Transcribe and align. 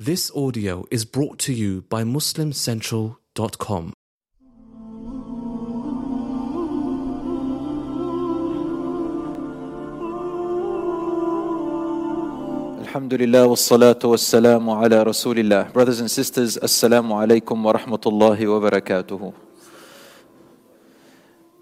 This 0.00 0.30
audio 0.30 0.86
is 0.92 1.04
brought 1.04 1.40
to 1.40 1.52
you 1.52 1.82
by 1.82 2.04
MuslimCentral.com. 2.04 3.92
Alhamdulillah 12.78 13.48
wa 13.48 13.56
salatu 13.56 14.10
wa 14.10 14.14
salamu 14.14 14.80
ala 14.80 15.04
Rasulillah. 15.04 15.72
Brothers 15.72 15.98
and 15.98 16.08
sisters, 16.08 16.56
Assalamu 16.58 17.18
alaikum 17.18 17.60
wa 17.60 17.72
rahmatullahi 17.72 18.46
wa 18.46 18.70
barakatuhu. 18.70 19.34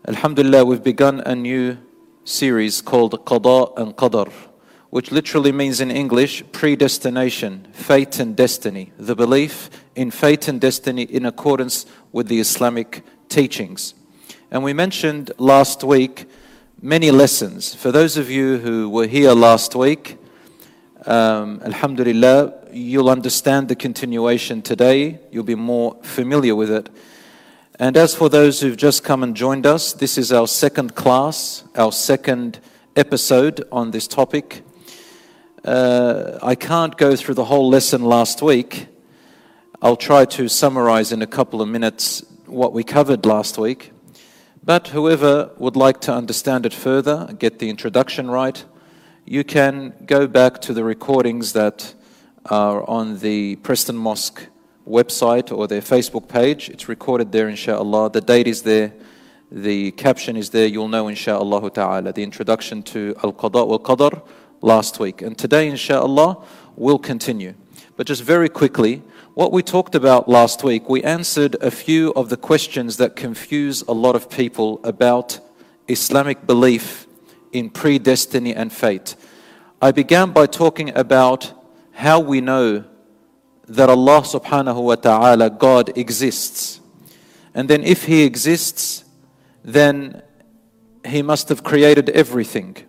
Alhamdulillah, 0.07 0.62
we've 0.66 0.84
begun 0.84 1.21
a 1.21 1.34
new 1.34 1.79
series 2.25 2.82
called 2.82 3.12
Qada 3.25 3.73
and 3.79 3.96
Qadar, 3.96 4.30
which 4.96 5.12
literally 5.12 5.52
means 5.52 5.82
in 5.82 5.90
English 5.90 6.42
predestination, 6.52 7.66
fate 7.74 8.18
and 8.18 8.34
destiny, 8.34 8.90
the 8.96 9.14
belief 9.14 9.68
in 9.95 10.10
fate 10.10 10.48
and 10.48 10.59
destiny 10.59 11.02
in 11.02 11.27
accordance 11.27 11.84
with 12.12 12.28
the 12.28 12.41
Islamic 12.41 13.02
teachings. 13.28 13.92
And 14.51 14.64
we 14.64 14.73
mentioned 14.73 15.32
last 15.37 15.84
week 15.84 16.24
many 16.80 17.10
lessons. 17.10 17.74
For 17.74 17.92
those 17.92 18.16
of 18.16 18.30
you 18.30 18.56
who 18.56 18.88
were 18.88 19.06
here 19.06 19.32
last 19.32 19.74
week, 19.74 20.16
um, 21.04 21.60
Alhamdulillah, 21.62 22.54
you'll 22.73 23.10
understand 23.10 23.68
the 23.68 23.76
continuation 23.76 24.62
today. 24.62 25.20
You'll 25.30 25.45
be 25.45 25.56
more 25.56 25.98
familiar 26.04 26.56
with 26.56 26.70
it. 26.70 26.88
And 27.78 27.98
as 27.98 28.15
for 28.15 28.30
those 28.30 28.62
who've 28.62 28.78
just 28.78 29.04
come 29.04 29.23
and 29.23 29.37
joined 29.37 29.66
us, 29.66 29.92
this 29.92 30.16
is 30.16 30.32
our 30.32 30.46
second 30.46 30.95
class, 30.95 31.65
our 31.74 31.92
second 31.92 32.60
episode 32.96 33.62
on 33.70 33.90
this 33.90 34.09
topic. 34.09 34.62
Uh, 35.66 36.38
I 36.45 36.55
can't 36.55 36.97
go 36.97 37.16
through 37.16 37.34
the 37.34 37.47
whole 37.47 37.69
lesson 37.69 38.05
last 38.05 38.41
week. 38.41 38.87
I'll 39.83 39.97
try 39.97 40.24
to 40.24 40.48
summarize 40.48 41.11
in 41.11 41.23
a 41.23 41.27
couple 41.27 41.61
of 41.61 41.69
minutes 41.69 42.24
what 42.46 42.73
we 42.73 42.85
covered 42.85 43.27
last 43.27 43.59
week. 43.59 43.90
But 44.63 44.87
whoever 44.88 45.51
would 45.59 45.74
like 45.74 46.01
to 46.02 46.15
understand 46.15 46.66
it 46.66 46.73
further, 46.73 47.35
get 47.37 47.59
the 47.59 47.68
introduction 47.68 48.30
right, 48.30 48.65
you 49.24 49.43
can 49.43 49.95
go 50.07 50.29
back 50.29 50.60
to 50.60 50.73
the 50.73 50.85
recordings 50.85 51.52
that 51.55 51.95
are 52.45 52.88
on 52.88 53.18
the 53.18 53.57
Preston 53.57 53.96
Mosque 53.96 54.46
website 54.88 55.51
or 55.51 55.66
their 55.66 55.80
Facebook 55.80 56.29
page. 56.29 56.71
It's 56.71 56.88
recorded 56.88 57.33
there, 57.33 57.49
inshallah. 57.49 58.12
The 58.12 58.21
date 58.21 58.46
is 58.46 58.62
there, 58.62 58.93
the 59.51 59.90
caption 59.90 60.37
is 60.37 60.51
there. 60.51 60.68
You'll 60.68 60.87
know, 60.87 61.09
inshallah 61.09 61.73
the 62.12 62.23
introduction 62.23 62.85
to 62.85 63.16
Al 63.24 63.33
Qada 63.33 63.66
wal 63.66 63.80
Qadr 63.80 64.22
last 64.60 64.99
week. 64.99 65.22
And 65.22 65.37
today, 65.37 65.69
inshallah, 65.69 66.44
we'll 66.76 66.99
continue. 66.99 67.54
But 67.97 68.06
just 68.06 68.22
very 68.22 68.49
quickly, 68.49 69.03
what 69.34 69.53
we 69.53 69.62
talked 69.62 69.94
about 69.94 70.28
last 70.28 70.65
week, 70.65 70.88
we 70.88 71.03
answered 71.03 71.56
a 71.60 71.71
few 71.71 72.12
of 72.15 72.28
the 72.31 72.37
questions 72.37 72.97
that 72.97 73.16
confuse 73.16 73.82
a 73.82 73.93
lot 73.93 74.16
of 74.16 74.31
people 74.31 74.81
about 74.82 75.41
Islamic 75.88 76.47
belief 76.47 77.06
in 77.53 77.71
predestiny 77.71 78.54
and 78.56 78.72
fate. 78.72 79.15
I 79.81 79.93
began 79.93 80.32
by 80.32 80.47
talking 80.47 80.97
about 80.97 81.53
how 81.93 82.19
we 82.19 82.41
know 82.41 82.84
that 83.69 83.91
Allah 83.91 84.22
subhanahu 84.22 84.82
wa 84.82 84.94
ta'ala, 84.94 85.50
God, 85.50 85.97
exists. 85.99 86.81
And 87.54 87.69
then 87.69 87.82
if 87.82 88.04
He 88.04 88.22
exists, 88.22 89.04
then 89.62 90.22
He 91.04 91.21
must 91.21 91.50
have 91.50 91.62
created 91.62 92.09
everything. 92.10 92.85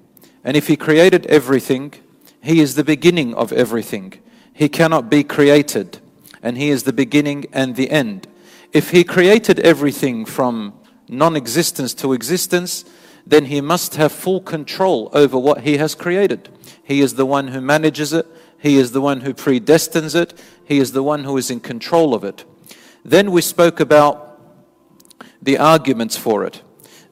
And 0.47 0.55
if 0.55 0.67
He 0.67 0.77
created 0.77 1.25
everything, 1.25 1.93
He 2.41 2.61
is 2.61 2.75
the 2.75 2.83
beginning 2.83 3.35
of 3.35 3.51
everything. 3.51 4.13
He 4.53 4.69
cannot 4.69 5.09
be 5.09 5.23
created. 5.23 5.99
And 6.41 6.57
He 6.57 6.69
is 6.69 6.83
the 6.83 6.93
beginning 6.93 7.45
and 7.51 7.75
the 7.75 7.91
end. 7.91 8.27
If 8.71 8.91
He 8.91 9.03
created 9.03 9.59
everything 9.59 10.23
from 10.23 10.73
non 11.09 11.35
existence 11.35 11.93
to 11.95 12.13
existence, 12.13 12.85
then 13.27 13.45
he 13.45 13.59
must 13.59 13.95
have 13.95 14.11
full 14.13 14.39
control 14.39 15.09
over 15.11 15.37
what 15.37 15.61
he 15.61 15.77
has 15.77 15.95
created. 15.95 16.47
He 16.81 17.01
is 17.01 17.15
the 17.15 17.25
one 17.25 17.49
who 17.49 17.59
manages 17.59 18.13
it, 18.13 18.25
he 18.57 18.77
is 18.77 18.93
the 18.93 19.01
one 19.01 19.21
who 19.21 19.33
predestines 19.33 20.15
it, 20.15 20.33
he 20.63 20.79
is 20.79 20.93
the 20.93 21.03
one 21.03 21.25
who 21.25 21.35
is 21.35 21.51
in 21.51 21.59
control 21.59 22.13
of 22.13 22.23
it. 22.23 22.45
Then 23.03 23.31
we 23.31 23.41
spoke 23.41 23.81
about 23.81 24.39
the 25.41 25.57
arguments 25.57 26.15
for 26.15 26.45
it. 26.45 26.61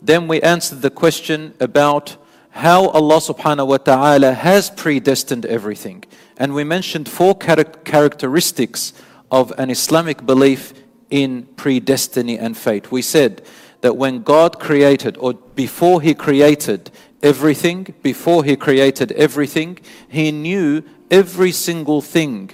Then 0.01 0.29
we 0.29 0.41
answered 0.41 0.81
the 0.81 0.89
question 0.89 1.53
about 1.59 2.15
how 2.55 2.87
Allah 2.87 3.17
subhanahu 3.17 3.67
wa 3.67 3.77
ta'ala 3.77 4.31
has 4.31 4.69
predestined 4.69 5.45
everything. 5.45 6.05
And 6.37 6.55
we 6.55 6.63
mentioned 6.63 7.09
four 7.09 7.35
characteristics 7.35 8.93
of 9.29 9.51
an 9.57 9.69
Islamic 9.69 10.25
belief 10.25 10.73
in 11.09 11.47
predestiny 11.57 12.37
and 12.39 12.57
fate. 12.57 12.93
We 12.93 13.01
said 13.01 13.41
that 13.81 13.97
when 13.97 14.23
God 14.23 14.57
created, 14.57 15.17
or 15.17 15.33
before 15.33 16.01
He 16.01 16.13
created 16.13 16.91
everything, 17.21 17.93
before 18.01 18.45
He 18.45 18.55
created 18.55 19.11
everything, 19.11 19.77
He 20.07 20.31
knew 20.31 20.81
every 21.11 21.51
single 21.51 22.01
thing. 22.01 22.51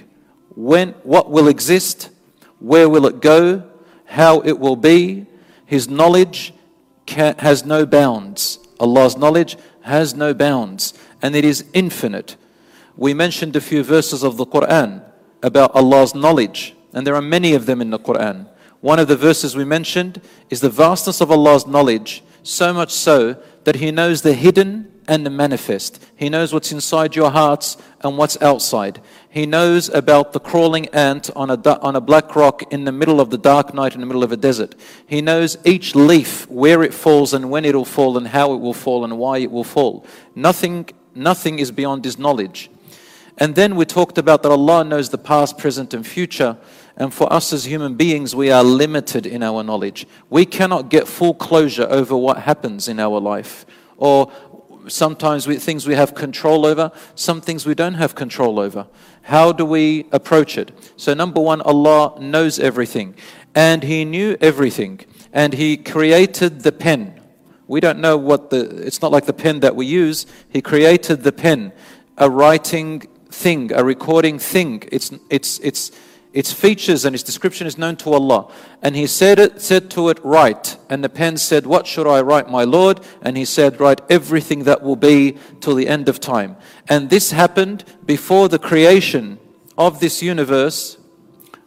When, 0.56 0.94
what 1.04 1.30
will 1.30 1.46
exist, 1.46 2.10
where 2.58 2.88
will 2.88 3.06
it 3.06 3.20
go, 3.20 3.62
how 4.06 4.40
it 4.40 4.58
will 4.58 4.76
be. 4.76 5.26
His 5.64 5.88
knowledge 5.88 6.52
can, 7.06 7.36
has 7.38 7.64
no 7.64 7.86
bounds. 7.86 8.58
Allah's 8.80 9.16
knowledge 9.16 9.56
has 9.82 10.14
no 10.14 10.34
bounds, 10.34 10.94
and 11.20 11.34
it 11.34 11.44
is 11.44 11.64
infinite. 11.72 12.36
We 12.96 13.14
mentioned 13.14 13.56
a 13.56 13.60
few 13.60 13.82
verses 13.82 14.22
of 14.22 14.36
the 14.36 14.46
Quran 14.46 15.02
about 15.42 15.74
Allah's 15.74 16.14
knowledge, 16.14 16.74
and 16.92 17.06
there 17.06 17.14
are 17.14 17.22
many 17.22 17.54
of 17.54 17.66
them 17.66 17.80
in 17.80 17.90
the 17.90 17.98
Quran. 17.98 18.46
One 18.80 18.98
of 18.98 19.08
the 19.08 19.16
verses 19.16 19.56
we 19.56 19.64
mentioned 19.64 20.20
is 20.50 20.60
the 20.60 20.68
vastness 20.68 21.20
of 21.20 21.30
Allah's 21.30 21.66
knowledge, 21.66 22.22
so 22.42 22.72
much 22.72 22.92
so 22.92 23.36
that 23.64 23.76
He 23.76 23.90
knows 23.90 24.22
the 24.22 24.34
hidden 24.34 24.91
and 25.08 25.26
the 25.26 25.30
manifest. 25.30 26.04
He 26.16 26.28
knows 26.28 26.52
what's 26.52 26.72
inside 26.72 27.16
your 27.16 27.30
hearts 27.30 27.76
and 28.00 28.16
what's 28.16 28.40
outside. 28.40 29.00
He 29.28 29.46
knows 29.46 29.88
about 29.88 30.32
the 30.32 30.40
crawling 30.40 30.86
ant 30.88 31.30
on 31.34 31.50
a, 31.50 31.80
on 31.80 31.96
a 31.96 32.00
black 32.00 32.36
rock 32.36 32.72
in 32.72 32.84
the 32.84 32.92
middle 32.92 33.20
of 33.20 33.30
the 33.30 33.38
dark 33.38 33.74
night 33.74 33.94
in 33.94 34.00
the 34.00 34.06
middle 34.06 34.22
of 34.22 34.32
a 34.32 34.36
desert. 34.36 34.74
He 35.06 35.20
knows 35.20 35.56
each 35.64 35.94
leaf, 35.94 36.48
where 36.48 36.82
it 36.82 36.94
falls 36.94 37.34
and 37.34 37.50
when 37.50 37.64
it 37.64 37.74
will 37.74 37.84
fall 37.84 38.16
and 38.16 38.28
how 38.28 38.52
it 38.54 38.58
will 38.58 38.74
fall 38.74 39.04
and 39.04 39.18
why 39.18 39.38
it 39.38 39.50
will 39.50 39.64
fall. 39.64 40.06
Nothing, 40.34 40.88
nothing 41.14 41.58
is 41.58 41.70
beyond 41.70 42.04
His 42.04 42.18
knowledge. 42.18 42.70
And 43.38 43.54
then 43.54 43.76
we 43.76 43.84
talked 43.84 44.18
about 44.18 44.42
that 44.42 44.50
Allah 44.50 44.84
knows 44.84 45.08
the 45.08 45.18
past, 45.18 45.58
present, 45.58 45.94
and 45.94 46.06
future. 46.06 46.58
And 46.96 47.12
for 47.12 47.32
us 47.32 47.52
as 47.52 47.64
human 47.64 47.94
beings, 47.94 48.36
we 48.36 48.50
are 48.50 48.62
limited 48.62 49.26
in 49.26 49.42
our 49.42 49.62
knowledge. 49.62 50.06
We 50.28 50.44
cannot 50.44 50.90
get 50.90 51.08
full 51.08 51.34
closure 51.34 51.86
over 51.88 52.16
what 52.16 52.38
happens 52.38 52.88
in 52.88 53.00
our 53.00 53.18
life. 53.18 53.64
Or 53.96 54.30
sometimes 54.88 55.46
we, 55.46 55.56
things 55.56 55.86
we 55.86 55.94
have 55.94 56.14
control 56.14 56.66
over, 56.66 56.90
some 57.14 57.40
things 57.40 57.66
we 57.66 57.74
don't 57.74 57.94
have 57.94 58.14
control 58.14 58.58
over. 58.58 58.86
How 59.22 59.52
do 59.52 59.64
we 59.64 60.06
approach 60.12 60.58
it? 60.58 60.72
So, 60.96 61.14
number 61.14 61.40
one, 61.40 61.60
Allah 61.60 62.20
knows 62.20 62.58
everything. 62.58 63.14
And 63.54 63.82
He 63.82 64.04
knew 64.04 64.36
everything. 64.40 65.00
And 65.32 65.52
He 65.54 65.76
created 65.76 66.60
the 66.60 66.72
pen. 66.72 67.20
We 67.66 67.80
don't 67.80 68.00
know 68.00 68.16
what 68.16 68.50
the, 68.50 68.60
it's 68.86 69.00
not 69.00 69.12
like 69.12 69.26
the 69.26 69.32
pen 69.32 69.60
that 69.60 69.76
we 69.76 69.86
use. 69.86 70.26
He 70.48 70.60
created 70.60 71.22
the 71.22 71.32
pen, 71.32 71.72
a 72.18 72.28
writing 72.28 73.00
thing, 73.30 73.72
a 73.72 73.82
recording 73.82 74.38
thing. 74.38 74.82
It's, 74.92 75.12
it's, 75.30 75.58
it's, 75.60 75.90
its 76.32 76.52
features 76.52 77.04
and 77.04 77.14
its 77.14 77.22
description 77.22 77.66
is 77.66 77.76
known 77.76 77.96
to 77.96 78.12
Allah. 78.12 78.50
And 78.80 78.96
he 78.96 79.06
said 79.06 79.38
it, 79.38 79.60
said 79.60 79.90
to 79.92 80.08
it, 80.08 80.18
write. 80.24 80.78
And 80.88 81.04
the 81.04 81.08
pen 81.08 81.36
said, 81.36 81.66
What 81.66 81.86
should 81.86 82.06
I 82.06 82.22
write, 82.22 82.48
my 82.48 82.64
Lord? 82.64 83.00
And 83.20 83.36
he 83.36 83.44
said, 83.44 83.80
Write 83.80 84.00
everything 84.08 84.64
that 84.64 84.82
will 84.82 84.96
be 84.96 85.38
till 85.60 85.74
the 85.74 85.88
end 85.88 86.08
of 86.08 86.20
time. 86.20 86.56
And 86.88 87.10
this 87.10 87.32
happened 87.32 87.84
before 88.04 88.48
the 88.48 88.58
creation 88.58 89.38
of 89.76 90.00
this 90.00 90.22
universe 90.22 90.98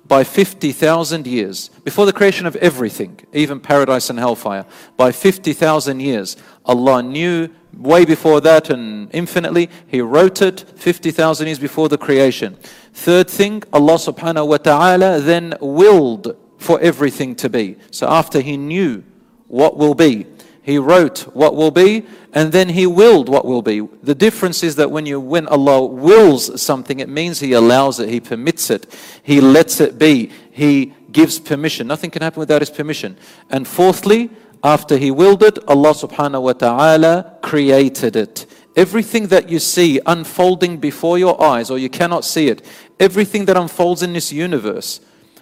by 0.08 0.24
50,000 0.24 1.26
years. 1.26 1.70
Before 1.84 2.06
the 2.06 2.14
creation 2.14 2.46
of 2.46 2.56
everything, 2.58 3.20
even 3.34 3.60
paradise 3.60 4.10
and 4.10 4.20
hellfire, 4.20 4.66
by 4.98 5.12
50,000 5.12 6.00
years, 6.00 6.38
Allah 6.66 7.02
knew 7.02 7.50
way 7.78 8.06
before 8.06 8.42
that 8.42 8.70
and 8.70 9.10
infinitely. 9.14 9.70
He 9.88 10.02
wrote 10.02 10.42
it 10.42 10.62
50,000 10.76 11.48
years 11.48 11.60
before 11.60 11.90
the 11.90 11.98
creation. 11.98 12.58
Third 12.96 13.30
thing, 13.30 13.62
Allah 13.74 13.96
subhanahu 13.96 14.48
wa 14.48 14.58
ta'ala 14.58 15.20
then 15.20 15.54
willed 15.60 16.38
for 16.58 16.80
everything 16.80 17.36
to 17.36 17.50
be. 17.50 17.76
So 17.92 18.08
after 18.08 18.40
He 18.40 18.56
knew 18.56 19.04
what 19.48 19.76
will 19.76 19.94
be, 19.94 20.26
He 20.64 20.78
wrote 20.78 21.20
what 21.36 21.56
will 21.56 21.72
be, 21.72 22.08
and 22.32 22.54
then 22.54 22.70
He 22.70 22.88
willed 22.88 23.28
what 23.28 23.44
will 23.44 23.62
be. 23.62 23.82
The 24.02 24.16
difference 24.16 24.64
is 24.64 24.78
that 24.78 24.92
when 24.92 25.06
you 25.06 25.20
when 25.20 25.46
Allah 25.48 25.86
wills 25.86 26.60
something, 26.62 27.02
it 27.02 27.10
means 27.10 27.42
He 27.42 27.52
allows 27.52 28.00
it, 28.00 28.08
He 28.08 28.22
permits 28.22 28.70
it, 28.70 28.88
He 29.22 29.42
lets 29.42 29.82
it 29.82 30.00
be, 30.00 30.32
He 30.50 30.94
gives 31.12 31.38
permission. 31.38 31.88
Nothing 31.88 32.12
can 32.12 32.22
happen 32.22 32.40
without 32.40 32.62
His 32.62 32.70
permission. 32.70 33.18
And 33.50 33.68
fourthly, 33.68 34.32
after 34.64 34.98
He 34.98 35.12
willed 35.12 35.44
it, 35.44 35.60
Allah 35.68 35.94
subhanahu 35.94 36.44
wa 36.44 36.54
ta'ala 36.54 37.40
created 37.42 38.16
it. 38.16 38.46
Everything 38.76 39.28
that 39.28 39.50
you 39.50 39.60
see 39.60 40.02
unfolding 40.06 40.78
before 40.78 41.18
your 41.18 41.42
eyes, 41.42 41.72
or 41.72 41.78
you 41.78 41.90
cannot 41.90 42.26
see 42.26 42.48
it, 42.48 42.66
everything 43.00 43.46
that 43.46 43.56
unfolds 43.56 44.04
in 44.04 44.14
this 44.14 44.34
universe, 44.34 45.00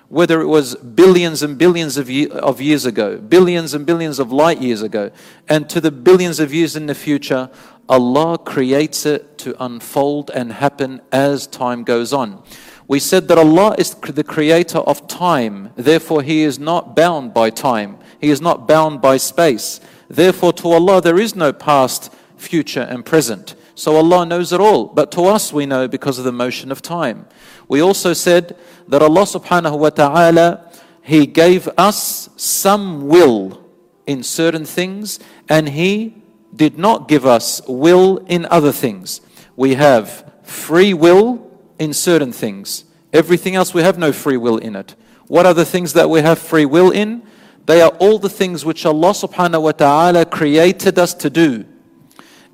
whether 0.07 0.41
it 0.41 0.47
was 0.47 0.75
billions 0.75 1.41
and 1.41 1.57
billions 1.57 1.97
of, 1.97 2.07
ye- 2.07 2.29
of 2.29 2.61
years 2.61 2.85
ago, 2.85 3.17
billions 3.17 3.73
and 3.73 3.85
billions 3.85 4.19
of 4.19 4.31
light 4.31 4.61
years 4.61 4.83
ago, 4.83 5.09
and 5.49 5.67
to 5.69 5.81
the 5.81 5.89
billions 5.89 6.39
of 6.39 6.53
years 6.53 6.75
in 6.75 6.85
the 6.85 6.93
future, 6.93 7.49
Allah 7.89 8.37
creates 8.37 9.05
it 9.07 9.39
to 9.39 9.55
unfold 9.63 10.29
and 10.29 10.53
happen 10.53 11.01
as 11.11 11.47
time 11.47 11.83
goes 11.83 12.13
on. 12.13 12.43
We 12.87 12.99
said 12.99 13.27
that 13.29 13.39
Allah 13.39 13.75
is 13.79 13.95
the 13.95 14.23
creator 14.23 14.79
of 14.79 15.07
time, 15.07 15.71
therefore, 15.75 16.21
He 16.21 16.43
is 16.43 16.59
not 16.59 16.95
bound 16.95 17.33
by 17.33 17.49
time, 17.49 17.97
He 18.21 18.29
is 18.29 18.41
not 18.41 18.67
bound 18.67 19.01
by 19.01 19.17
space. 19.17 19.79
Therefore, 20.07 20.53
to 20.53 20.67
Allah, 20.67 21.01
there 21.01 21.19
is 21.19 21.35
no 21.35 21.51
past, 21.51 22.13
future, 22.43 22.81
and 22.81 23.05
present. 23.05 23.55
So 23.75 23.95
Allah 23.95 24.25
knows 24.25 24.53
it 24.53 24.59
all. 24.59 24.85
But 24.85 25.11
to 25.13 25.23
us, 25.23 25.51
we 25.51 25.65
know 25.65 25.87
because 25.87 26.19
of 26.19 26.25
the 26.25 26.31
motion 26.31 26.71
of 26.71 26.81
time. 26.81 27.25
We 27.67 27.81
also 27.81 28.13
said 28.13 28.55
that 28.87 29.01
Allah 29.01 29.23
subhanahu 29.23 29.79
wa 29.79 29.89
ta'ala, 29.89 30.69
He 31.01 31.25
gave 31.25 31.67
us 31.77 32.29
some 32.35 33.07
will 33.07 33.63
in 34.05 34.21
certain 34.21 34.65
things, 34.65 35.19
and 35.49 35.69
He 35.69 36.21
did 36.55 36.77
not 36.77 37.07
give 37.07 37.25
us 37.25 37.61
will 37.67 38.17
in 38.27 38.45
other 38.51 38.71
things. 38.71 39.21
We 39.55 39.75
have 39.75 40.31
free 40.43 40.93
will 40.93 41.49
in 41.79 41.93
certain 41.93 42.31
things. 42.31 42.85
Everything 43.11 43.55
else, 43.55 43.73
we 43.73 43.81
have 43.81 43.97
no 43.97 44.11
free 44.11 44.37
will 44.37 44.57
in 44.57 44.75
it. 44.75 44.95
What 45.27 45.45
are 45.45 45.53
the 45.53 45.65
things 45.65 45.93
that 45.93 46.09
we 46.09 46.21
have 46.21 46.37
free 46.37 46.65
will 46.65 46.91
in? 46.91 47.23
They 47.65 47.81
are 47.81 47.91
all 47.99 48.19
the 48.19 48.29
things 48.29 48.65
which 48.65 48.85
Allah 48.85 49.11
subhanahu 49.11 49.61
wa 49.61 49.71
ta'ala 49.71 50.25
created 50.25 50.99
us 50.99 51.13
to 51.15 51.29
do. 51.29 51.65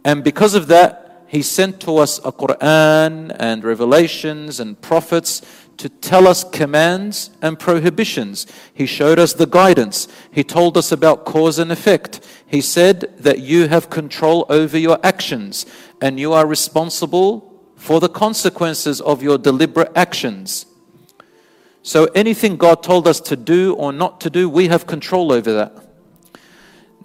And 0.04 0.24
because 0.24 0.56
of 0.56 0.68
that, 0.68 1.26
He 1.28 1.42
sent 1.42 1.80
to 1.82 1.98
us 1.98 2.20
a 2.20 2.32
Quran 2.32 3.36
and 3.40 3.64
revelations 3.64 4.60
and 4.60 4.80
prophets 4.82 5.42
to 5.80 5.88
tell 5.88 6.28
us 6.28 6.44
commands 6.44 7.30
and 7.42 7.58
prohibitions. 7.58 8.46
He 8.74 8.86
showed 8.86 9.18
us 9.18 9.34
the 9.34 9.48
guidance. 9.48 10.10
He 10.30 10.44
told 10.44 10.78
us 10.78 10.92
about 10.92 11.24
cause 11.24 11.58
and 11.58 11.72
effect. 11.72 12.20
He 12.46 12.60
said 12.60 13.14
that 13.20 13.40
you 13.40 13.70
have 13.70 13.90
control 13.90 14.46
over 14.50 14.78
your 14.78 15.00
actions 15.04 15.66
and 16.02 16.20
you 16.20 16.34
are 16.34 16.46
responsible 16.46 17.64
for 17.78 18.02
the 18.02 18.10
consequences 18.10 19.00
of 19.00 19.24
your 19.24 19.38
deliberate 19.38 19.92
actions. 19.96 20.66
So 21.82 22.06
anything 22.14 22.58
God 22.58 22.84
told 22.84 23.08
us 23.08 23.22
to 23.22 23.38
do 23.38 23.74
or 23.76 23.94
not 23.94 24.20
to 24.22 24.30
do, 24.30 24.50
we 24.50 24.68
have 24.68 24.86
control 24.86 25.32
over 25.32 25.54
that. 25.54 25.78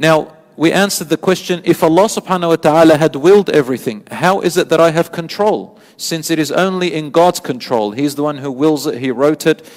Now, 0.00 0.36
we 0.56 0.70
answered 0.70 1.08
the 1.08 1.16
question 1.16 1.60
if 1.64 1.82
Allah 1.82 2.04
subhanahu 2.04 2.48
wa 2.48 2.56
ta'ala 2.56 2.96
had 2.96 3.16
willed 3.16 3.50
everything, 3.50 4.06
how 4.10 4.40
is 4.40 4.56
it 4.56 4.68
that 4.68 4.80
I 4.80 4.90
have 4.90 5.10
control? 5.10 5.78
Since 5.96 6.30
it 6.30 6.38
is 6.38 6.52
only 6.52 6.92
in 6.94 7.10
God's 7.10 7.40
control, 7.40 7.92
He's 7.92 8.14
the 8.14 8.22
one 8.22 8.38
who 8.38 8.52
wills 8.52 8.86
it, 8.86 8.98
He 8.98 9.10
wrote 9.10 9.46
it. 9.46 9.68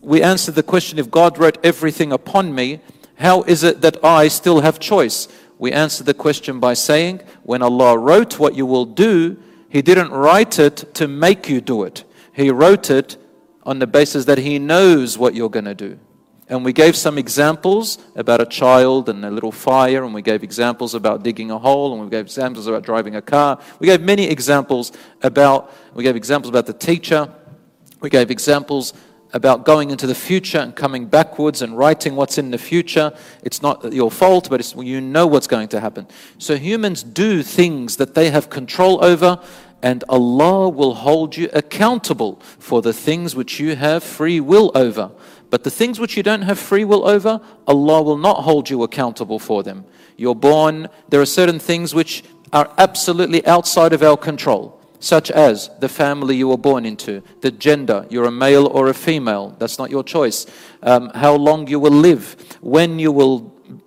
We 0.00 0.22
answered 0.22 0.54
the 0.54 0.62
question 0.62 0.98
if 0.98 1.10
God 1.10 1.38
wrote 1.38 1.58
everything 1.62 2.12
upon 2.12 2.54
me, 2.54 2.80
how 3.16 3.42
is 3.42 3.62
it 3.62 3.80
that 3.82 4.02
I 4.04 4.28
still 4.28 4.60
have 4.60 4.78
choice? 4.78 5.28
We 5.58 5.72
answered 5.72 6.06
the 6.06 6.14
question 6.14 6.60
by 6.60 6.74
saying, 6.74 7.20
when 7.42 7.62
Allah 7.62 7.98
wrote 7.98 8.38
what 8.38 8.54
you 8.54 8.64
will 8.64 8.86
do, 8.86 9.36
He 9.68 9.82
didn't 9.82 10.10
write 10.10 10.58
it 10.58 10.94
to 10.94 11.08
make 11.08 11.48
you 11.48 11.60
do 11.60 11.82
it. 11.82 12.04
He 12.32 12.50
wrote 12.50 12.90
it 12.90 13.16
on 13.64 13.80
the 13.80 13.86
basis 13.86 14.24
that 14.26 14.38
He 14.38 14.58
knows 14.58 15.18
what 15.18 15.34
you're 15.34 15.50
going 15.50 15.64
to 15.64 15.74
do. 15.74 15.98
And 16.48 16.64
we 16.64 16.72
gave 16.72 16.96
some 16.96 17.18
examples 17.18 17.98
about 18.16 18.40
a 18.40 18.46
child 18.46 19.10
and 19.10 19.24
a 19.24 19.30
little 19.30 19.52
fire, 19.52 20.04
and 20.04 20.14
we 20.14 20.22
gave 20.22 20.42
examples 20.42 20.94
about 20.94 21.22
digging 21.22 21.50
a 21.50 21.58
hole, 21.58 21.92
and 21.92 22.02
we 22.02 22.08
gave 22.08 22.24
examples 22.24 22.66
about 22.66 22.82
driving 22.82 23.16
a 23.16 23.22
car. 23.22 23.60
We 23.78 23.86
gave 23.86 24.00
many 24.00 24.24
examples 24.24 24.92
about, 25.22 25.70
we 25.94 26.02
gave 26.02 26.16
examples 26.16 26.48
about 26.48 26.64
the 26.64 26.72
teacher. 26.72 27.30
We 28.00 28.08
gave 28.08 28.30
examples 28.30 28.94
about 29.34 29.66
going 29.66 29.90
into 29.90 30.06
the 30.06 30.14
future 30.14 30.58
and 30.58 30.74
coming 30.74 31.04
backwards 31.04 31.60
and 31.60 31.76
writing 31.76 32.16
what's 32.16 32.38
in 32.38 32.50
the 32.50 32.56
future. 32.56 33.12
It's 33.42 33.60
not 33.60 33.92
your 33.92 34.10
fault, 34.10 34.48
but 34.48 34.74
you 34.76 35.02
know 35.02 35.26
what's 35.26 35.46
going 35.46 35.68
to 35.68 35.80
happen. 35.80 36.06
So 36.38 36.56
humans 36.56 37.02
do 37.02 37.42
things 37.42 37.98
that 37.98 38.14
they 38.14 38.30
have 38.30 38.48
control 38.48 39.04
over, 39.04 39.38
and 39.82 40.02
Allah 40.08 40.70
will 40.70 40.94
hold 40.94 41.36
you 41.36 41.50
accountable 41.52 42.40
for 42.58 42.80
the 42.80 42.92
things 42.92 43.36
which 43.36 43.60
you 43.60 43.76
have 43.76 44.02
free 44.02 44.40
will 44.40 44.72
over. 44.74 45.10
But 45.50 45.64
the 45.64 45.70
things 45.70 45.98
which 45.98 46.16
you 46.16 46.22
don't 46.22 46.42
have 46.42 46.58
free 46.58 46.84
will 46.84 47.08
over, 47.08 47.40
Allah 47.66 48.02
will 48.02 48.18
not 48.18 48.42
hold 48.42 48.68
you 48.68 48.82
accountable 48.82 49.38
for 49.38 49.62
them. 49.62 49.84
You're 50.16 50.34
born, 50.34 50.88
there 51.08 51.20
are 51.20 51.26
certain 51.26 51.58
things 51.58 51.94
which 51.94 52.24
are 52.52 52.72
absolutely 52.76 53.46
outside 53.46 53.92
of 53.92 54.02
our 54.02 54.16
control, 54.16 54.80
such 55.00 55.30
as 55.30 55.70
the 55.80 55.88
family 55.88 56.36
you 56.36 56.48
were 56.48 56.58
born 56.58 56.84
into, 56.84 57.22
the 57.40 57.50
gender, 57.50 58.06
you're 58.10 58.26
a 58.26 58.30
male 58.30 58.66
or 58.66 58.88
a 58.88 58.94
female, 58.94 59.54
that's 59.58 59.78
not 59.78 59.90
your 59.90 60.02
choice, 60.02 60.46
um, 60.82 61.10
how 61.14 61.34
long 61.34 61.66
you 61.66 61.78
will 61.78 61.92
live, 61.92 62.58
when 62.60 62.98
you 62.98 63.12
will, 63.12 63.40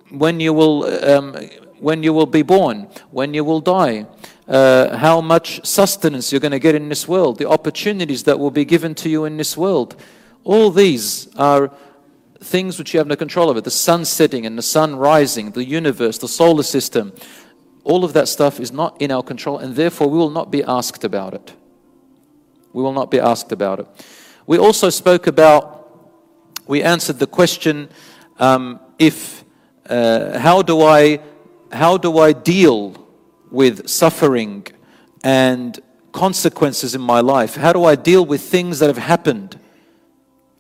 when 0.10 0.40
you 0.40 0.54
will, 0.54 0.86
um, 1.06 1.36
when 1.80 2.02
you 2.02 2.14
will 2.14 2.26
be 2.26 2.44
born, 2.44 2.88
when 3.12 3.34
you 3.34 3.44
will 3.44 3.62
die. 3.62 4.06
Uh, 4.48 4.98
how 4.98 5.22
much 5.22 5.66
sustenance 5.66 6.32
you're 6.32 6.42
going 6.42 6.52
to 6.52 6.60
get 6.60 6.76
in 6.76 6.90
this 6.90 7.08
world, 7.08 7.38
the 7.38 7.48
opportunities 7.48 8.24
that 8.24 8.38
will 8.38 8.52
be 8.52 8.66
given 8.66 8.94
to 8.94 9.08
you 9.08 9.24
in 9.26 9.38
this 9.38 9.56
world. 9.56 9.96
All 10.44 10.72
these 10.72 11.34
are 11.36 11.72
things 12.44 12.80
which 12.80 12.94
you 12.94 12.98
have 12.98 13.08
no 13.08 13.16
control 13.16 13.50
over. 13.50 13.62
The 13.62 13.72
sun 13.72 14.06
setting 14.06 14.46
and 14.46 14.58
the 14.58 14.64
sun 14.64 14.96
rising, 14.96 15.52
the 15.52 15.64
universe, 15.64 16.18
the 16.18 16.28
solar 16.28 16.64
system. 16.64 17.14
All 17.84 18.04
of 18.04 18.14
that 18.14 18.28
stuff 18.28 18.60
is 18.60 18.72
not 18.72 19.00
in 19.02 19.12
our 19.12 19.24
control, 19.24 19.60
and 19.60 19.76
therefore 19.76 20.10
we 20.10 20.18
will 20.18 20.30
not 20.30 20.52
be 20.52 20.64
asked 20.64 21.04
about 21.04 21.34
it. 21.34 21.54
We 22.74 22.82
will 22.82 22.94
not 22.94 23.12
be 23.12 23.20
asked 23.20 23.52
about 23.52 23.80
it. 23.80 23.88
We 24.48 24.58
also 24.58 24.90
spoke 24.90 25.28
about, 25.28 25.88
we 26.68 26.82
answered 26.82 27.20
the 27.20 27.28
question 27.28 27.90
um, 28.40 28.80
if, 28.98 29.44
uh, 29.88 30.40
how, 30.40 30.62
do 30.62 30.82
I, 30.82 31.20
how 31.72 31.98
do 31.98 32.18
I 32.18 32.34
deal 32.34 33.08
with 33.52 33.88
suffering 33.88 34.66
and 35.24 35.80
consequences 36.12 36.96
in 36.96 37.02
my 37.02 37.20
life? 37.20 37.56
How 37.56 37.74
do 37.74 37.86
I 37.86 37.96
deal 37.96 38.26
with 38.26 38.42
things 38.42 38.80
that 38.80 38.88
have 38.88 38.98
happened? 38.98 39.60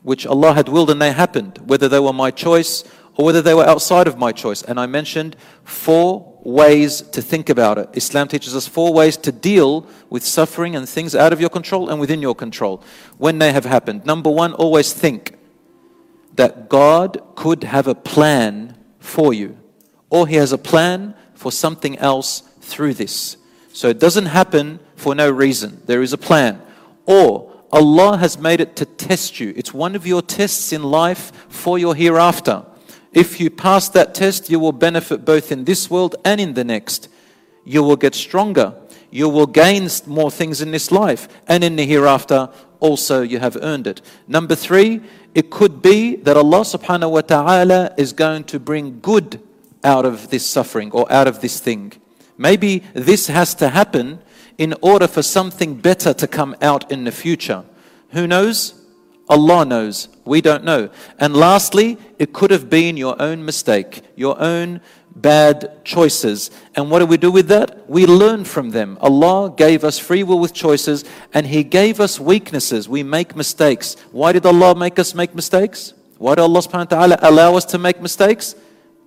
Which 0.03 0.25
Allah 0.25 0.53
had 0.53 0.69
willed 0.69 0.89
and 0.89 1.01
they 1.01 1.11
happened, 1.11 1.59
whether 1.65 1.87
they 1.87 1.99
were 1.99 2.13
my 2.13 2.31
choice 2.31 2.83
or 3.15 3.25
whether 3.25 3.41
they 3.41 3.53
were 3.53 3.65
outside 3.65 4.07
of 4.07 4.17
my 4.17 4.31
choice. 4.31 4.63
And 4.63 4.79
I 4.79 4.85
mentioned 4.85 5.35
four 5.63 6.39
ways 6.43 7.01
to 7.01 7.21
think 7.21 7.49
about 7.49 7.77
it. 7.77 7.89
Islam 7.93 8.27
teaches 8.27 8.55
us 8.55 8.67
four 8.67 8.93
ways 8.93 9.17
to 9.17 9.31
deal 9.31 9.85
with 10.09 10.23
suffering 10.23 10.75
and 10.75 10.87
things 10.87 11.15
out 11.15 11.33
of 11.33 11.39
your 11.39 11.49
control 11.49 11.89
and 11.89 11.99
within 11.99 12.21
your 12.21 12.35
control 12.35 12.83
when 13.17 13.39
they 13.39 13.51
have 13.51 13.65
happened. 13.65 14.05
Number 14.05 14.29
one, 14.29 14.53
always 14.53 14.93
think 14.93 15.37
that 16.35 16.69
God 16.69 17.21
could 17.35 17.63
have 17.63 17.87
a 17.87 17.95
plan 17.95 18.77
for 18.99 19.33
you, 19.33 19.57
or 20.09 20.27
He 20.27 20.35
has 20.35 20.51
a 20.51 20.57
plan 20.57 21.13
for 21.33 21.51
something 21.51 21.97
else 21.97 22.41
through 22.61 22.93
this. 22.93 23.37
So 23.73 23.89
it 23.89 23.99
doesn't 23.99 24.27
happen 24.27 24.79
for 24.95 25.13
no 25.15 25.29
reason. 25.29 25.81
There 25.85 26.01
is 26.01 26.13
a 26.13 26.17
plan. 26.17 26.61
Or 27.05 27.50
Allah 27.71 28.17
has 28.17 28.37
made 28.37 28.59
it 28.59 28.75
to 28.77 28.85
test 28.85 29.39
you. 29.39 29.53
It's 29.55 29.73
one 29.73 29.95
of 29.95 30.05
your 30.05 30.21
tests 30.21 30.73
in 30.73 30.83
life 30.83 31.31
for 31.47 31.79
your 31.79 31.95
hereafter. 31.95 32.65
If 33.13 33.39
you 33.39 33.49
pass 33.49 33.89
that 33.89 34.13
test, 34.13 34.49
you 34.49 34.59
will 34.59 34.71
benefit 34.71 35.25
both 35.25 35.51
in 35.51 35.65
this 35.65 35.89
world 35.89 36.15
and 36.23 36.39
in 36.39 36.53
the 36.53 36.63
next. 36.63 37.09
You 37.63 37.83
will 37.83 37.95
get 37.95 38.15
stronger. 38.15 38.75
You 39.09 39.27
will 39.29 39.47
gain 39.47 39.89
more 40.07 40.31
things 40.31 40.61
in 40.61 40.71
this 40.71 40.91
life 40.91 41.27
and 41.47 41.63
in 41.63 41.75
the 41.75 41.85
hereafter. 41.85 42.49
Also, 42.79 43.21
you 43.21 43.39
have 43.39 43.57
earned 43.61 43.87
it. 43.87 44.01
Number 44.27 44.55
three, 44.55 45.01
it 45.35 45.49
could 45.49 45.81
be 45.81 46.15
that 46.17 46.37
Allah 46.37 46.61
subhanahu 46.61 47.11
wa 47.11 47.21
ta'ala 47.21 47.93
is 47.97 48.13
going 48.13 48.45
to 48.45 48.59
bring 48.59 48.99
good 49.01 49.41
out 49.83 50.05
of 50.05 50.29
this 50.29 50.45
suffering 50.45 50.91
or 50.91 51.11
out 51.11 51.27
of 51.27 51.41
this 51.41 51.59
thing. 51.59 51.93
Maybe 52.37 52.83
this 52.93 53.27
has 53.27 53.53
to 53.55 53.69
happen 53.69 54.19
in 54.61 54.75
order 54.83 55.07
for 55.07 55.23
something 55.23 55.73
better 55.73 56.13
to 56.13 56.27
come 56.27 56.55
out 56.61 56.91
in 56.91 57.03
the 57.03 57.11
future. 57.11 57.63
Who 58.11 58.27
knows? 58.27 58.75
Allah 59.27 59.65
knows. 59.65 60.07
We 60.23 60.39
don't 60.39 60.63
know. 60.63 60.91
And 61.17 61.35
lastly, 61.35 61.97
it 62.19 62.31
could 62.31 62.51
have 62.51 62.69
been 62.69 62.95
your 62.95 63.19
own 63.19 63.43
mistake, 63.43 64.03
your 64.15 64.39
own 64.39 64.79
bad 65.15 65.83
choices. 65.83 66.51
And 66.75 66.91
what 66.91 66.99
do 66.99 67.07
we 67.07 67.17
do 67.17 67.31
with 67.31 67.47
that? 67.47 67.89
We 67.89 68.05
learn 68.05 68.45
from 68.45 68.69
them. 68.69 68.99
Allah 69.01 69.51
gave 69.57 69.83
us 69.83 69.97
free 69.97 70.21
will 70.21 70.37
with 70.37 70.53
choices 70.53 71.05
and 71.33 71.47
He 71.47 71.63
gave 71.63 71.99
us 71.99 72.19
weaknesses. 72.19 72.87
We 72.87 73.01
make 73.01 73.35
mistakes. 73.35 73.95
Why 74.11 74.31
did 74.31 74.45
Allah 74.45 74.75
make 74.75 74.99
us 74.99 75.15
make 75.15 75.33
mistakes? 75.33 75.95
Why 76.19 76.35
did 76.35 76.43
Allah 76.43 76.59
subhanahu 76.59 76.91
wa 76.91 76.97
ta'ala 76.97 77.19
allow 77.23 77.55
us 77.55 77.65
to 77.65 77.79
make 77.79 77.99
mistakes? 77.99 78.53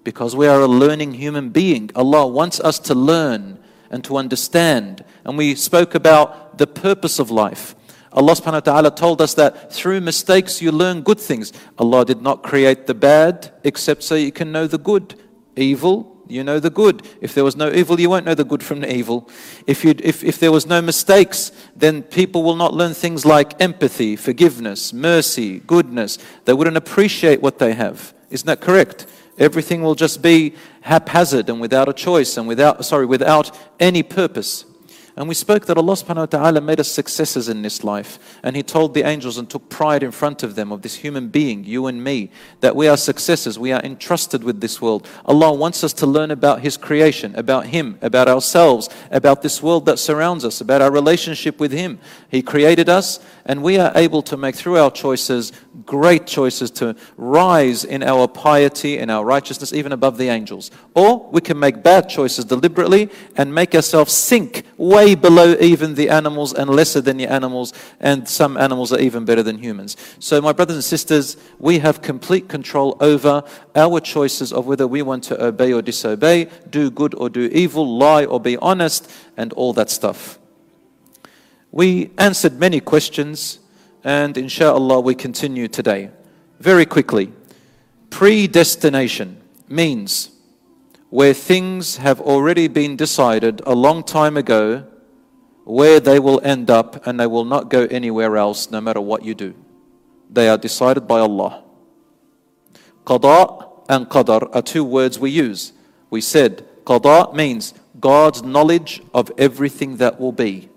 Because 0.03 0.35
we 0.35 0.49
are 0.49 0.63
a 0.63 0.67
learning 0.67 1.15
human 1.15 1.51
being. 1.51 1.93
Allah 1.95 2.27
wants 2.27 2.59
us 2.59 2.81
to 2.81 2.95
learn 2.97 3.61
and 3.89 4.03
to 4.03 4.17
understand. 4.17 5.05
And 5.25 5.39
we 5.39 5.55
spoke 5.55 5.95
about 5.95 6.59
the 6.59 6.67
purpose 6.67 7.19
of 7.19 7.31
life. 7.31 7.75
Allah 8.13 8.33
subhanahu 8.33 8.53
wa 8.53 8.61
ta'ala 8.61 8.91
told 8.95 9.21
us 9.21 9.35
that 9.35 9.73
through 9.73 10.01
mistakes 10.01 10.63
you 10.63 10.71
learn 10.71 11.03
good 11.03 11.19
things. 11.19 11.53
Allah 11.79 12.05
did 12.05 12.23
not 12.23 12.43
create 12.43 12.87
the 12.87 12.95
bad 12.95 13.53
except 13.65 14.03
so 14.03 14.15
you 14.15 14.31
can 14.31 14.53
know 14.53 14.67
the 14.67 14.79
good. 14.79 15.19
Evil 15.57 16.15
you 16.29 16.43
know 16.43 16.59
the 16.59 16.71
good. 16.71 17.07
If 17.21 17.35
there 17.35 17.45
was 17.45 17.57
no 17.57 17.71
evil, 17.71 18.01
you 18.01 18.09
won't 18.09 18.25
know 18.25 18.35
the 18.35 18.45
good 18.45 18.63
from 18.63 18.81
the 18.81 18.95
evil. 18.95 19.29
If, 19.67 19.85
you 19.85 19.95
if, 19.99 20.25
if 20.25 20.39
there 20.39 20.53
was 20.53 20.67
no 20.67 20.81
mistakes, 20.81 21.53
then 21.77 22.03
people 22.03 22.43
will 22.43 22.57
not 22.57 22.75
learn 22.75 22.95
things 22.95 23.25
like 23.25 23.61
empathy, 23.61 24.17
forgiveness, 24.17 24.93
mercy, 24.93 25.61
goodness. 25.61 26.19
They 26.45 26.55
wouldn't 26.55 26.77
appreciate 26.77 27.43
what 27.43 27.59
they 27.59 27.75
have. 27.75 28.15
Isn't 28.31 28.47
that 28.47 28.61
correct? 28.61 29.07
Everything 29.39 29.83
will 29.83 29.95
just 29.95 30.23
be 30.23 30.55
haphazard 30.83 31.49
and 31.49 31.61
without 31.61 31.89
a 31.89 31.93
choice 31.93 32.37
and 32.37 32.49
without, 32.49 32.85
sorry, 32.85 33.07
without 33.07 33.57
any 33.81 34.03
purpose. 34.03 34.65
And 35.17 35.29
we 35.29 35.35
spoke 35.35 35.67
that 35.67 35.79
Allah 35.79 35.93
subhanahu 35.93 36.17
wa 36.17 36.27
ta'ala 36.27 36.61
made 36.61 36.81
us 36.81 36.91
successors 36.91 37.49
in 37.49 37.63
this 37.63 37.85
life. 37.85 38.19
And 38.43 38.57
He 38.57 38.65
told 38.65 38.95
the 38.95 39.07
angels 39.07 39.39
and 39.39 39.49
took 39.49 39.69
pride 39.69 40.03
in 40.03 40.11
front 40.11 40.43
of 40.43 40.57
them, 40.57 40.73
of 40.73 40.83
this 40.83 40.97
human 40.97 41.29
being, 41.29 41.63
you 41.63 41.87
and 41.87 42.03
me, 42.03 42.31
that 42.61 42.75
we 42.75 42.89
are 42.89 42.97
successors. 42.97 43.57
We 43.57 43.71
are 43.71 43.81
entrusted 43.83 44.43
with 44.43 44.61
this 44.61 44.83
world. 44.83 45.07
Allah 45.25 45.53
wants 45.53 45.85
us 45.85 45.93
to 45.95 46.07
learn 46.07 46.33
about 46.33 46.63
His 46.63 46.77
creation, 46.77 47.33
about 47.37 47.67
Him, 47.67 47.97
about 48.03 48.27
ourselves, 48.27 48.89
about 49.13 49.43
this 49.43 49.63
world 49.63 49.87
that 49.87 50.01
surrounds 50.01 50.45
us, 50.45 50.61
about 50.61 50.83
our 50.83 50.91
relationship 50.91 51.61
with 51.61 51.71
Him. 51.71 52.01
He 52.29 52.43
created 52.43 52.89
us, 52.89 53.21
and 53.47 53.63
we 53.63 53.79
are 53.79 53.93
able 53.95 54.23
to 54.23 54.37
make 54.37 54.55
through 54.55 54.79
our 54.79 54.91
choices 54.91 55.53
great 55.85 56.27
choices 56.27 56.71
to 56.71 56.97
rise 57.17 57.85
in 57.85 58.03
our 58.03 58.27
piety 58.27 58.99
and 58.99 59.11
our 59.11 59.25
righteousness, 59.25 59.73
even 59.73 59.93
above 59.93 60.17
the 60.17 60.29
angels. 60.29 60.71
Or 60.95 61.29
we 61.31 61.41
can 61.41 61.59
make 61.59 61.83
bad 61.83 62.09
choices 62.09 62.45
deliberately 62.45 63.11
and 63.37 63.55
make 63.55 63.75
ourselves 63.75 64.13
sink 64.13 64.65
way 64.77 65.15
below 65.15 65.57
even 65.61 65.95
the 65.95 66.09
animals 66.09 66.55
and 66.55 66.71
lesser 66.71 67.01
than 67.01 67.17
the 67.17 67.27
animals, 67.27 67.73
and 68.01 68.29
some 68.29 68.57
animals 68.57 68.93
are 68.93 69.01
even 69.01 69.25
better 69.25 69.43
than 69.43 69.59
humans. 69.59 69.97
So, 70.19 70.41
my 70.41 70.53
brothers 70.53 70.77
and 70.77 70.85
sisters, 70.85 71.37
we 71.59 71.79
have 71.81 72.03
complete 72.03 72.49
control 72.49 72.97
over 73.01 73.43
our 73.75 74.01
choices 74.01 74.53
of 74.53 74.67
whether 74.67 74.87
we 74.87 75.03
want 75.03 75.25
to 75.25 75.45
obey 75.45 75.73
or 75.73 75.83
disobey, 75.83 76.49
do 76.71 76.91
good 76.91 77.15
or 77.15 77.29
do 77.29 77.51
evil, 77.53 77.97
lie 77.99 78.25
or 78.25 78.41
be 78.41 78.57
honest, 78.59 79.11
and 79.37 79.53
all 79.53 79.73
that 79.75 79.91
stuff. 79.91 80.39
We 81.75 82.13
answered 82.19 82.61
many 82.61 82.79
questions 82.79 83.59
and 84.05 84.39
inshallah 84.39 85.01
we 85.01 85.17
continue 85.17 85.67
today. 85.67 86.11
Very 86.61 86.87
quickly, 86.87 87.33
predestination 88.11 89.43
means 89.69 90.31
where 91.11 91.35
things 91.35 91.97
have 91.97 92.21
already 92.21 92.69
been 92.69 92.95
decided 92.95 93.61
a 93.67 93.75
long 93.75 94.05
time 94.05 94.37
ago 94.37 94.87
where 95.65 95.99
they 95.99 96.21
will 96.21 96.41
end 96.45 96.71
up 96.71 97.05
and 97.09 97.19
they 97.19 97.27
will 97.27 97.45
not 97.45 97.71
go 97.71 97.87
anywhere 97.91 98.37
else 98.37 98.71
no 98.71 98.81
matter 98.81 99.01
what 99.01 99.25
you 99.25 99.35
do. 99.35 99.53
They 100.31 100.49
are 100.49 100.57
decided 100.57 101.09
by 101.09 101.19
Allah. 101.19 101.65
Qada 103.05 103.69
and 103.89 104.09
Qadar 104.09 104.49
are 104.55 104.63
two 104.63 104.85
words 104.85 105.19
we 105.19 105.31
use. 105.31 105.73
We 106.09 106.21
said 106.21 106.65
Qada 106.85 107.35
means 107.35 107.75
God's 107.99 108.45
knowledge 108.45 109.03
of 109.13 109.33
everything 109.37 109.97
that 109.97 110.21
will 110.21 110.31
be. 110.31 110.69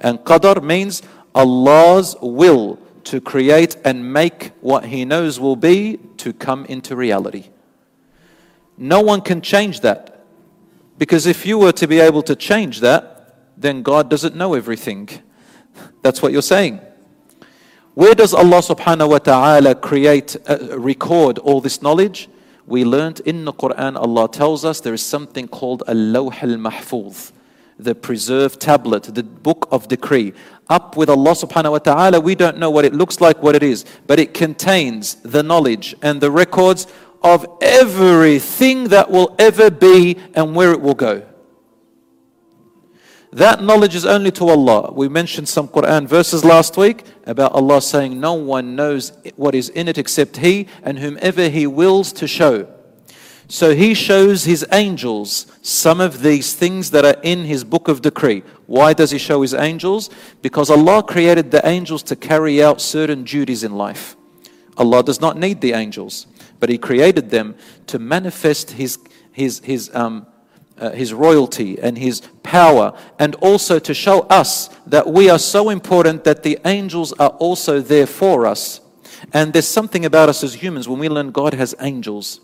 And 0.00 0.18
Qadar 0.20 0.62
means 0.62 1.02
Allah's 1.34 2.16
will 2.20 2.78
to 3.04 3.20
create 3.20 3.76
and 3.84 4.12
make 4.12 4.52
what 4.60 4.86
He 4.86 5.04
knows 5.04 5.38
will 5.38 5.56
be 5.56 5.98
to 6.18 6.32
come 6.32 6.64
into 6.66 6.96
reality. 6.96 7.50
No 8.76 9.00
one 9.00 9.20
can 9.20 9.40
change 9.40 9.80
that. 9.80 10.24
Because 10.98 11.26
if 11.26 11.46
you 11.46 11.58
were 11.58 11.72
to 11.72 11.86
be 11.86 12.00
able 12.00 12.22
to 12.22 12.34
change 12.34 12.80
that, 12.80 13.36
then 13.56 13.82
God 13.82 14.10
doesn't 14.10 14.34
know 14.34 14.54
everything. 14.54 15.08
That's 16.02 16.20
what 16.20 16.32
you're 16.32 16.42
saying. 16.42 16.80
Where 17.94 18.14
does 18.14 18.34
Allah 18.34 18.58
subhanahu 18.58 19.10
wa 19.10 19.18
ta'ala 19.18 19.74
create, 19.74 20.36
uh, 20.48 20.78
record 20.78 21.38
all 21.38 21.60
this 21.60 21.80
knowledge? 21.80 22.28
We 22.66 22.84
learned 22.84 23.20
in 23.20 23.44
the 23.44 23.52
Quran, 23.52 23.96
Allah 23.96 24.28
tells 24.28 24.64
us 24.64 24.80
there 24.80 24.92
is 24.92 25.02
something 25.02 25.48
called 25.48 25.82
a 25.86 25.94
lawh 25.94 26.32
al-mahfuz 26.42 27.32
the 27.78 27.94
preserved 27.94 28.60
tablet, 28.60 29.04
the 29.04 29.22
book 29.22 29.68
of 29.70 29.88
decree. 29.88 30.32
Up 30.68 30.96
with 30.96 31.08
Allah 31.08 31.32
subhanahu 31.32 31.72
wa 31.72 31.78
ta'ala, 31.78 32.20
we 32.20 32.34
don't 32.34 32.58
know 32.58 32.70
what 32.70 32.84
it 32.84 32.94
looks 32.94 33.20
like, 33.20 33.42
what 33.42 33.54
it 33.54 33.62
is, 33.62 33.84
but 34.06 34.18
it 34.18 34.34
contains 34.34 35.16
the 35.16 35.42
knowledge 35.42 35.94
and 36.02 36.20
the 36.20 36.30
records 36.30 36.86
of 37.22 37.46
everything 37.60 38.88
that 38.88 39.10
will 39.10 39.34
ever 39.38 39.70
be 39.70 40.16
and 40.34 40.54
where 40.54 40.72
it 40.72 40.80
will 40.80 40.94
go. 40.94 41.24
That 43.32 43.62
knowledge 43.62 43.94
is 43.94 44.06
only 44.06 44.30
to 44.32 44.48
Allah. 44.48 44.92
We 44.92 45.08
mentioned 45.08 45.48
some 45.48 45.68
Quran 45.68 46.06
verses 46.06 46.44
last 46.44 46.76
week 46.76 47.04
about 47.26 47.52
Allah 47.52 47.82
saying, 47.82 48.18
No 48.18 48.34
one 48.34 48.76
knows 48.76 49.12
what 49.34 49.54
is 49.54 49.68
in 49.68 49.88
it 49.88 49.98
except 49.98 50.38
He 50.38 50.68
and 50.82 50.98
whomever 50.98 51.48
He 51.48 51.66
wills 51.66 52.12
to 52.14 52.26
show. 52.26 52.75
So 53.48 53.74
he 53.74 53.94
shows 53.94 54.44
his 54.44 54.66
angels 54.72 55.46
some 55.62 56.00
of 56.00 56.22
these 56.22 56.54
things 56.54 56.90
that 56.90 57.04
are 57.04 57.20
in 57.22 57.44
his 57.44 57.62
book 57.62 57.86
of 57.86 58.02
decree. 58.02 58.42
Why 58.66 58.92
does 58.92 59.12
he 59.12 59.18
show 59.18 59.42
his 59.42 59.54
angels? 59.54 60.10
Because 60.42 60.68
Allah 60.68 61.02
created 61.02 61.52
the 61.52 61.66
angels 61.66 62.02
to 62.04 62.16
carry 62.16 62.62
out 62.62 62.80
certain 62.80 63.22
duties 63.22 63.62
in 63.62 63.76
life. 63.76 64.16
Allah 64.76 65.02
does 65.04 65.20
not 65.20 65.38
need 65.38 65.60
the 65.60 65.72
angels, 65.74 66.26
but 66.58 66.68
he 66.68 66.76
created 66.76 67.30
them 67.30 67.54
to 67.86 68.00
manifest 68.00 68.72
his, 68.72 68.98
his, 69.32 69.60
his, 69.60 69.94
um, 69.94 70.26
uh, 70.76 70.90
his 70.90 71.14
royalty 71.14 71.78
and 71.80 71.96
his 71.96 72.22
power, 72.42 72.98
and 73.20 73.36
also 73.36 73.78
to 73.78 73.94
show 73.94 74.22
us 74.22 74.68
that 74.86 75.06
we 75.06 75.30
are 75.30 75.38
so 75.38 75.70
important 75.70 76.24
that 76.24 76.42
the 76.42 76.58
angels 76.64 77.12
are 77.12 77.30
also 77.30 77.80
there 77.80 78.06
for 78.08 78.44
us. 78.44 78.80
And 79.32 79.52
there's 79.52 79.68
something 79.68 80.04
about 80.04 80.28
us 80.28 80.42
as 80.42 80.54
humans 80.54 80.88
when 80.88 80.98
we 80.98 81.08
learn 81.08 81.30
God 81.30 81.54
has 81.54 81.76
angels 81.80 82.40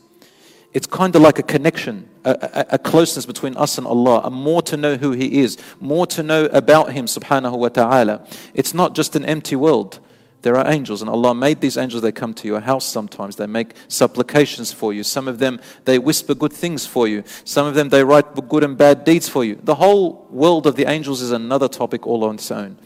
it's 0.73 0.87
kind 0.87 1.15
of 1.15 1.23
like 1.23 1.39
a 1.39 1.43
connection, 1.43 2.09
a, 2.25 2.31
a, 2.31 2.75
a, 2.75 2.79
closeness 2.79 3.27
between 3.27 3.57
us 3.57 3.77
and 3.77 3.87
Allah, 3.87 4.23
and 4.25 4.35
more 4.35 4.63
to 4.63 4.77
know 4.77 4.97
who 4.97 5.13
He 5.13 5.41
is, 5.41 5.59
more 5.81 6.07
to 6.09 6.23
know 6.23 6.47
about 6.47 6.93
Him 6.93 7.05
subhanahu 7.05 7.59
wa 7.59 7.69
ta'ala. 7.69 8.27
It's 8.55 8.73
not 8.73 8.95
just 8.95 9.15
an 9.15 9.25
empty 9.25 9.55
world. 9.55 10.01
There 10.41 10.57
are 10.57 10.69
angels, 10.69 11.03
and 11.03 11.11
Allah 11.11 11.35
made 11.35 11.61
these 11.61 11.77
angels. 11.77 12.03
They 12.03 12.11
come 12.11 12.35
to 12.35 12.49
your 12.49 12.61
house 12.61 12.85
sometimes. 12.85 13.37
They 13.37 13.47
make 13.47 13.75
supplications 13.87 14.73
for 14.73 14.93
you. 14.93 15.05
Some 15.05 15.29
of 15.29 15.39
them, 15.39 15.61
they 15.85 15.99
whisper 16.01 16.35
good 16.35 16.53
things 16.53 16.85
for 16.85 17.07
you. 17.07 17.23
Some 17.45 17.67
of 17.67 17.75
them, 17.75 17.91
they 17.91 18.03
write 18.03 18.49
good 18.49 18.65
and 18.65 18.77
bad 18.77 19.05
deeds 19.05 19.29
for 19.29 19.45
you. 19.45 19.61
The 19.63 19.77
whole 19.77 20.27
world 20.31 20.67
of 20.67 20.75
the 20.75 20.87
angels 20.87 21.21
is 21.23 21.31
another 21.31 21.69
topic 21.69 22.07
all 22.07 22.25
on 22.25 22.37
its 22.37 22.51
own. 22.51 22.77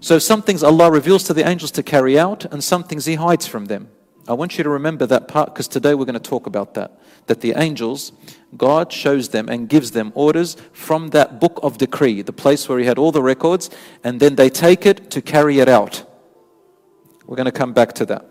So, 0.00 0.18
some 0.18 0.42
things 0.42 0.62
Allah 0.62 0.90
reveals 0.90 1.24
to 1.24 1.32
the 1.32 1.48
angels 1.48 1.70
to 1.72 1.82
carry 1.82 2.18
out, 2.18 2.44
and 2.52 2.62
some 2.62 2.82
things 2.82 3.06
He 3.06 3.14
hides 3.14 3.46
from 3.46 3.66
them. 3.66 3.88
I 4.28 4.34
want 4.34 4.56
you 4.56 4.62
to 4.62 4.70
remember 4.70 5.04
that 5.06 5.26
part 5.26 5.52
because 5.52 5.66
today 5.66 5.94
we're 5.94 6.04
going 6.04 6.14
to 6.14 6.20
talk 6.20 6.46
about 6.46 6.74
that. 6.74 6.92
That 7.26 7.40
the 7.40 7.54
angels, 7.56 8.12
God 8.56 8.92
shows 8.92 9.30
them 9.30 9.48
and 9.48 9.68
gives 9.68 9.90
them 9.90 10.12
orders 10.14 10.56
from 10.72 11.08
that 11.08 11.40
book 11.40 11.58
of 11.62 11.78
decree, 11.78 12.22
the 12.22 12.32
place 12.32 12.68
where 12.68 12.78
He 12.78 12.86
had 12.86 12.98
all 12.98 13.10
the 13.10 13.22
records, 13.22 13.70
and 14.04 14.20
then 14.20 14.36
they 14.36 14.48
take 14.48 14.86
it 14.86 15.10
to 15.10 15.20
carry 15.20 15.58
it 15.58 15.68
out. 15.68 16.04
We're 17.26 17.36
going 17.36 17.46
to 17.46 17.52
come 17.52 17.72
back 17.72 17.94
to 17.94 18.06
that. 18.06 18.26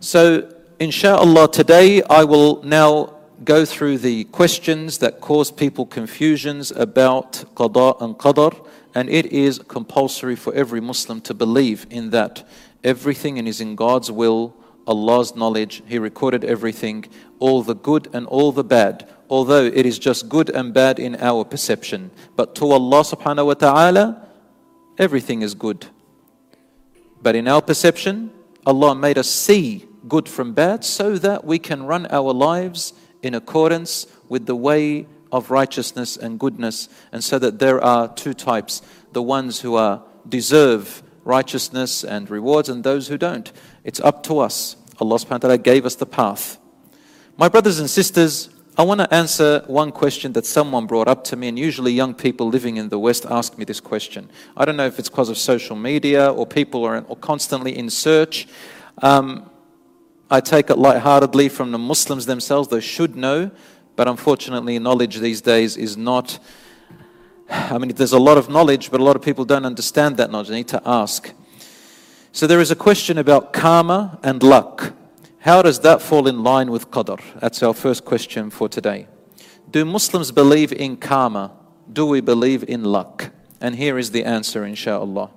So, 0.00 0.52
inshallah, 0.78 1.52
today 1.52 2.02
I 2.02 2.24
will 2.24 2.62
now 2.62 3.18
go 3.44 3.64
through 3.64 3.98
the 3.98 4.24
questions 4.24 4.98
that 4.98 5.20
cause 5.20 5.50
people 5.50 5.84
confusions 5.84 6.70
about 6.70 7.44
qada 7.54 8.00
and 8.00 8.16
qadar, 8.16 8.66
and 8.94 9.08
it 9.08 9.26
is 9.26 9.58
compulsory 9.58 10.36
for 10.36 10.54
every 10.54 10.80
Muslim 10.80 11.20
to 11.22 11.34
believe 11.34 11.86
in 11.90 12.10
that 12.10 12.46
Everything 12.84 13.38
and 13.38 13.46
is 13.46 13.60
in 13.60 13.76
God's 13.76 14.10
will, 14.10 14.54
Allah's 14.86 15.36
knowledge. 15.36 15.82
He 15.86 15.98
recorded 15.98 16.44
everything, 16.44 17.04
all 17.38 17.62
the 17.62 17.74
good 17.74 18.08
and 18.12 18.26
all 18.26 18.52
the 18.52 18.64
bad, 18.64 19.08
although 19.30 19.64
it 19.64 19.86
is 19.86 19.98
just 19.98 20.28
good 20.28 20.50
and 20.50 20.74
bad 20.74 20.98
in 20.98 21.16
our 21.16 21.44
perception. 21.44 22.10
But 22.36 22.54
to 22.56 22.70
Allah 22.70 23.02
subhanahu 23.02 23.46
wa 23.46 23.54
ta'ala, 23.54 24.28
everything 24.98 25.42
is 25.42 25.54
good. 25.54 25.86
But 27.22 27.36
in 27.36 27.46
our 27.46 27.62
perception, 27.62 28.32
Allah 28.66 28.94
made 28.94 29.18
us 29.18 29.30
see 29.30 29.86
good 30.08 30.28
from 30.28 30.52
bad 30.52 30.84
so 30.84 31.16
that 31.18 31.44
we 31.44 31.58
can 31.58 31.84
run 31.84 32.06
our 32.10 32.32
lives 32.32 32.92
in 33.22 33.34
accordance 33.34 34.06
with 34.28 34.46
the 34.46 34.56
way 34.56 35.06
of 35.30 35.50
righteousness 35.50 36.16
and 36.16 36.38
goodness, 36.38 36.88
and 37.12 37.22
so 37.24 37.38
that 37.38 37.58
there 37.58 37.82
are 37.82 38.12
two 38.14 38.34
types 38.34 38.82
the 39.12 39.22
ones 39.22 39.60
who 39.60 39.76
are 39.76 40.02
deserve 40.28 41.02
righteousness 41.24 42.04
and 42.04 42.28
rewards 42.30 42.68
and 42.68 42.84
those 42.84 43.08
who 43.08 43.18
don't. 43.18 43.52
It's 43.84 44.00
up 44.00 44.22
to 44.24 44.38
us. 44.38 44.76
Allah 45.00 45.16
subhanahu 45.16 45.30
wa 45.30 45.38
ta'ala 45.38 45.58
gave 45.58 45.86
us 45.86 45.94
the 45.94 46.06
path. 46.06 46.58
My 47.36 47.48
brothers 47.48 47.78
and 47.78 47.88
sisters, 47.88 48.50
I 48.76 48.84
want 48.84 49.00
to 49.00 49.14
answer 49.14 49.62
one 49.66 49.92
question 49.92 50.32
that 50.32 50.46
someone 50.46 50.86
brought 50.86 51.08
up 51.08 51.24
to 51.24 51.36
me, 51.36 51.48
and 51.48 51.58
usually 51.58 51.92
young 51.92 52.14
people 52.14 52.48
living 52.48 52.76
in 52.76 52.88
the 52.88 52.98
West 52.98 53.26
ask 53.28 53.58
me 53.58 53.64
this 53.64 53.80
question. 53.80 54.30
I 54.56 54.64
don't 54.64 54.76
know 54.76 54.86
if 54.86 54.98
it's 54.98 55.08
because 55.08 55.28
of 55.28 55.36
social 55.36 55.76
media 55.76 56.32
or 56.32 56.46
people 56.46 56.84
are 56.84 57.02
constantly 57.16 57.76
in 57.76 57.90
search. 57.90 58.48
Um, 59.02 59.50
I 60.30 60.40
take 60.40 60.70
it 60.70 60.78
lightheartedly 60.78 61.50
from 61.50 61.72
the 61.72 61.78
Muslims 61.78 62.24
themselves, 62.24 62.68
they 62.68 62.80
should 62.80 63.16
know, 63.16 63.50
but 63.96 64.08
unfortunately, 64.08 64.78
knowledge 64.78 65.18
these 65.18 65.42
days 65.42 65.76
is 65.76 65.96
not 65.96 66.38
I 67.52 67.76
mean, 67.78 67.90
there's 67.94 68.12
a 68.12 68.18
lot 68.18 68.38
of 68.38 68.48
knowledge, 68.48 68.90
but 68.90 69.00
a 69.00 69.04
lot 69.04 69.14
of 69.14 69.22
people 69.22 69.44
don't 69.44 69.66
understand 69.66 70.16
that 70.16 70.30
knowledge. 70.30 70.48
They 70.48 70.56
need 70.56 70.68
to 70.68 70.82
ask. 70.86 71.32
So 72.32 72.46
there 72.46 72.60
is 72.60 72.70
a 72.70 72.76
question 72.76 73.18
about 73.18 73.52
karma 73.52 74.18
and 74.22 74.42
luck. 74.42 74.94
How 75.40 75.60
does 75.60 75.80
that 75.80 76.00
fall 76.00 76.26
in 76.26 76.42
line 76.42 76.70
with 76.70 76.90
qadr? 76.90 77.20
That's 77.40 77.62
our 77.62 77.74
first 77.74 78.04
question 78.04 78.48
for 78.48 78.68
today. 78.68 79.06
Do 79.70 79.84
Muslims 79.84 80.32
believe 80.32 80.72
in 80.72 80.96
karma? 80.96 81.52
Do 81.92 82.06
we 82.06 82.20
believe 82.20 82.64
in 82.64 82.84
luck? 82.84 83.30
And 83.60 83.74
here 83.76 83.98
is 83.98 84.12
the 84.12 84.24
answer, 84.24 84.64
inshallah. 84.64 85.30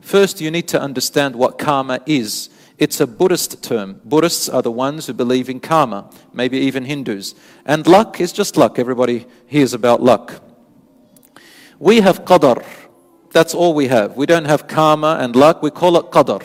First, 0.00 0.40
you 0.40 0.50
need 0.50 0.68
to 0.68 0.80
understand 0.80 1.34
what 1.34 1.58
karma 1.58 2.00
is. 2.04 2.50
It's 2.76 3.00
a 3.00 3.06
Buddhist 3.06 3.62
term. 3.62 4.00
Buddhists 4.04 4.48
are 4.48 4.60
the 4.60 4.70
ones 4.70 5.06
who 5.06 5.14
believe 5.14 5.48
in 5.48 5.60
karma, 5.60 6.10
maybe 6.32 6.58
even 6.58 6.84
Hindus. 6.84 7.34
And 7.64 7.86
luck 7.86 8.20
is 8.20 8.32
just 8.32 8.56
luck. 8.56 8.78
Everybody 8.78 9.26
hears 9.46 9.72
about 9.72 10.02
luck. 10.02 10.42
We 11.78 12.00
have 12.00 12.24
qadar. 12.24 12.64
That's 13.32 13.54
all 13.54 13.74
we 13.74 13.88
have. 13.88 14.16
We 14.16 14.26
don't 14.26 14.44
have 14.44 14.68
karma 14.68 15.18
and 15.20 15.34
luck. 15.34 15.62
We 15.62 15.70
call 15.70 15.96
it 15.96 16.10
qadar 16.10 16.42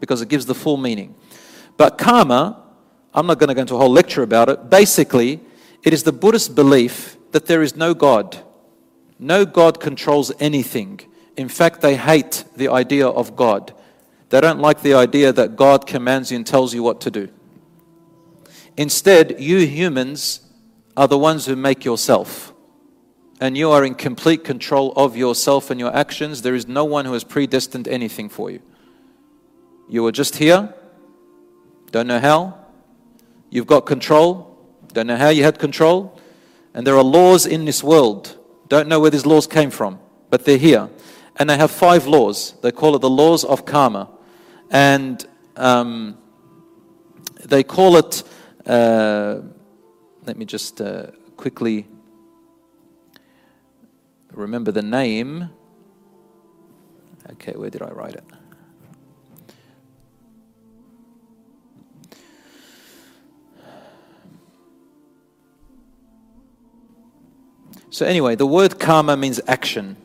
because 0.00 0.22
it 0.22 0.28
gives 0.28 0.46
the 0.46 0.54
full 0.54 0.76
meaning. 0.76 1.14
But 1.76 1.98
karma, 1.98 2.62
I'm 3.12 3.26
not 3.26 3.38
going 3.38 3.48
to 3.48 3.54
go 3.54 3.60
into 3.60 3.74
a 3.74 3.78
whole 3.78 3.90
lecture 3.90 4.22
about 4.22 4.48
it. 4.48 4.70
Basically, 4.70 5.40
it 5.82 5.92
is 5.92 6.02
the 6.02 6.12
Buddhist 6.12 6.54
belief 6.54 7.16
that 7.32 7.46
there 7.46 7.62
is 7.62 7.76
no 7.76 7.94
God. 7.94 8.38
No 9.18 9.44
God 9.44 9.80
controls 9.80 10.32
anything. 10.40 11.00
In 11.36 11.48
fact, 11.48 11.80
they 11.80 11.96
hate 11.96 12.44
the 12.56 12.68
idea 12.68 13.06
of 13.06 13.36
God. 13.36 13.74
They 14.30 14.40
don't 14.40 14.60
like 14.60 14.82
the 14.82 14.94
idea 14.94 15.32
that 15.32 15.56
God 15.56 15.86
commands 15.86 16.30
you 16.30 16.36
and 16.36 16.46
tells 16.46 16.72
you 16.72 16.82
what 16.82 17.00
to 17.02 17.10
do. 17.10 17.28
Instead, 18.76 19.40
you 19.40 19.58
humans 19.58 20.40
are 20.96 21.08
the 21.08 21.18
ones 21.18 21.46
who 21.46 21.56
make 21.56 21.84
yourself. 21.84 22.54
And 23.40 23.56
you 23.56 23.70
are 23.70 23.84
in 23.84 23.94
complete 23.94 24.44
control 24.44 24.92
of 24.96 25.16
yourself 25.16 25.70
and 25.70 25.80
your 25.80 25.96
actions. 25.96 26.42
There 26.42 26.54
is 26.54 26.68
no 26.68 26.84
one 26.84 27.06
who 27.06 27.14
has 27.14 27.24
predestined 27.24 27.88
anything 27.88 28.28
for 28.28 28.50
you. 28.50 28.60
You 29.88 30.02
were 30.02 30.12
just 30.12 30.36
here, 30.36 30.74
don't 31.90 32.06
know 32.06 32.20
how. 32.20 32.58
You've 33.48 33.66
got 33.66 33.86
control, 33.86 34.56
don't 34.92 35.06
know 35.06 35.16
how 35.16 35.30
you 35.30 35.42
had 35.42 35.58
control. 35.58 36.20
And 36.74 36.86
there 36.86 36.96
are 36.96 37.02
laws 37.02 37.46
in 37.46 37.64
this 37.64 37.82
world. 37.82 38.36
Don't 38.68 38.88
know 38.88 39.00
where 39.00 39.10
these 39.10 39.26
laws 39.26 39.46
came 39.46 39.70
from, 39.70 39.98
but 40.28 40.44
they're 40.44 40.58
here. 40.58 40.88
And 41.36 41.48
they 41.48 41.56
have 41.56 41.70
five 41.70 42.06
laws. 42.06 42.54
They 42.62 42.70
call 42.70 42.94
it 42.94 43.00
the 43.00 43.10
laws 43.10 43.42
of 43.44 43.64
karma. 43.64 44.10
And 44.70 45.26
um, 45.56 46.18
they 47.44 47.64
call 47.64 47.96
it, 47.96 48.22
uh, 48.66 49.40
let 50.26 50.36
me 50.36 50.44
just 50.44 50.80
uh, 50.80 51.06
quickly 51.36 51.88
remember 54.32 54.72
the 54.72 54.82
name. 54.82 55.50
Okay, 57.32 57.52
where 57.52 57.70
did 57.70 57.82
I 57.82 57.90
write 57.90 58.14
it? 58.14 58.24
So, 67.92 68.06
anyway, 68.06 68.36
the 68.36 68.46
word 68.46 68.78
karma 68.78 69.16
means 69.16 69.40
action. 69.46 69.96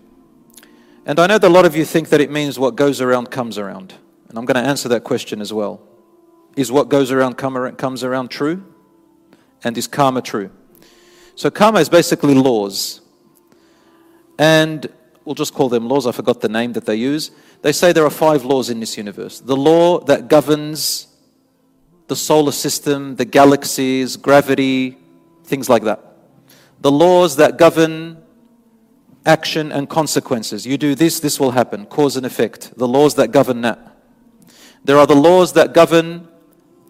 And 1.06 1.20
I 1.20 1.28
know 1.28 1.38
that 1.38 1.48
a 1.48 1.54
lot 1.54 1.66
of 1.66 1.76
you 1.76 1.86
think 1.86 2.10
that 2.10 2.20
it 2.20 2.32
means 2.32 2.58
what 2.58 2.76
goes 2.76 3.00
around 3.00 3.30
comes 3.30 3.58
around. 3.60 3.94
And 4.28 4.38
I'm 4.38 4.46
going 4.46 4.62
to 4.62 4.68
answer 4.68 4.90
that 4.90 5.04
question 5.04 5.40
as 5.40 5.54
well. 5.54 5.82
Is 6.56 6.72
what 6.72 6.90
goes 6.90 7.12
around 7.12 7.36
comes 7.36 8.04
around 8.04 8.30
true? 8.30 8.66
And 9.64 9.78
is 9.78 9.88
karma 9.88 10.22
true? 10.22 10.50
So, 11.36 11.52
karma 11.52 11.80
is 11.80 11.90
basically 11.90 12.34
laws. 12.34 13.02
And 14.38 14.88
we'll 15.24 15.36
just 15.36 15.54
call 15.54 15.70
them 15.70 15.88
laws. 15.88 16.08
I 16.08 16.12
forgot 16.12 16.42
the 16.42 16.50
name 16.50 16.74
that 16.74 16.86
they 16.86 16.96
use. 16.96 17.32
They 17.62 17.72
say 17.72 17.94
there 17.94 18.06
are 18.06 18.10
five 18.10 18.46
laws 18.46 18.70
in 18.70 18.80
this 18.80 18.98
universe 18.98 19.40
the 19.40 19.56
law 19.56 20.00
that 20.02 20.28
governs 20.28 21.08
the 22.08 22.16
solar 22.16 22.52
system, 22.52 23.16
the 23.16 23.26
galaxies, 23.26 24.16
gravity, 24.18 24.98
things 25.44 25.70
like 25.70 25.84
that 25.84 26.16
the 26.82 26.92
laws 26.92 27.38
that 27.38 27.58
govern 27.58 28.18
action 29.26 29.72
and 29.72 29.90
consequences. 29.90 30.68
You 30.68 30.78
do 30.78 30.94
this, 30.94 31.20
this 31.20 31.40
will 31.40 31.52
happen, 31.52 31.88
cause 31.88 32.16
and 32.16 32.26
effect. 32.26 32.78
The 32.78 32.88
laws 32.88 33.16
that 33.16 33.32
govern 33.32 33.62
that. 33.62 33.80
There 34.84 34.98
are 34.98 35.08
the 35.08 35.16
laws 35.16 35.54
that 35.54 35.74
govern 35.74 36.28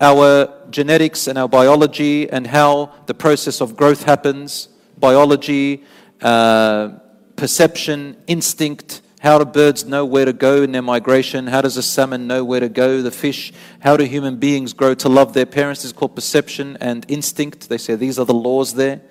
our 0.02 0.50
genetics 0.70 1.28
and 1.28 1.38
our 1.38 1.48
biology 1.48 2.30
and 2.30 2.46
how 2.46 2.92
the 3.06 3.14
process 3.14 3.62
of 3.62 3.78
growth 3.78 4.04
happens, 4.04 4.68
biology, 4.98 5.86
uh, 6.22 6.90
perception, 7.36 8.18
instinct. 8.28 9.02
How 9.20 9.40
do 9.40 9.46
birds 9.46 9.86
know 9.86 10.06
where 10.06 10.26
to 10.26 10.34
go 10.34 10.62
in 10.62 10.72
their 10.72 10.82
migration? 10.82 11.48
How 11.48 11.62
does 11.62 11.78
a 11.78 11.84
salmon 11.84 12.28
know 12.28 12.44
where 12.44 12.60
to 12.60 12.70
go? 12.70 13.02
The 13.02 13.12
fish. 13.12 13.52
How 13.80 13.98
do 13.98 14.04
human 14.04 14.38
beings 14.38 14.74
grow 14.74 14.94
to 14.96 15.10
love 15.10 15.34
their 15.34 15.46
parents? 15.46 15.84
Is 15.84 15.94
called 15.94 16.16
perception 16.16 16.78
and 16.80 17.06
instinct. 17.08 17.70
They 17.70 17.78
say 17.78 17.96
these 17.96 18.20
are 18.20 18.26
the 18.26 18.34
laws 18.34 18.74
there. 18.74 19.02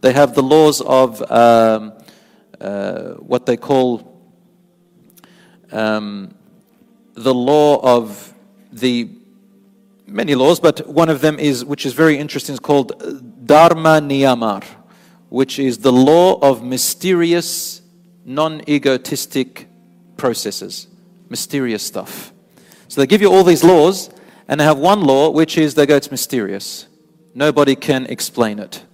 They 0.00 0.12
have 0.14 0.34
the 0.34 0.42
laws 0.42 0.80
of 0.80 1.20
um, 1.30 1.92
uh, 2.60 3.14
what 3.14 3.44
they 3.44 3.56
call 3.56 4.18
um, 5.72 6.34
the 7.14 7.34
law 7.34 7.80
of 7.82 8.34
the 8.72 9.10
many 10.06 10.34
laws, 10.34 10.58
but 10.60 10.86
one 10.88 11.08
of 11.08 11.20
them 11.20 11.38
is, 11.38 11.64
which 11.64 11.86
is 11.86 11.92
very 11.92 12.18
interesting, 12.18 12.52
is 12.52 12.60
called 12.60 13.46
Dharma 13.46 14.00
Niyama, 14.00 14.64
which 15.30 15.58
is 15.58 15.78
the 15.78 15.92
law 15.92 16.38
of 16.40 16.62
mysterious, 16.62 17.80
non 18.24 18.60
egotistic 18.68 19.68
processes, 20.16 20.86
mysterious 21.30 21.82
stuff. 21.82 22.32
So 22.88 23.00
they 23.00 23.06
give 23.06 23.22
you 23.22 23.32
all 23.32 23.44
these 23.44 23.64
laws, 23.64 24.10
and 24.48 24.60
they 24.60 24.64
have 24.64 24.78
one 24.78 25.00
law, 25.00 25.30
which 25.30 25.56
is 25.56 25.74
they 25.74 25.86
go, 25.86 25.96
it's 25.96 26.10
mysterious. 26.10 26.86
Nobody 27.34 27.76
can 27.76 28.06
explain 28.06 28.58
it. 28.58 28.84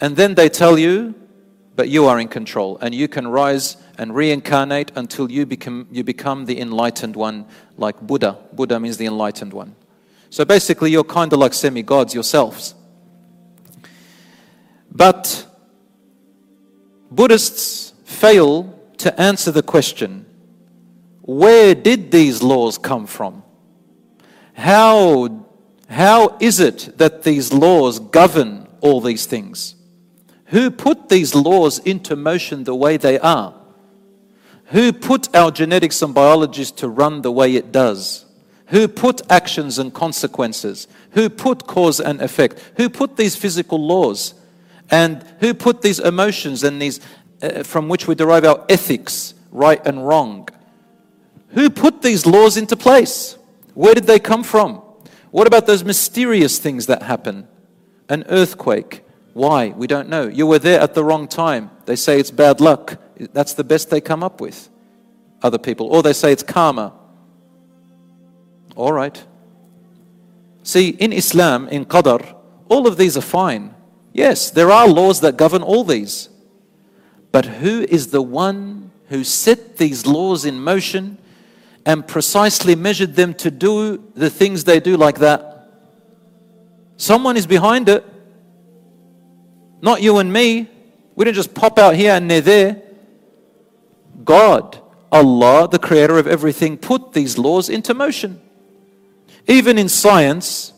And 0.00 0.16
then 0.16 0.34
they 0.34 0.48
tell 0.48 0.78
you, 0.78 1.14
but 1.76 1.88
you 1.88 2.06
are 2.06 2.18
in 2.18 2.28
control 2.28 2.78
and 2.80 2.94
you 2.94 3.08
can 3.08 3.26
rise 3.28 3.76
and 3.98 4.14
reincarnate 4.14 4.92
until 4.96 5.30
you 5.30 5.46
become, 5.46 5.86
you 5.90 6.04
become 6.04 6.44
the 6.46 6.60
enlightened 6.60 7.16
one, 7.16 7.46
like 7.76 8.00
Buddha. 8.00 8.38
Buddha 8.52 8.80
means 8.80 8.96
the 8.96 9.06
enlightened 9.06 9.52
one. 9.52 9.76
So 10.30 10.44
basically, 10.44 10.90
you're 10.90 11.04
kind 11.04 11.32
of 11.32 11.38
like 11.38 11.52
semi 11.54 11.82
gods 11.82 12.14
yourselves. 12.14 12.74
But 14.94 15.46
Buddhists 17.10 17.94
fail 18.04 18.78
to 18.98 19.20
answer 19.20 19.50
the 19.50 19.62
question 19.62 20.26
where 21.22 21.74
did 21.74 22.10
these 22.10 22.42
laws 22.42 22.78
come 22.78 23.06
from? 23.06 23.42
How, 24.54 25.46
how 25.88 26.36
is 26.40 26.60
it 26.60 26.98
that 26.98 27.22
these 27.22 27.52
laws 27.52 28.00
govern 28.00 28.66
all 28.80 29.00
these 29.00 29.24
things? 29.26 29.76
Who 30.46 30.70
put 30.70 31.08
these 31.08 31.34
laws 31.34 31.78
into 31.78 32.16
motion 32.16 32.64
the 32.64 32.74
way 32.74 32.96
they 32.96 33.18
are? 33.20 33.54
Who 34.66 34.92
put 34.92 35.34
our 35.34 35.50
genetics 35.50 36.02
and 36.02 36.12
biologies 36.12 36.72
to 36.72 36.88
run 36.88 37.22
the 37.22 37.32
way 37.32 37.54
it 37.54 37.72
does? 37.72 38.26
Who 38.66 38.88
put 38.88 39.22
actions 39.30 39.78
and 39.78 39.94
consequences? 39.94 40.88
Who 41.12 41.30
put 41.30 41.66
cause 41.66 42.00
and 42.00 42.20
effect? 42.20 42.58
Who 42.76 42.90
put 42.90 43.16
these 43.16 43.36
physical 43.36 43.86
laws? 43.86 44.34
And 44.90 45.24
who 45.40 45.54
put 45.54 45.82
these 45.82 45.98
emotions 45.98 46.64
and 46.64 46.80
these 46.80 47.00
uh, 47.42 47.62
from 47.62 47.88
which 47.88 48.06
we 48.06 48.14
derive 48.14 48.44
our 48.44 48.64
ethics, 48.68 49.34
right 49.50 49.84
and 49.86 50.06
wrong? 50.06 50.48
Who 51.48 51.70
put 51.70 52.02
these 52.02 52.26
laws 52.26 52.56
into 52.56 52.76
place? 52.76 53.36
Where 53.74 53.94
did 53.94 54.04
they 54.04 54.18
come 54.18 54.42
from? 54.42 54.82
What 55.30 55.46
about 55.46 55.66
those 55.66 55.82
mysterious 55.82 56.58
things 56.58 56.86
that 56.86 57.02
happen? 57.02 57.48
An 58.08 58.24
earthquake, 58.28 59.02
why? 59.32 59.68
We 59.68 59.86
don't 59.86 60.08
know. 60.08 60.28
You 60.28 60.46
were 60.46 60.58
there 60.58 60.80
at 60.80 60.94
the 60.94 61.04
wrong 61.04 61.26
time. 61.26 61.70
They 61.86 61.96
say 61.96 62.20
it's 62.20 62.30
bad 62.30 62.60
luck. 62.60 63.00
That's 63.32 63.54
the 63.54 63.64
best 63.64 63.90
they 63.90 64.00
come 64.00 64.22
up 64.22 64.40
with, 64.40 64.68
other 65.42 65.58
people. 65.58 65.86
Or 65.86 66.02
they 66.02 66.12
say 66.12 66.32
it's 66.32 66.42
karma. 66.42 66.92
All 68.76 68.92
right. 68.92 69.22
See, 70.62 70.90
in 70.90 71.12
Islam, 71.12 71.68
in 71.68 71.86
Qadr, 71.86 72.36
all 72.68 72.86
of 72.86 72.96
these 72.96 73.16
are 73.16 73.22
fine. 73.22 73.74
Yes, 74.12 74.50
there 74.50 74.70
are 74.70 74.86
laws 74.86 75.20
that 75.20 75.36
govern 75.36 75.62
all 75.62 75.84
these. 75.84 76.28
But 77.30 77.46
who 77.46 77.82
is 77.82 78.08
the 78.08 78.22
one 78.22 78.90
who 79.08 79.24
set 79.24 79.78
these 79.78 80.06
laws 80.06 80.44
in 80.44 80.60
motion 80.60 81.18
and 81.86 82.06
precisely 82.06 82.74
measured 82.74 83.14
them 83.14 83.34
to 83.34 83.50
do 83.50 84.04
the 84.14 84.30
things 84.30 84.64
they 84.64 84.80
do 84.80 84.96
like 84.96 85.18
that? 85.20 85.68
Someone 86.98 87.36
is 87.36 87.46
behind 87.46 87.88
it. 87.88 88.04
Not 89.80 90.02
you 90.02 90.18
and 90.18 90.32
me. 90.32 90.68
We 91.16 91.24
didn't 91.24 91.36
just 91.36 91.54
pop 91.54 91.78
out 91.78 91.96
here 91.96 92.12
and 92.12 92.30
they're 92.30 92.40
there. 92.40 92.82
God, 94.24 94.78
Allah, 95.10 95.68
the 95.68 95.78
creator 95.78 96.18
of 96.18 96.26
everything, 96.26 96.76
put 96.76 97.12
these 97.12 97.38
laws 97.38 97.68
into 97.68 97.94
motion. 97.94 98.40
Even 99.48 99.78
in 99.78 99.88
science, 99.88 100.72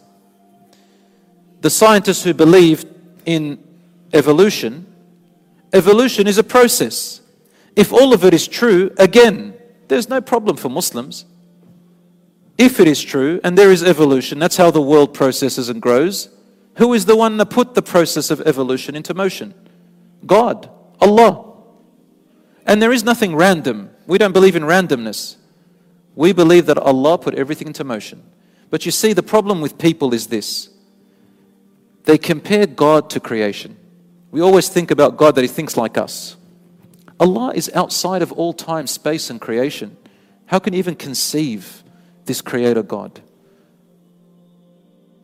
the 1.61 1.69
scientists 1.69 2.23
who 2.25 2.33
believe 2.33 2.94
in 3.25 3.63
evolution, 4.13 4.87
evolution 5.73 6.27
is 6.27 6.39
a 6.39 6.45
process. 6.45 7.21
If 7.77 7.93
all 7.93 8.13
of 8.13 8.25
it 8.25 8.33
is 8.33 8.47
true, 8.47 8.93
again, 8.99 9.55
there's 9.89 10.09
no 10.09 10.21
problem 10.21 10.57
for 10.57 10.69
Muslims. 10.69 11.27
if 12.57 12.79
it 12.79 12.87
is 12.87 13.03
true, 13.03 13.41
and 13.43 13.59
there 13.59 13.73
is 13.73 13.83
evolution, 13.83 14.39
that's 14.39 14.57
how 14.57 14.71
the 14.71 14.81
world 14.81 15.13
processes 15.13 15.69
and 15.69 15.83
grows, 15.83 16.29
who 16.77 16.93
is 16.95 17.05
the 17.05 17.17
one 17.17 17.37
that 17.39 17.51
put 17.51 17.75
the 17.75 17.83
process 17.83 18.31
of 18.31 18.41
evolution 18.43 18.95
into 18.95 19.15
motion? 19.15 19.55
God, 20.25 20.71
Allah. 21.01 21.53
And 22.67 22.81
there 22.81 22.93
is 22.93 23.05
nothing 23.05 23.37
random. 23.37 23.91
We 24.07 24.19
don't 24.19 24.33
believe 24.33 24.57
in 24.57 24.63
randomness. 24.63 25.37
We 26.15 26.33
believe 26.33 26.67
that 26.67 26.79
Allah 26.79 27.19
put 27.19 27.35
everything 27.35 27.69
into 27.69 27.85
motion. 27.85 28.23
But 28.71 28.87
you 28.87 28.93
see, 28.93 29.13
the 29.13 29.23
problem 29.23 29.61
with 29.61 29.79
people 29.79 30.15
is 30.15 30.29
this 30.29 30.71
they 32.05 32.19
compare 32.19 32.67
God 32.67 33.11
to 33.11 33.21
creation. 33.21 33.77
We 34.31 34.41
always 34.41 34.69
think 34.69 34.91
about 34.91 35.17
God 35.17 35.35
that 35.35 35.43
He 35.43 35.49
thinks 35.49 35.77
like 35.77 35.97
us. 35.97 36.37
Allah 37.21 37.53
is 37.55 37.71
outside 37.75 38.23
of 38.23 38.33
all 38.33 38.53
time, 38.53 38.87
space, 38.87 39.31
and 39.31 39.41
creation. 39.41 39.97
How 40.47 40.59
can 40.59 40.73
you 40.73 40.79
even 40.79 40.95
conceive 40.95 41.83
this 42.25 42.41
Creator 42.41 42.83
God? 42.83 43.21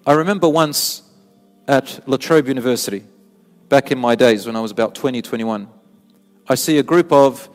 I 0.06 0.12
remember 0.14 0.48
once 0.48 1.02
at 1.68 2.06
La 2.08 2.16
Trobe 2.16 2.48
University, 2.48 3.04
back 3.68 3.92
in 3.92 3.98
my 3.98 4.14
days 4.14 4.46
when 4.46 4.56
I 4.56 4.60
was 4.60 4.70
about 4.70 4.94
20, 4.94 5.22
21, 5.22 5.68
I 6.48 6.54
see 6.54 6.78
a 6.78 6.82
group 6.82 7.12
of 7.12 7.48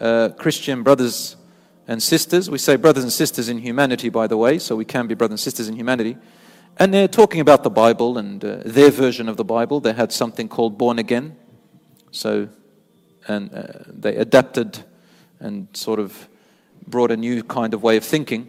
uh, 0.00 0.30
Christian 0.38 0.82
brothers 0.82 1.36
and 1.86 2.02
sisters. 2.02 2.48
We 2.48 2.58
say 2.58 2.76
brothers 2.76 3.02
and 3.02 3.12
sisters 3.12 3.48
in 3.48 3.58
humanity, 3.58 4.10
by 4.10 4.26
the 4.26 4.36
way, 4.36 4.58
so 4.58 4.76
we 4.76 4.84
can 4.84 5.06
be 5.06 5.14
brothers 5.14 5.32
and 5.32 5.40
sisters 5.40 5.68
in 5.68 5.74
humanity. 5.74 6.16
And 6.80 6.94
they're 6.94 7.08
talking 7.08 7.40
about 7.40 7.64
the 7.64 7.70
Bible 7.70 8.18
and 8.18 8.44
uh, 8.44 8.58
their 8.64 8.90
version 8.90 9.28
of 9.28 9.36
the 9.36 9.44
Bible. 9.44 9.80
They 9.80 9.92
had 9.92 10.12
something 10.12 10.48
called 10.48 10.78
Born 10.78 11.00
Again. 11.00 11.36
So, 12.12 12.48
and 13.26 13.52
uh, 13.52 13.62
they 13.88 14.14
adapted 14.14 14.84
and 15.40 15.66
sort 15.72 15.98
of 15.98 16.28
brought 16.86 17.10
a 17.10 17.16
new 17.16 17.42
kind 17.42 17.74
of 17.74 17.82
way 17.82 17.96
of 17.96 18.04
thinking. 18.04 18.48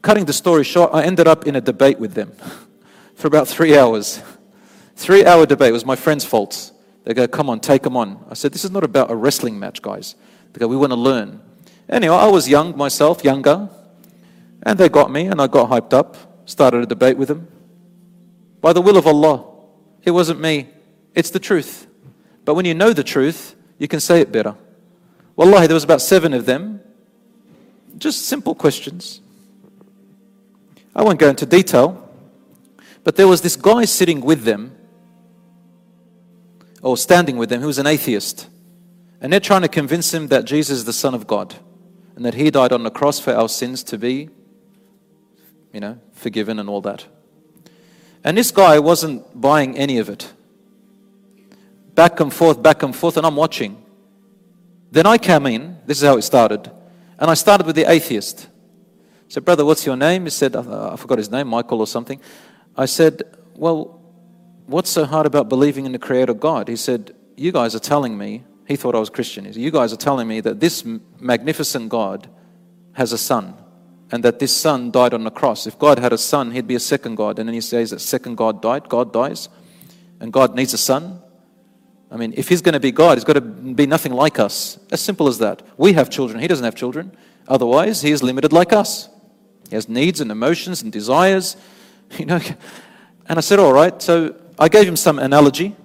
Cutting 0.00 0.26
the 0.26 0.32
story 0.32 0.62
short, 0.62 0.94
I 0.94 1.02
ended 1.02 1.26
up 1.26 1.44
in 1.44 1.56
a 1.56 1.60
debate 1.60 1.98
with 1.98 2.14
them 2.14 2.32
for 3.16 3.26
about 3.26 3.48
three 3.48 3.76
hours. 3.76 4.22
Three 4.94 5.26
hour 5.26 5.44
debate. 5.44 5.72
Was 5.72 5.84
my 5.84 5.96
friend's 5.96 6.24
fault. 6.24 6.70
They 7.04 7.14
go, 7.14 7.26
come 7.26 7.50
on, 7.50 7.58
take 7.58 7.82
them 7.82 7.96
on. 7.96 8.24
I 8.30 8.34
said, 8.34 8.52
this 8.52 8.64
is 8.64 8.70
not 8.70 8.84
about 8.84 9.10
a 9.10 9.16
wrestling 9.16 9.58
match, 9.58 9.82
guys. 9.82 10.14
They 10.52 10.60
go, 10.60 10.68
we 10.68 10.76
want 10.76 10.92
to 10.92 10.98
learn. 10.98 11.40
Anyway, 11.88 12.14
I 12.14 12.28
was 12.28 12.48
young 12.48 12.76
myself, 12.76 13.24
younger, 13.24 13.68
and 14.62 14.78
they 14.78 14.88
got 14.88 15.10
me, 15.10 15.26
and 15.26 15.40
I 15.40 15.48
got 15.48 15.70
hyped 15.70 15.92
up, 15.92 16.16
started 16.50 16.82
a 16.82 16.86
debate 16.86 17.16
with 17.16 17.28
them. 17.28 17.48
By 18.60 18.72
the 18.72 18.82
will 18.82 18.96
of 18.96 19.06
Allah, 19.06 19.46
it 20.02 20.10
wasn't 20.10 20.40
me, 20.40 20.68
it's 21.14 21.30
the 21.30 21.38
truth. 21.38 21.86
But 22.44 22.54
when 22.54 22.64
you 22.64 22.74
know 22.74 22.92
the 22.92 23.04
truth, 23.04 23.54
you 23.78 23.86
can 23.86 24.00
say 24.00 24.20
it 24.20 24.32
better. 24.32 24.56
Wallahi, 25.36 25.68
there 25.68 25.74
was 25.74 25.84
about 25.84 26.02
seven 26.02 26.34
of 26.34 26.46
them, 26.46 26.80
just 27.96 28.26
simple 28.26 28.54
questions. 28.54 29.20
I 30.94 31.02
won't 31.02 31.20
go 31.20 31.28
into 31.28 31.46
detail, 31.46 32.10
but 33.04 33.16
there 33.16 33.28
was 33.28 33.42
this 33.42 33.56
guy 33.56 33.84
sitting 33.84 34.20
with 34.20 34.42
them, 34.42 34.76
or 36.82 36.96
standing 36.96 37.36
with 37.36 37.48
them, 37.48 37.60
who 37.60 37.68
was 37.68 37.78
an 37.78 37.86
atheist. 37.86 38.48
And 39.20 39.32
they're 39.32 39.38
trying 39.38 39.62
to 39.62 39.68
convince 39.68 40.12
him 40.12 40.28
that 40.28 40.46
Jesus 40.46 40.78
is 40.78 40.84
the 40.84 40.92
Son 40.92 41.14
of 41.14 41.26
God 41.26 41.54
and 42.16 42.24
that 42.24 42.34
He 42.34 42.50
died 42.50 42.72
on 42.72 42.82
the 42.82 42.90
cross 42.90 43.20
for 43.20 43.34
our 43.34 43.48
sins 43.48 43.82
to 43.84 43.98
be, 43.98 44.30
you 45.72 45.80
know, 45.80 45.98
forgiven 46.12 46.58
and 46.58 46.68
all 46.68 46.80
that. 46.82 47.06
And 48.24 48.36
this 48.36 48.50
guy 48.50 48.78
wasn't 48.78 49.40
buying 49.40 49.76
any 49.76 49.98
of 49.98 50.08
it. 50.08 50.32
Back 51.94 52.20
and 52.20 52.32
forth, 52.32 52.62
back 52.62 52.82
and 52.82 52.94
forth, 52.94 53.16
and 53.16 53.26
I'm 53.26 53.36
watching. 53.36 53.82
Then 54.90 55.06
I 55.06 55.18
came 55.18 55.46
in, 55.46 55.78
this 55.86 56.02
is 56.02 56.08
how 56.08 56.16
it 56.16 56.22
started, 56.22 56.70
and 57.18 57.30
I 57.30 57.34
started 57.34 57.66
with 57.66 57.76
the 57.76 57.90
atheist. 57.90 58.48
I 58.48 59.32
said, 59.32 59.44
Brother, 59.44 59.64
what's 59.64 59.86
your 59.86 59.96
name? 59.96 60.24
He 60.24 60.30
said, 60.30 60.56
I 60.56 60.96
forgot 60.96 61.18
his 61.18 61.30
name, 61.30 61.48
Michael 61.48 61.80
or 61.80 61.86
something. 61.86 62.20
I 62.76 62.86
said, 62.86 63.22
Well, 63.54 64.00
what's 64.66 64.90
so 64.90 65.04
hard 65.04 65.26
about 65.26 65.48
believing 65.48 65.86
in 65.86 65.92
the 65.92 65.98
Creator 65.98 66.34
God? 66.34 66.68
He 66.68 66.76
said, 66.76 67.14
You 67.36 67.52
guys 67.52 67.74
are 67.74 67.80
telling 67.80 68.18
me 68.18 68.44
he 68.66 68.76
thought 68.76 68.94
I 68.94 68.98
was 68.98 69.10
Christian. 69.10 69.44
He 69.44 69.52
said, 69.52 69.62
You 69.62 69.70
guys 69.70 69.92
are 69.92 69.96
telling 69.96 70.26
me 70.26 70.40
that 70.40 70.60
this 70.60 70.84
magnificent 71.18 71.88
God 71.88 72.28
has 72.92 73.12
a 73.12 73.18
son 73.18 73.54
and 74.12 74.24
that 74.24 74.38
this 74.38 74.56
son 74.56 74.90
died 74.90 75.14
on 75.14 75.24
the 75.24 75.30
cross. 75.30 75.66
If 75.66 75.78
God 75.78 75.98
had 75.98 76.12
a 76.12 76.18
son, 76.18 76.50
he'd 76.50 76.66
be 76.66 76.74
a 76.74 76.80
second 76.80 77.14
God. 77.14 77.38
And 77.38 77.48
then 77.48 77.54
he 77.54 77.60
says 77.60 77.90
that 77.90 78.00
second 78.00 78.36
God 78.36 78.60
died, 78.60 78.88
God 78.88 79.12
dies, 79.12 79.48
and 80.18 80.32
God 80.32 80.54
needs 80.54 80.74
a 80.74 80.78
son. 80.78 81.22
I 82.10 82.16
mean, 82.16 82.34
if 82.36 82.48
he's 82.48 82.60
going 82.60 82.72
to 82.72 82.80
be 82.80 82.90
God, 82.90 83.18
he's 83.18 83.24
got 83.24 83.34
to 83.34 83.40
be 83.40 83.86
nothing 83.86 84.12
like 84.12 84.40
us. 84.40 84.78
As 84.90 85.00
simple 85.00 85.28
as 85.28 85.38
that. 85.38 85.62
We 85.76 85.92
have 85.92 86.10
children, 86.10 86.40
he 86.40 86.48
doesn't 86.48 86.64
have 86.64 86.74
children. 86.74 87.16
Otherwise, 87.46 88.02
he 88.02 88.10
is 88.10 88.22
limited 88.22 88.52
like 88.52 88.72
us. 88.72 89.08
He 89.68 89.76
has 89.76 89.88
needs 89.88 90.20
and 90.20 90.30
emotions 90.30 90.82
and 90.82 90.92
desires. 90.92 91.56
You 92.18 92.26
know, 92.26 92.40
and 93.26 93.38
I 93.38 93.40
said, 93.40 93.60
all 93.60 93.72
right. 93.72 94.02
So 94.02 94.34
I 94.58 94.68
gave 94.68 94.88
him 94.88 94.96
some 94.96 95.20
analogy. 95.20 95.76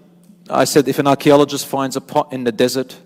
I 0.49 0.63
said, 0.63 0.87
if 0.87 0.97
an 0.97 1.05
archaeologist 1.05 1.67
finds 1.67 1.95
a 1.95 2.01
pot 2.01 2.33
in 2.33 2.43
the 2.43 2.51
desert, 2.51 2.97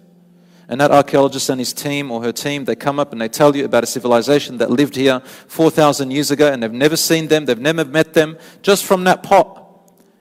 and 0.70 0.80
that 0.80 0.92
archaeologist 0.92 1.50
and 1.50 1.60
his 1.60 1.74
team 1.74 2.12
or 2.12 2.22
her 2.22 2.32
team, 2.32 2.64
they 2.64 2.76
come 2.76 3.00
up 3.00 3.12
and 3.12 3.20
they 3.20 3.28
tell 3.28 3.56
you 3.56 3.66
about 3.66 3.84
a 3.84 3.88
civilization 3.88 4.60
that 4.60 4.70
lived 4.70 4.96
here 4.96 5.20
4,000 5.48 6.12
years 6.12 6.30
ago 6.30 6.54
and 6.54 6.62
they've 6.62 6.72
never 6.72 6.96
seen 6.96 7.28
them, 7.28 7.46
they've 7.46 7.60
never 7.60 7.84
met 7.84 8.14
them, 8.14 8.38
just 8.62 8.86
from 8.86 9.04
that 9.06 9.24
pot. 9.24 9.56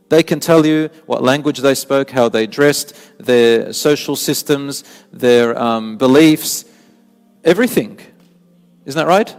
They 0.09 0.23
can 0.23 0.41
tell 0.41 0.65
you 0.65 0.89
what 1.05 1.23
language 1.23 1.59
they 1.59 1.75
spoke, 1.75 2.11
how 2.11 2.31
they 2.31 2.47
dressed, 2.47 2.95
their 3.19 3.75
social 3.75 4.17
systems, 4.17 4.85
their 5.13 5.57
um, 5.59 5.99
beliefs, 5.99 6.65
everything. 7.45 8.01
Isn't 8.87 8.99
that 8.99 9.07
right? 9.07 9.37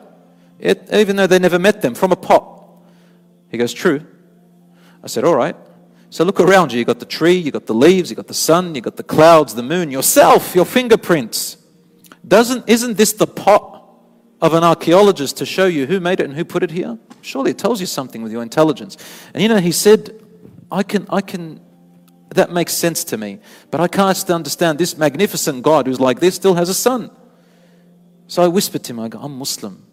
It, 0.59 0.89
even 0.93 1.15
though 1.15 1.25
they 1.25 1.39
never 1.39 1.57
met 1.57 1.81
them, 1.81 1.95
from 1.95 2.11
a 2.11 2.15
pot. 2.15 2.69
He 3.49 3.57
goes, 3.57 3.73
True. 3.73 4.05
I 5.03 5.07
said, 5.07 5.23
All 5.23 5.33
right. 5.35 5.55
So 6.09 6.23
look 6.23 6.39
around 6.39 6.71
you. 6.71 6.79
You've 6.79 6.87
got 6.87 6.99
the 6.99 7.05
tree, 7.05 7.35
you've 7.35 7.53
got 7.53 7.67
the 7.67 7.73
leaves, 7.73 8.09
you've 8.09 8.17
got 8.17 8.27
the 8.27 8.33
sun, 8.33 8.73
you've 8.73 8.83
got 8.83 8.95
the 8.95 9.03
clouds, 9.03 9.53
the 9.53 9.63
moon, 9.63 9.91
yourself, 9.91 10.55
your 10.55 10.65
fingerprints. 10.65 11.57
Doesn't 12.27 12.67
isn't 12.67 12.97
this 12.97 13.13
the 13.13 13.27
pot 13.27 13.83
of 14.41 14.53
an 14.53 14.63
archaeologist 14.63 15.37
to 15.37 15.45
show 15.45 15.65
you 15.67 15.85
who 15.85 15.99
made 15.99 16.19
it 16.19 16.25
and 16.25 16.35
who 16.35 16.45
put 16.45 16.63
it 16.63 16.71
here? 16.71 16.97
Surely 17.21 17.51
it 17.51 17.57
tells 17.57 17.79
you 17.79 17.85
something 17.85 18.21
with 18.23 18.31
your 18.31 18.41
intelligence. 18.41 18.97
And 19.33 19.43
you 19.43 19.49
know, 19.49 19.57
he 19.59 19.71
said, 19.71 20.19
I 20.71 20.83
can 20.83 21.05
I 21.09 21.21
can 21.21 21.61
that 22.35 22.51
makes 22.51 22.73
sense 22.73 23.03
to 23.05 23.17
me. 23.17 23.39
But 23.71 23.81
I 23.81 23.87
can't 23.87 24.29
understand 24.29 24.77
this 24.77 24.97
magnificent 24.97 25.63
God 25.63 25.87
who's 25.87 25.99
like 25.99 26.19
this 26.19 26.35
still 26.35 26.55
has 26.55 26.69
a 26.69 26.73
son. 26.73 27.11
So 28.27 28.43
I 28.43 28.47
whispered 28.47 28.83
to 28.85 28.93
him, 28.93 28.99
I 28.99 29.07
go, 29.09 29.19
I'm 29.19 29.37
Muslim. 29.37 29.88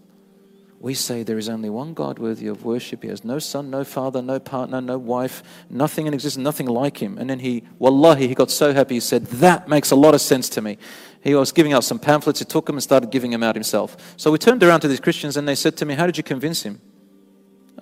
We 0.79 0.95
say 0.95 1.23
there 1.23 1.39
is 1.39 1.49
only 1.49 1.71
one 1.71 1.95
God 1.95 2.19
worthy 2.19 2.47
of 2.47 2.65
worship. 2.65 3.03
He 3.03 3.09
has 3.09 3.25
no 3.25 3.39
son, 3.39 3.71
no 3.71 3.83
father, 3.83 4.21
no 4.21 4.39
partner, 4.39 4.81
no 4.81 4.99
wife, 4.99 5.43
nothing 5.71 6.07
in 6.07 6.13
existence, 6.15 6.43
nothing 6.43 6.67
like 6.67 6.99
him. 6.99 7.17
And 7.19 7.31
then 7.31 7.39
he, 7.39 7.65
wallahi, 7.79 8.29
he 8.29 8.35
got 8.35 8.51
so 8.51 8.75
happy. 8.75 8.95
He 8.95 9.01
said, 9.01 9.27
That 9.27 9.69
makes 9.69 9.91
a 9.91 9.97
lot 9.97 10.15
of 10.15 10.21
sense 10.21 10.49
to 10.51 10.61
me. 10.61 10.77
He 11.23 11.35
was 11.35 11.51
giving 11.51 11.73
out 11.73 11.83
some 11.83 11.99
pamphlets. 11.99 12.41
He 12.41 12.45
took 12.45 12.67
them 12.67 12.77
and 12.77 12.83
started 12.83 13.11
giving 13.11 13.31
them 13.31 13.43
out 13.43 13.57
himself. 13.57 14.15
So 14.17 14.31
we 14.31 14.39
turned 14.39 14.63
around 14.63 14.81
to 14.81 14.89
these 14.89 15.01
Christians 15.01 15.37
and 15.37 15.49
they 15.49 15.55
said 15.55 15.77
to 15.79 15.87
me, 15.87 15.95
How 15.95 16.07
did 16.07 16.19
you 16.19 16.23
convince 16.23 16.63
him? 16.63 16.81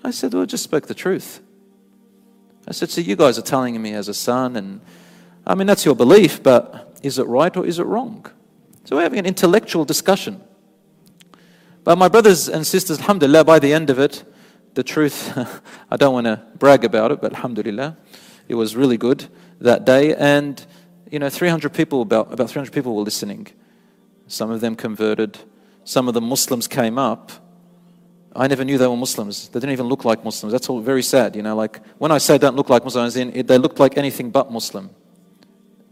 I 0.03 0.13
said, 0.13 0.33
Well, 0.33 0.43
I 0.43 0.47
just 0.47 0.65
spoke 0.65 0.87
the 0.87 0.95
truth. 0.95 1.41
I 2.69 2.73
said, 2.73 2.91
So 2.91 3.01
you 3.01 3.17
guys 3.17 3.39
are 3.39 3.43
telling 3.43 3.81
me 3.83 3.93
as 3.93 4.09
a 4.09 4.15
son, 4.15 4.57
and 4.57 4.81
I 5.47 5.55
mean, 5.57 5.67
that's 5.67 5.85
your 5.85 5.97
belief, 5.97 6.43
but 6.43 6.97
is 7.03 7.19
it 7.19 7.27
right 7.27 7.55
or 7.57 7.67
is 7.67 7.79
it 7.79 7.85
wrong? 7.85 8.25
So 8.85 8.97
we're 8.97 9.03
having 9.03 9.19
an 9.19 9.27
intellectual 9.27 9.85
discussion. 9.85 10.41
But 11.85 11.97
my 11.97 12.09
brothers 12.09 12.49
and 12.49 12.67
sisters, 12.67 12.99
alhamdulillah, 12.99 13.45
by 13.45 13.59
the 13.59 13.75
end 13.75 13.91
of 13.91 13.99
it, 13.99 14.25
the 14.73 14.83
truth, 14.83 15.37
I 15.91 15.97
don't 15.97 16.15
want 16.15 16.27
to 16.27 16.43
brag 16.59 16.83
about 16.83 17.13
it, 17.13 17.21
but 17.21 17.35
alhamdulillah, 17.35 17.97
it 18.49 18.55
was 18.55 18.75
really 18.75 18.97
good 18.97 19.27
that 19.61 19.85
day. 19.85 20.15
And, 20.15 20.65
you 21.11 21.19
know, 21.19 21.29
300 21.29 21.75
people, 21.75 22.01
about, 22.01 22.33
about 22.33 22.49
300 22.49 22.73
people 22.73 22.97
were 22.97 23.03
listening. 23.03 23.49
Some 24.27 24.51
of 24.51 24.63
them 24.63 24.77
converted. 24.77 25.39
Some 25.85 26.09
of 26.09 26.15
the 26.15 26.23
Muslims 26.23 26.67
came 26.67 26.99
up. 26.99 27.31
I 28.35 28.49
never 28.49 28.65
knew 28.65 28.79
they 28.79 28.87
were 28.87 28.97
Muslims. 28.97 29.49
They 29.51 29.61
didn't 29.61 29.75
even 29.75 29.87
look 29.87 30.07
like 30.07 30.25
Muslims. 30.25 30.53
That's 30.53 30.71
all 30.71 30.81
very 30.81 31.03
sad, 31.03 31.37
you 31.37 31.43
know. 31.43 31.55
Like, 31.55 31.81
when 31.99 32.11
I 32.11 32.19
say 32.19 32.39
don't 32.39 32.57
look 32.57 32.71
like 32.71 32.83
Muslims, 32.83 33.13
they 33.13 33.59
looked 33.59 33.79
like 33.79 33.99
anything 33.99 34.31
but 34.31 34.51
Muslim. 34.51 34.89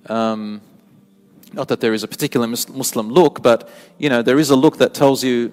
Um, 0.07 0.62
not 1.52 1.68
that 1.68 1.81
there 1.81 1.92
is 1.92 2.02
a 2.02 2.09
particular 2.09 2.46
Muslim 2.46 3.11
look, 3.11 3.42
but, 3.42 3.68
you 3.98 4.09
know, 4.09 4.22
there 4.22 4.38
is 4.38 4.48
a 4.48 4.57
look 4.57 4.78
that 4.78 4.94
tells 4.94 5.22
you 5.22 5.52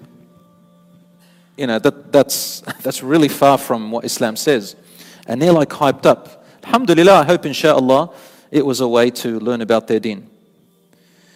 you 1.60 1.66
know, 1.66 1.78
that, 1.78 2.10
that's, 2.10 2.60
that's 2.82 3.02
really 3.02 3.28
far 3.28 3.58
from 3.58 3.90
what 3.90 4.04
Islam 4.04 4.34
says. 4.34 4.76
And 5.26 5.40
they're 5.40 5.52
like 5.52 5.68
hyped 5.68 6.06
up. 6.06 6.46
Alhamdulillah, 6.64 7.20
I 7.20 7.24
hope 7.24 7.44
inshallah 7.44 8.12
it 8.50 8.64
was 8.64 8.80
a 8.80 8.88
way 8.88 9.10
to 9.10 9.38
learn 9.38 9.60
about 9.60 9.86
their 9.86 10.00
deen. 10.00 10.28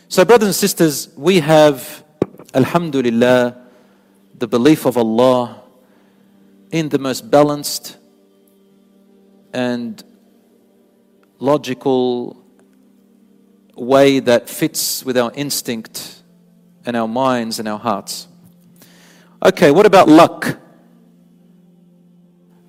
So, 0.09 0.25
brothers 0.25 0.49
and 0.49 0.55
sisters, 0.55 1.11
we 1.17 1.41
have, 1.41 2.05
Alhamdulillah, 2.55 3.57
the 4.39 4.49
belief 4.49 4.87
of 4.87 4.97
Allah 4.97 5.63
in 6.71 6.89
the 6.89 6.99
most 6.99 7.31
balanced 7.31 7.97
and 9.53 10.03
logical 11.39 12.43
way 13.77 14.21
that 14.21 14.49
fits 14.49 15.05
with 15.05 15.19
our 15.19 15.33
instinct 15.35 16.23
and 16.87 16.97
our 16.97 17.09
minds 17.09 17.59
and 17.59 17.69
our 17.69 17.79
hearts. 17.79 18.29
Okay, 19.44 19.72
what 19.72 19.86
about 19.86 20.08
luck? 20.10 20.60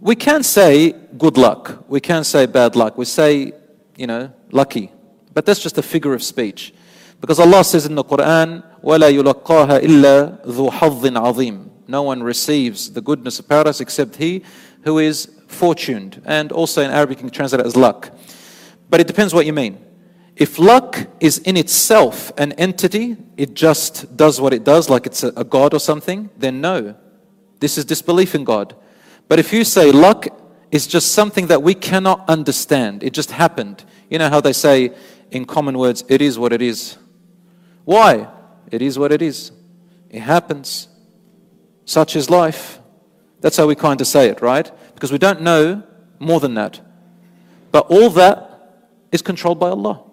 we 0.00 0.16
can 0.16 0.42
say 0.42 0.92
good 1.18 1.37
luck. 1.37 1.85
We 1.88 2.00
can 2.00 2.24
say 2.24 2.46
bad 2.46 2.74
luck. 2.74 2.96
We 2.96 3.05
say, 3.05 3.53
you 3.96 4.07
know, 4.07 4.33
lucky. 4.50 4.90
But 5.35 5.44
that's 5.46 5.62
just 5.62 5.79
a 5.79 5.83
figure 5.83 6.14
of 6.14 6.22
speech. 6.22 6.72
Because 7.20 7.38
Allah 7.38 7.62
says 7.62 7.85
in 7.85 7.94
the 7.94 8.05
Quran, 8.05 8.64
وَلَا 8.83 9.12
يُلَقَّاهَا 9.12 9.81
إِلَّا 9.83 10.46
ذُو 10.46 10.70
حَظٍ 10.70 11.03
عَظِيمٍ 11.03 11.68
No 11.87 12.03
one 12.03 12.22
receives 12.22 12.90
the 12.90 13.03
goodness 13.03 13.38
of 13.38 13.48
paradise 13.48 13.81
except 13.81 14.16
he 14.16 14.42
who 14.85 14.98
is 14.98 15.31
fortuned. 15.46 16.22
And 16.24 16.50
also 16.50 16.83
in 16.83 16.90
Arabic 16.90 17.18
you 17.18 17.24
can 17.24 17.31
translate 17.31 17.61
it 17.61 17.66
as 17.66 17.76
luck. 17.76 18.11
But 18.88 19.00
it 19.00 19.07
depends 19.07 19.35
what 19.35 19.44
you 19.44 19.53
mean. 19.53 19.85
If 20.36 20.60
luck 20.60 21.08
is 21.19 21.38
in 21.39 21.56
itself 21.56 22.32
an 22.38 22.52
entity, 22.54 23.15
it 23.38 23.54
just 23.54 24.17
does 24.17 24.41
what 24.41 24.54
it 24.54 24.63
does, 24.63 24.89
like 24.89 25.06
it's 25.06 25.24
a, 25.24 25.30
a 25.30 25.43
God 25.43 25.74
or 25.74 25.80
something, 25.80 26.30
then 26.38 26.60
no. 26.60 26.95
This 27.60 27.78
is 27.78 27.86
disbelief 27.86 28.36
in 28.36 28.43
God. 28.43 28.76
But 29.28 29.39
if 29.39 29.54
you 29.54 29.63
say 29.63 29.91
luck 29.91 30.28
is 30.71 30.88
just 30.88 31.13
something 31.13 31.48
that 31.48 31.63
we 31.63 31.74
cannot 31.74 32.28
understand, 32.30 33.04
it 33.04 33.13
just 33.13 33.32
happened. 33.32 33.86
You 34.10 34.19
know 34.19 34.30
how 34.30 34.41
they 34.41 34.54
say 34.54 34.93
in 35.32 35.45
common 35.45 35.78
words, 35.78 36.04
it 36.10 36.21
is 36.21 36.38
what 36.38 36.52
it 36.52 36.62
is. 36.62 36.98
Why? 37.86 38.28
It 38.71 38.82
is 38.82 39.00
what 39.00 39.12
it 39.12 39.21
is. 39.21 39.52
It 40.10 40.19
happens. 40.19 40.89
Such 41.86 42.15
is 42.15 42.30
life. 42.30 42.80
That's 43.41 43.58
how 43.58 43.67
we 43.67 43.76
kind 43.76 44.02
of 44.02 44.08
say 44.08 44.28
it, 44.28 44.41
right? 44.41 44.69
Because 44.93 45.12
we 45.12 45.17
don't 45.17 45.41
know 45.41 45.84
more 46.19 46.39
than 46.39 46.56
that. 46.56 46.82
But 47.71 47.88
all 47.88 48.10
that 48.12 48.52
is 49.12 49.21
controlled 49.21 49.60
by 49.60 49.69
Allah. 49.69 50.05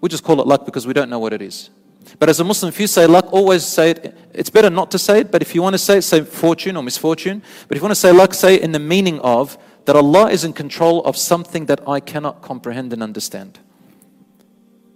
We 0.00 0.08
just 0.08 0.24
call 0.24 0.40
it 0.40 0.46
luck 0.46 0.64
because 0.64 0.86
we 0.86 0.92
don't 0.92 1.10
know 1.10 1.18
what 1.18 1.32
it 1.32 1.42
is. 1.42 1.70
But 2.18 2.28
as 2.28 2.40
a 2.40 2.44
Muslim, 2.44 2.68
if 2.68 2.80
you 2.80 2.86
say 2.86 3.06
luck, 3.06 3.32
always 3.32 3.64
say 3.64 3.90
it. 3.90 4.16
It's 4.32 4.50
better 4.50 4.70
not 4.70 4.90
to 4.92 4.98
say 4.98 5.20
it, 5.20 5.30
but 5.30 5.42
if 5.42 5.54
you 5.54 5.62
want 5.62 5.74
to 5.74 5.78
say 5.78 5.98
it, 5.98 6.02
say 6.02 6.22
fortune 6.22 6.76
or 6.76 6.82
misfortune. 6.82 7.42
But 7.68 7.76
if 7.76 7.82
you 7.82 7.84
want 7.84 7.92
to 7.92 8.00
say 8.00 8.10
luck, 8.10 8.34
say 8.34 8.54
it 8.54 8.62
in 8.62 8.72
the 8.72 8.78
meaning 8.78 9.20
of 9.20 9.58
that 9.84 9.96
Allah 9.96 10.30
is 10.30 10.44
in 10.44 10.52
control 10.52 11.04
of 11.04 11.16
something 11.16 11.66
that 11.66 11.86
I 11.88 12.00
cannot 12.00 12.42
comprehend 12.42 12.92
and 12.92 13.02
understand. 13.02 13.58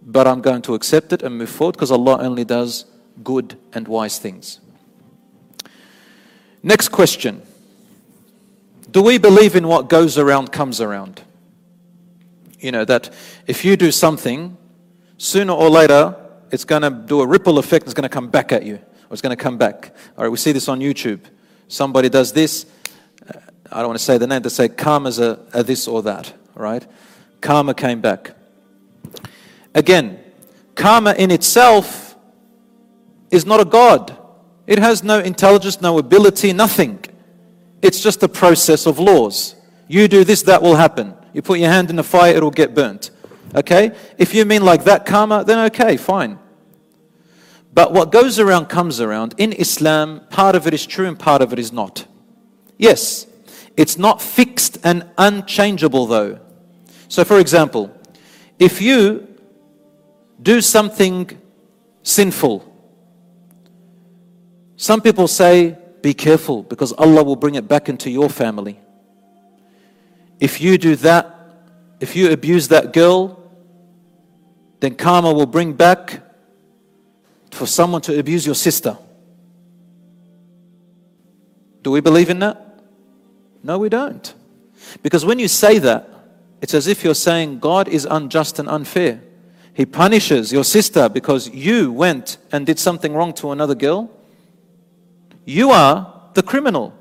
But 0.03 0.27
I'm 0.27 0.41
going 0.41 0.63
to 0.63 0.75
accept 0.75 1.13
it 1.13 1.23
and 1.23 1.37
move 1.39 1.51
forward 1.51 1.73
because 1.73 1.91
Allah 1.91 2.19
only 2.21 2.45
does 2.45 2.87
good 3.23 3.59
and 3.73 3.87
wise 3.89 4.19
things. 4.19 4.61
Next 6.63 6.89
question 6.89 7.43
Do 8.91 9.03
we 9.03 9.19
believe 9.19 9.57
in 9.57 9.69
what 9.69 9.89
goes 9.89 10.19
around 10.19 10.53
comes 10.53 10.81
around? 10.81 11.23
You 12.59 12.73
know, 12.73 12.85
that 12.87 13.13
if 13.47 13.65
you 13.65 13.77
do 13.77 13.91
something, 13.91 14.57
sooner 15.25 15.55
or 15.55 15.71
later, 15.71 16.15
it's 16.51 16.65
going 16.65 16.83
to 16.83 16.91
do 16.91 17.23
a 17.23 17.27
ripple 17.27 17.59
effect, 17.59 17.87
it's 17.87 17.95
going 17.95 18.03
to 18.03 18.11
come 18.11 18.29
back 18.29 18.53
at 18.53 18.65
you, 18.65 18.75
or 18.75 19.13
it's 19.13 19.23
going 19.23 19.35
to 19.35 19.43
come 19.43 19.57
back. 19.57 19.95
All 20.17 20.25
right, 20.25 20.31
we 20.31 20.37
see 20.37 20.53
this 20.53 20.69
on 20.69 20.81
YouTube. 20.81 21.21
Somebody 21.67 22.11
does 22.11 22.33
this, 22.33 22.67
uh, 23.27 23.39
I 23.73 23.79
don't 23.79 23.89
want 23.89 23.99
to 23.99 24.05
say 24.05 24.19
the 24.19 24.27
name, 24.27 24.43
they 24.43 24.51
say 24.51 24.69
karma's 24.69 25.19
a, 25.19 25.41
a 25.55 25.63
this 25.63 25.89
or 25.89 26.03
that, 26.03 26.33
right? 26.55 26.87
Karma 27.41 27.73
came 27.75 28.03
back. 28.03 28.37
Again, 29.75 30.21
karma 30.75 31.15
in 31.15 31.31
itself 31.31 32.17
is 33.31 33.47
not 33.47 33.61
a 33.61 33.65
God. 33.65 34.17
It 34.67 34.79
has 34.79 35.03
no 35.03 35.21
intelligence, 35.21 35.81
no 35.81 35.99
ability, 35.99 36.53
nothing. 36.53 37.03
It's 37.81 38.01
just 38.01 38.23
a 38.23 38.29
process 38.29 38.87
of 38.87 38.99
laws. 38.99 39.57
You 39.89 40.07
do 40.07 40.23
this, 40.23 40.43
that 40.43 40.61
will 40.61 40.77
happen. 40.77 41.15
You 41.33 41.41
put 41.41 41.59
your 41.59 41.71
hand 41.71 41.89
in 41.89 41.97
the 41.97 42.05
fire, 42.05 42.35
it'll 42.35 42.51
get 42.51 42.75
burnt. 42.75 43.11
Okay? 43.55 43.93
If 44.19 44.35
you 44.35 44.45
mean 44.45 44.65
like 44.65 44.85
that 44.85 45.07
karma, 45.07 45.45
then 45.45 45.59
okay, 45.67 45.97
fine. 45.97 46.39
But 47.73 47.93
what 47.93 48.13
goes 48.13 48.39
around 48.39 48.67
comes 48.67 49.01
around. 49.01 49.35
In 49.37 49.53
Islam, 49.53 50.23
part 50.31 50.55
of 50.55 50.67
it 50.67 50.75
is 50.75 50.87
true 50.87 51.07
and 51.07 51.19
part 51.19 51.43
of 51.43 51.53
it 51.53 51.59
is 51.59 51.73
not. 51.73 52.07
Yes, 52.79 53.27
it's 53.77 53.99
not 53.99 54.23
fixed 54.23 54.79
and 54.85 55.09
unchangeable 55.19 56.07
though. 56.07 56.41
So, 57.09 57.25
for 57.25 57.39
example, 57.39 57.97
if 58.59 58.81
you 58.81 59.27
do 60.41 60.61
something 60.61 61.31
sinful, 62.03 62.71
some 64.77 65.01
people 65.01 65.29
say, 65.29 65.79
be 66.03 66.15
careful 66.15 66.63
because 66.63 66.93
Allah 66.93 67.25
will 67.25 67.37
bring 67.37 67.55
it 67.55 67.67
back 67.67 67.89
into 67.89 68.11
your 68.11 68.29
family. 68.29 68.79
If 70.39 70.61
you 70.61 70.77
do 70.77 70.97
that, 70.97 71.35
if 72.01 72.15
you 72.15 72.31
abuse 72.31 72.69
that 72.69 72.93
girl, 72.93 73.44
then 74.85 74.95
karma 74.97 75.33
will 75.33 75.47
bring 75.47 75.73
back 75.73 76.21
for 77.51 77.67
someone 77.67 78.03
to 78.03 78.19
abuse 78.19 78.45
your 78.45 78.55
sister. 78.55 78.99
Do 81.81 81.91
we 81.91 82.03
believe 82.03 82.29
in 82.29 82.41
that? 82.41 82.83
No, 83.63 83.79
we 83.79 83.89
don't. 83.89 84.35
Because 85.03 85.25
when 85.25 85.39
you 85.39 85.49
say 85.49 85.79
that, 85.79 86.11
it's 86.61 86.75
as 86.75 86.87
if 86.87 87.03
you're 87.03 87.15
saying 87.15 87.61
God 87.61 87.89
is 87.89 88.05
unjust 88.05 88.59
and 88.59 88.69
unfair. 88.69 89.23
He 89.73 89.87
punishes 89.87 90.53
your 90.53 90.65
sister 90.65 91.09
because 91.09 91.49
you 91.49 91.91
went 91.91 92.37
and 92.53 92.67
did 92.67 92.79
something 92.79 93.15
wrong 93.15 93.33
to 93.35 93.53
another 93.53 93.75
girl. 93.75 94.11
You 95.47 95.71
are 95.71 96.29
the 96.35 96.43
criminal. 96.43 96.93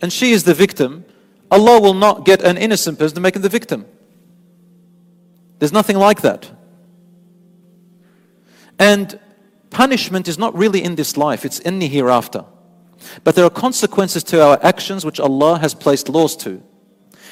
And 0.00 0.10
she 0.10 0.32
is 0.32 0.44
the 0.44 0.54
victim. 0.54 1.04
Allah 1.50 1.78
will 1.78 1.94
not 1.94 2.24
get 2.24 2.42
an 2.42 2.56
innocent 2.56 2.98
person 2.98 3.16
to 3.16 3.20
make 3.20 3.36
him 3.36 3.42
the 3.42 3.50
victim. 3.50 3.84
There's 5.58 5.72
nothing 5.72 5.98
like 5.98 6.22
that. 6.22 6.50
And 8.80 9.20
punishment 9.68 10.26
is 10.26 10.38
not 10.38 10.56
really 10.56 10.82
in 10.82 10.96
this 10.96 11.16
life, 11.18 11.44
it's 11.44 11.60
in 11.60 11.78
the 11.78 11.86
hereafter. 11.86 12.46
But 13.22 13.34
there 13.34 13.44
are 13.44 13.50
consequences 13.50 14.24
to 14.24 14.42
our 14.42 14.58
actions 14.62 15.04
which 15.04 15.20
Allah 15.20 15.58
has 15.58 15.74
placed 15.74 16.08
laws 16.08 16.34
to. 16.38 16.62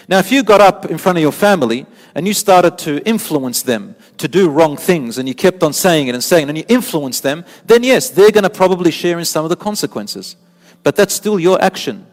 Now, 0.09 0.19
if 0.19 0.31
you 0.31 0.43
got 0.43 0.61
up 0.61 0.87
in 0.87 0.99
front 0.99 1.19
of 1.19 1.23
your 1.23 1.33
family 1.33 1.87
and 2.15 2.27
you 2.27 2.35
started 2.35 2.79
to 2.79 3.07
influence 3.07 3.63
them 3.63 3.97
to 4.19 4.29
do 4.29 4.49
wrong 4.49 4.77
things 4.77 5.19
and 5.19 5.27
you 5.27 5.35
kept 5.35 5.63
on 5.63 5.73
saying 5.73 6.09
it 6.09 6.15
and 6.15 6.23
saying 6.23 6.45
it 6.45 6.49
and 6.51 6.59
you 6.59 6.65
influence 6.69 7.21
them, 7.21 7.45
then 7.67 7.83
yes, 7.83 8.11
they're 8.11 8.31
going 8.31 8.45
to 8.45 8.51
probably 8.51 8.91
share 8.91 9.19
in 9.19 9.25
some 9.25 9.45
of 9.45 9.51
the 9.51 9.57
consequences. 9.57 10.37
But 10.83 10.97
that's 10.97 11.15
still 11.15 11.41
your 11.41 11.61
action. 11.63 12.07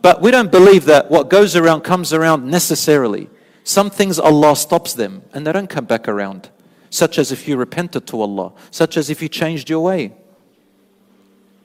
But 0.00 0.20
we 0.20 0.32
don't 0.32 0.50
believe 0.50 0.84
that 0.86 1.10
what 1.10 1.30
goes 1.30 1.54
around 1.54 1.82
comes 1.82 2.12
around 2.12 2.44
necessarily. 2.48 3.30
Some 3.64 3.88
things 3.88 4.18
Allah 4.18 4.56
stops 4.56 4.94
them 4.94 5.22
and 5.32 5.46
they 5.46 5.52
don't 5.52 5.70
come 5.70 5.84
back 5.84 6.08
around 6.08 6.50
such 6.92 7.18
as 7.18 7.32
if 7.32 7.48
you 7.48 7.56
repented 7.56 8.06
to 8.06 8.20
Allah, 8.20 8.52
such 8.70 8.98
as 8.98 9.08
if 9.08 9.22
you 9.22 9.28
changed 9.28 9.70
your 9.70 9.80
way. 9.80 10.12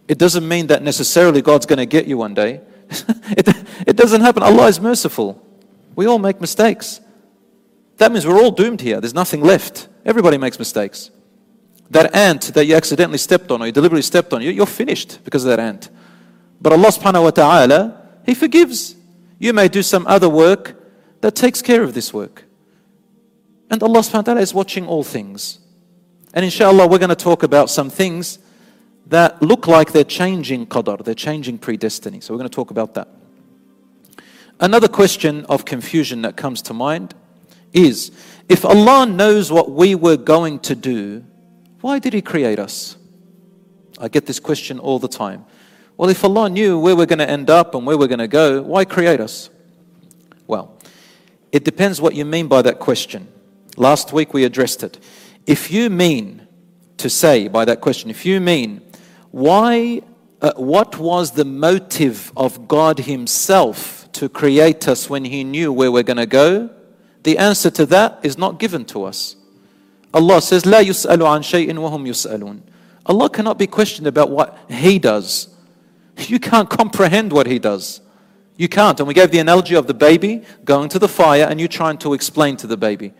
It 0.07 0.17
doesn't 0.17 0.47
mean 0.47 0.67
that 0.67 0.81
necessarily 0.81 1.41
God's 1.41 1.65
going 1.65 1.79
to 1.79 1.85
get 1.85 2.07
you 2.07 2.17
one 2.17 2.33
day. 2.33 2.61
it, 2.89 3.45
it 3.85 3.97
doesn't 3.97 4.21
happen. 4.21 4.41
Allah 4.41 4.67
is 4.67 4.79
merciful. 4.79 5.45
We 5.97 6.05
all 6.05 6.17
make 6.17 6.39
mistakes. 6.39 7.01
That 7.97 8.13
means 8.13 8.25
we're 8.25 8.41
all 8.41 8.51
doomed 8.51 8.79
here. 8.79 9.01
There's 9.01 9.13
nothing 9.13 9.41
left. 9.41 9.89
Everybody 10.05 10.37
makes 10.37 10.59
mistakes. 10.59 11.11
That 11.89 12.15
ant 12.15 12.53
that 12.53 12.65
you 12.65 12.75
accidentally 12.75 13.17
stepped 13.17 13.51
on 13.51 13.61
or 13.61 13.65
you 13.65 13.73
deliberately 13.73 14.03
stepped 14.03 14.31
on, 14.31 14.41
you're 14.41 14.65
finished 14.65 15.19
because 15.25 15.43
of 15.43 15.49
that 15.49 15.59
ant. 15.59 15.89
But 16.61 16.71
Allah 16.71 16.87
subhanahu 16.87 17.23
wa 17.23 17.31
ta'ala, 17.31 18.01
He 18.25 18.33
forgives. 18.33 18.95
You 19.39 19.51
may 19.51 19.67
do 19.67 19.83
some 19.83 20.07
other 20.07 20.29
work 20.29 20.81
that 21.19 21.35
takes 21.35 21.61
care 21.61 21.83
of 21.83 21.93
this 21.93 22.13
work. 22.13 22.46
And 23.69 23.83
Allah 23.83 23.99
subhanahu 23.99 24.13
wa 24.13 24.21
ta'ala 24.21 24.41
is 24.41 24.53
watching 24.53 24.87
all 24.87 25.03
things. 25.03 25.59
And 26.33 26.45
inshallah, 26.45 26.87
we're 26.87 26.99
going 26.99 27.09
to 27.09 27.15
talk 27.15 27.43
about 27.43 27.69
some 27.69 27.89
things 27.89 28.39
that 29.07 29.41
look 29.41 29.67
like 29.67 29.91
they're 29.91 30.03
changing 30.03 30.67
qadar, 30.67 31.03
they're 31.03 31.15
changing 31.15 31.59
predestiny. 31.59 32.21
So 32.21 32.33
we're 32.33 32.39
going 32.39 32.49
to 32.49 32.55
talk 32.55 32.71
about 32.71 32.93
that. 32.95 33.07
Another 34.59 34.87
question 34.87 35.45
of 35.45 35.65
confusion 35.65 36.23
that 36.23 36.35
comes 36.35 36.61
to 36.63 36.73
mind 36.73 37.13
is 37.73 38.11
if 38.49 38.65
Allah 38.65 39.05
knows 39.05 39.51
what 39.51 39.71
we 39.71 39.95
were 39.95 40.17
going 40.17 40.59
to 40.59 40.75
do, 40.75 41.23
why 41.81 41.99
did 41.99 42.13
He 42.13 42.21
create 42.21 42.59
us? 42.59 42.97
I 43.99 44.07
get 44.07 44.25
this 44.25 44.39
question 44.39 44.79
all 44.79 44.99
the 44.99 45.07
time. 45.07 45.45
Well, 45.95 46.09
if 46.09 46.23
Allah 46.23 46.49
knew 46.49 46.79
where 46.79 46.95
we're 46.95 47.05
going 47.05 47.19
to 47.19 47.29
end 47.29 47.49
up 47.49 47.73
and 47.75 47.85
where 47.85 47.97
we're 47.97 48.07
going 48.07 48.19
to 48.19 48.27
go, 48.27 48.61
why 48.61 48.85
create 48.85 49.19
us? 49.19 49.49
Well, 50.45 50.77
it 51.51 51.63
depends 51.63 51.99
what 51.99 52.13
you 52.13 52.25
mean 52.25 52.47
by 52.47 52.61
that 52.61 52.79
question. 52.79 53.27
Last 53.76 54.12
week 54.12 54.34
we 54.34 54.44
addressed 54.44 54.82
it. 54.82 54.98
If 55.46 55.70
you 55.70 55.90
mean 55.90 56.46
to 56.98 57.08
say 57.08 57.48
by 57.48 57.64
that 57.64 57.80
question, 57.80 58.10
if 58.10 58.24
you 58.24 58.40
mean 58.40 58.82
why, 59.30 60.02
uh, 60.40 60.52
what 60.56 60.98
was 60.98 61.32
the 61.32 61.44
motive 61.44 62.32
of 62.36 62.68
God 62.68 63.00
Himself 63.00 64.10
to 64.12 64.28
create 64.28 64.86
us 64.88 65.08
when 65.08 65.24
He 65.24 65.42
knew 65.42 65.72
where 65.72 65.90
we're 65.90 66.02
going 66.02 66.18
to 66.18 66.26
go? 66.26 66.70
The 67.22 67.38
answer 67.38 67.70
to 67.70 67.86
that 67.86 68.20
is 68.22 68.36
not 68.36 68.58
given 68.58 68.84
to 68.86 69.04
us. 69.04 69.36
Allah 70.12 70.42
says, 70.42 70.64
لا 70.64 70.80
يسأل 70.82 71.18
عن 71.18 71.42
شيء 71.42 71.72
وهم 71.74 72.06
يسألون. 72.06 72.60
Allah 73.06 73.30
cannot 73.30 73.58
be 73.58 73.66
questioned 73.66 74.06
about 74.06 74.30
what 74.30 74.58
He 74.68 74.98
does. 74.98 75.48
You 76.18 76.38
can't 76.38 76.68
comprehend 76.68 77.32
what 77.32 77.46
He 77.46 77.58
does. 77.58 78.00
You 78.56 78.68
can't. 78.68 79.00
And 79.00 79.08
we 79.08 79.14
gave 79.14 79.30
the 79.30 79.38
analogy 79.38 79.74
of 79.74 79.86
the 79.86 79.94
baby 79.94 80.42
going 80.64 80.88
to 80.90 80.98
the 80.98 81.08
fire 81.08 81.46
and 81.48 81.60
you 81.60 81.68
trying 81.68 81.98
to 81.98 82.12
explain 82.12 82.56
to 82.58 82.66
the 82.66 82.76
baby. 82.76 83.14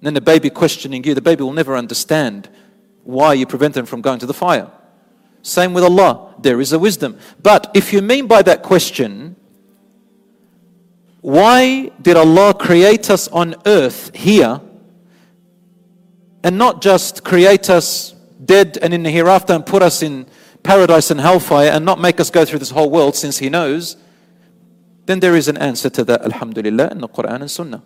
And 0.00 0.06
then 0.06 0.14
the 0.14 0.20
baby 0.22 0.48
questioning 0.48 1.04
you, 1.04 1.14
the 1.14 1.20
baby 1.20 1.42
will 1.42 1.52
never 1.52 1.76
understand 1.76 2.48
why 3.04 3.34
you 3.34 3.44
prevent 3.46 3.74
them 3.74 3.84
from 3.84 4.00
going 4.00 4.18
to 4.20 4.26
the 4.26 4.34
fire. 4.34 4.70
Same 5.42 5.74
with 5.74 5.84
Allah. 5.84 6.34
There 6.40 6.60
is 6.60 6.72
a 6.72 6.78
wisdom. 6.78 7.18
But 7.42 7.70
if 7.74 7.92
you 7.92 8.00
mean 8.00 8.26
by 8.26 8.42
that 8.42 8.62
question 8.62 9.36
Why 11.20 11.90
did 12.00 12.16
Allah 12.16 12.54
create 12.54 13.10
us 13.10 13.28
on 13.28 13.54
earth 13.66 14.14
here 14.14 14.60
and 16.42 16.56
not 16.56 16.80
just 16.80 17.24
create 17.24 17.68
us 17.68 18.14
dead 18.42 18.78
and 18.80 18.94
in 18.94 19.02
the 19.02 19.10
hereafter 19.10 19.52
and 19.52 19.64
put 19.64 19.82
us 19.82 20.02
in 20.02 20.26
paradise 20.62 21.10
and 21.10 21.20
hellfire 21.20 21.68
and 21.68 21.84
not 21.84 22.00
make 22.00 22.20
us 22.20 22.30
go 22.30 22.44
through 22.46 22.60
this 22.60 22.70
whole 22.70 22.90
world 22.90 23.16
since 23.16 23.36
He 23.36 23.50
knows? 23.50 23.96
Then 25.04 25.20
there 25.20 25.36
is 25.36 25.48
an 25.48 25.58
answer 25.58 25.90
to 25.90 26.04
that, 26.04 26.22
Alhamdulillah, 26.22 26.88
in 26.88 27.00
the 27.00 27.08
Quran 27.08 27.42
and 27.42 27.50
Sunnah. 27.50 27.82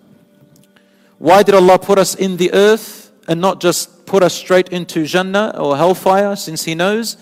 Why 1.19 1.43
did 1.43 1.55
Allah 1.55 1.79
put 1.79 1.99
us 1.99 2.15
in 2.15 2.37
the 2.37 2.53
earth 2.53 3.13
and 3.29 3.41
not 3.41 3.61
just 3.61 4.07
put 4.07 4.23
us 4.23 4.35
straight 4.35 4.69
into 4.69 5.07
Jannah 5.07 5.55
or 5.57 5.77
hellfire 5.77 6.37
since 6.37 6.65
He 6.65 6.75
knows? 6.75 7.17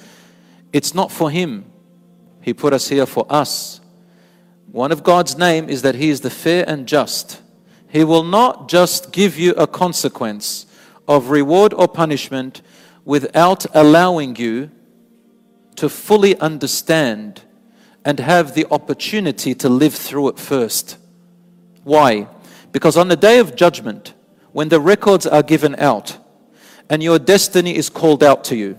It's 0.73 0.95
not 0.95 1.13
for 1.13 1.31
Him. 1.31 1.65
He 2.41 2.55
put 2.55 2.73
us 2.73 2.89
here 2.89 3.07
for 3.07 3.27
us. 3.29 3.81
One 4.71 4.91
of 4.91 5.03
God's 5.03 5.37
name 5.37 5.69
is 5.69 5.83
that 5.83 5.95
He 5.95 6.09
is 6.09 6.23
the 6.23 6.31
fair 6.31 6.65
and 6.67 6.89
just. 6.89 7.41
He 7.89 8.05
will 8.05 8.25
not 8.25 8.69
just 8.69 9.13
give 9.13 9.39
you 9.39 9.53
a 9.53 9.67
consequence 9.67 10.67
of 11.07 11.29
reward 11.29 11.75
or 11.75 11.87
punishment 11.87 12.63
without 13.05 13.67
allowing 13.75 14.37
you 14.37 14.71
to 15.77 15.89
fully 15.89 16.37
understand 16.39 17.43
and 18.05 18.19
have 18.19 18.55
the 18.55 18.67
opportunity 18.71 19.55
to 19.55 19.69
live 19.69 19.95
through 19.95 20.29
it 20.29 20.39
first. 20.39 20.97
Why? 21.85 22.29
Because 22.73 22.97
on 22.97 23.09
the 23.09 23.17
day 23.17 23.39
of 23.39 23.55
judgment, 23.55 24.15
when 24.53 24.69
the 24.69 24.81
records 24.81 25.27
are 25.27 25.43
given 25.43 25.77
out 25.77 26.19
and 26.89 27.03
your 27.03 27.19
destiny 27.19 27.77
is 27.77 27.89
called 27.89 28.23
out 28.23 28.45
to 28.45 28.57
you, 28.57 28.79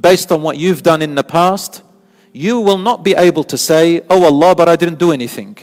based 0.00 0.32
on 0.32 0.42
what 0.42 0.56
you've 0.56 0.82
done 0.82 1.02
in 1.02 1.14
the 1.14 1.24
past, 1.24 1.82
you 2.32 2.60
will 2.60 2.78
not 2.78 3.04
be 3.04 3.14
able 3.14 3.44
to 3.44 3.58
say, 3.58 4.02
Oh 4.10 4.24
Allah, 4.24 4.54
but 4.54 4.68
I 4.68 4.76
didn't 4.76 4.98
do 4.98 5.12
anything. 5.12 5.58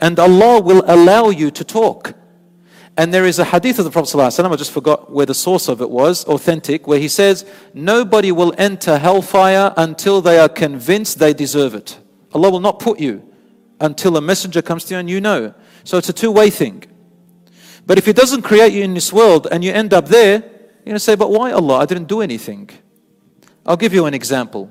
And 0.00 0.18
Allah 0.18 0.60
will 0.60 0.84
allow 0.86 1.30
you 1.30 1.50
to 1.50 1.64
talk. 1.64 2.14
And 2.96 3.14
there 3.14 3.26
is 3.26 3.38
a 3.38 3.44
hadith 3.44 3.78
of 3.78 3.84
the 3.84 3.92
Prophet 3.92 4.16
ﷺ, 4.16 4.52
I 4.52 4.56
just 4.56 4.72
forgot 4.72 5.08
where 5.08 5.24
the 5.26 5.34
source 5.34 5.68
of 5.68 5.80
it 5.80 5.88
was, 5.88 6.24
authentic, 6.24 6.88
where 6.88 6.98
he 6.98 7.06
says, 7.06 7.48
Nobody 7.72 8.32
will 8.32 8.52
enter 8.58 8.98
hellfire 8.98 9.72
until 9.76 10.20
they 10.20 10.36
are 10.40 10.48
convinced 10.48 11.20
they 11.20 11.32
deserve 11.32 11.74
it. 11.76 11.96
Allah 12.32 12.50
will 12.50 12.60
not 12.60 12.80
put 12.80 12.98
you 12.98 13.22
until 13.80 14.16
a 14.16 14.20
messenger 14.20 14.62
comes 14.62 14.84
to 14.86 14.94
you 14.94 15.00
and 15.00 15.08
you 15.08 15.20
know. 15.20 15.54
So 15.88 15.96
it's 15.96 16.10
a 16.10 16.12
two 16.12 16.30
way 16.30 16.50
thing. 16.50 16.84
But 17.86 17.96
if 17.96 18.04
He 18.04 18.12
doesn't 18.12 18.42
create 18.42 18.74
you 18.74 18.82
in 18.82 18.92
this 18.92 19.10
world 19.10 19.46
and 19.50 19.64
you 19.64 19.72
end 19.72 19.94
up 19.94 20.08
there, 20.08 20.34
you're 20.34 20.84
going 20.84 20.96
to 20.96 21.00
say, 21.00 21.14
But 21.14 21.30
why 21.30 21.50
Allah? 21.50 21.78
I 21.78 21.86
didn't 21.86 22.08
do 22.08 22.20
anything. 22.20 22.68
I'll 23.64 23.78
give 23.78 23.94
you 23.94 24.04
an 24.04 24.12
example. 24.12 24.70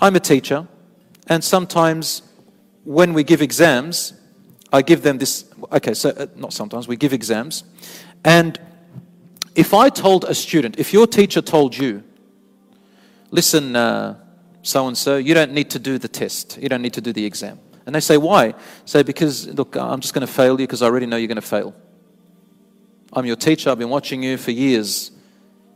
I'm 0.00 0.16
a 0.16 0.20
teacher, 0.20 0.66
and 1.26 1.44
sometimes 1.44 2.22
when 2.84 3.12
we 3.12 3.24
give 3.24 3.42
exams, 3.42 4.14
I 4.72 4.80
give 4.80 5.02
them 5.02 5.18
this. 5.18 5.44
Okay, 5.70 5.92
so 5.92 6.08
uh, 6.08 6.26
not 6.34 6.54
sometimes, 6.54 6.88
we 6.88 6.96
give 6.96 7.12
exams. 7.12 7.64
And 8.24 8.58
if 9.54 9.74
I 9.74 9.90
told 9.90 10.24
a 10.24 10.34
student, 10.34 10.78
if 10.78 10.94
your 10.94 11.06
teacher 11.06 11.42
told 11.42 11.76
you, 11.76 12.02
listen, 13.30 13.74
so 14.62 14.86
and 14.88 14.96
so, 14.96 15.18
you 15.18 15.34
don't 15.34 15.52
need 15.52 15.68
to 15.68 15.78
do 15.78 15.98
the 15.98 16.08
test, 16.08 16.56
you 16.56 16.70
don't 16.70 16.80
need 16.80 16.94
to 16.94 17.02
do 17.02 17.12
the 17.12 17.26
exam. 17.26 17.58
And 17.86 17.94
they 17.94 18.00
say, 18.00 18.16
why? 18.16 18.54
Say, 18.84 19.02
because, 19.02 19.48
look, 19.48 19.76
I'm 19.76 20.00
just 20.00 20.14
going 20.14 20.26
to 20.26 20.32
fail 20.32 20.52
you 20.60 20.66
because 20.66 20.82
I 20.82 20.86
already 20.86 21.06
know 21.06 21.16
you're 21.16 21.28
going 21.28 21.36
to 21.36 21.42
fail. 21.42 21.74
I'm 23.12 23.26
your 23.26 23.36
teacher, 23.36 23.70
I've 23.70 23.78
been 23.78 23.90
watching 23.90 24.22
you 24.22 24.36
for 24.38 24.52
years. 24.52 25.10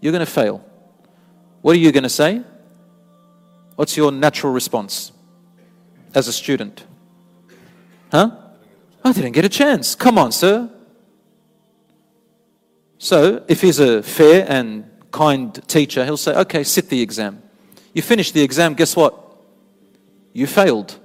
You're 0.01 0.13
going 0.13 0.25
to 0.25 0.31
fail. 0.31 0.65
What 1.61 1.75
are 1.75 1.79
you 1.79 1.93
going 1.93 2.05
to 2.05 2.09
say? 2.09 2.43
What's 3.75 3.97
your 3.97 4.11
natural 4.13 4.53
response 4.53 5.13
as 6.15 6.29
a 6.29 6.33
student? 6.33 6.85
Huh? 8.11 8.31
Oh, 8.33 9.11
I 9.11 9.13
didn't 9.13 9.33
get 9.33 9.45
a 9.45 9.49
chance. 9.49 9.95
Come 9.95 10.17
on, 10.19 10.33
sir. 10.33 10.71
So, 12.99 13.45
if 13.47 13.61
he's 13.61 13.79
a 13.79 14.03
fair 14.03 14.47
and 14.49 14.91
kind 15.11 15.53
teacher, 15.69 16.05
he'll 16.05 16.17
say, 16.17 16.35
okay, 16.35 16.65
sit 16.65 16.89
the 16.89 17.03
exam. 17.03 17.43
You 17.93 18.03
finish 18.03 18.33
the 18.33 18.43
exam, 18.43 18.75
guess 18.75 18.97
what? 18.97 19.15
You 20.33 20.47
failed. 20.47 20.99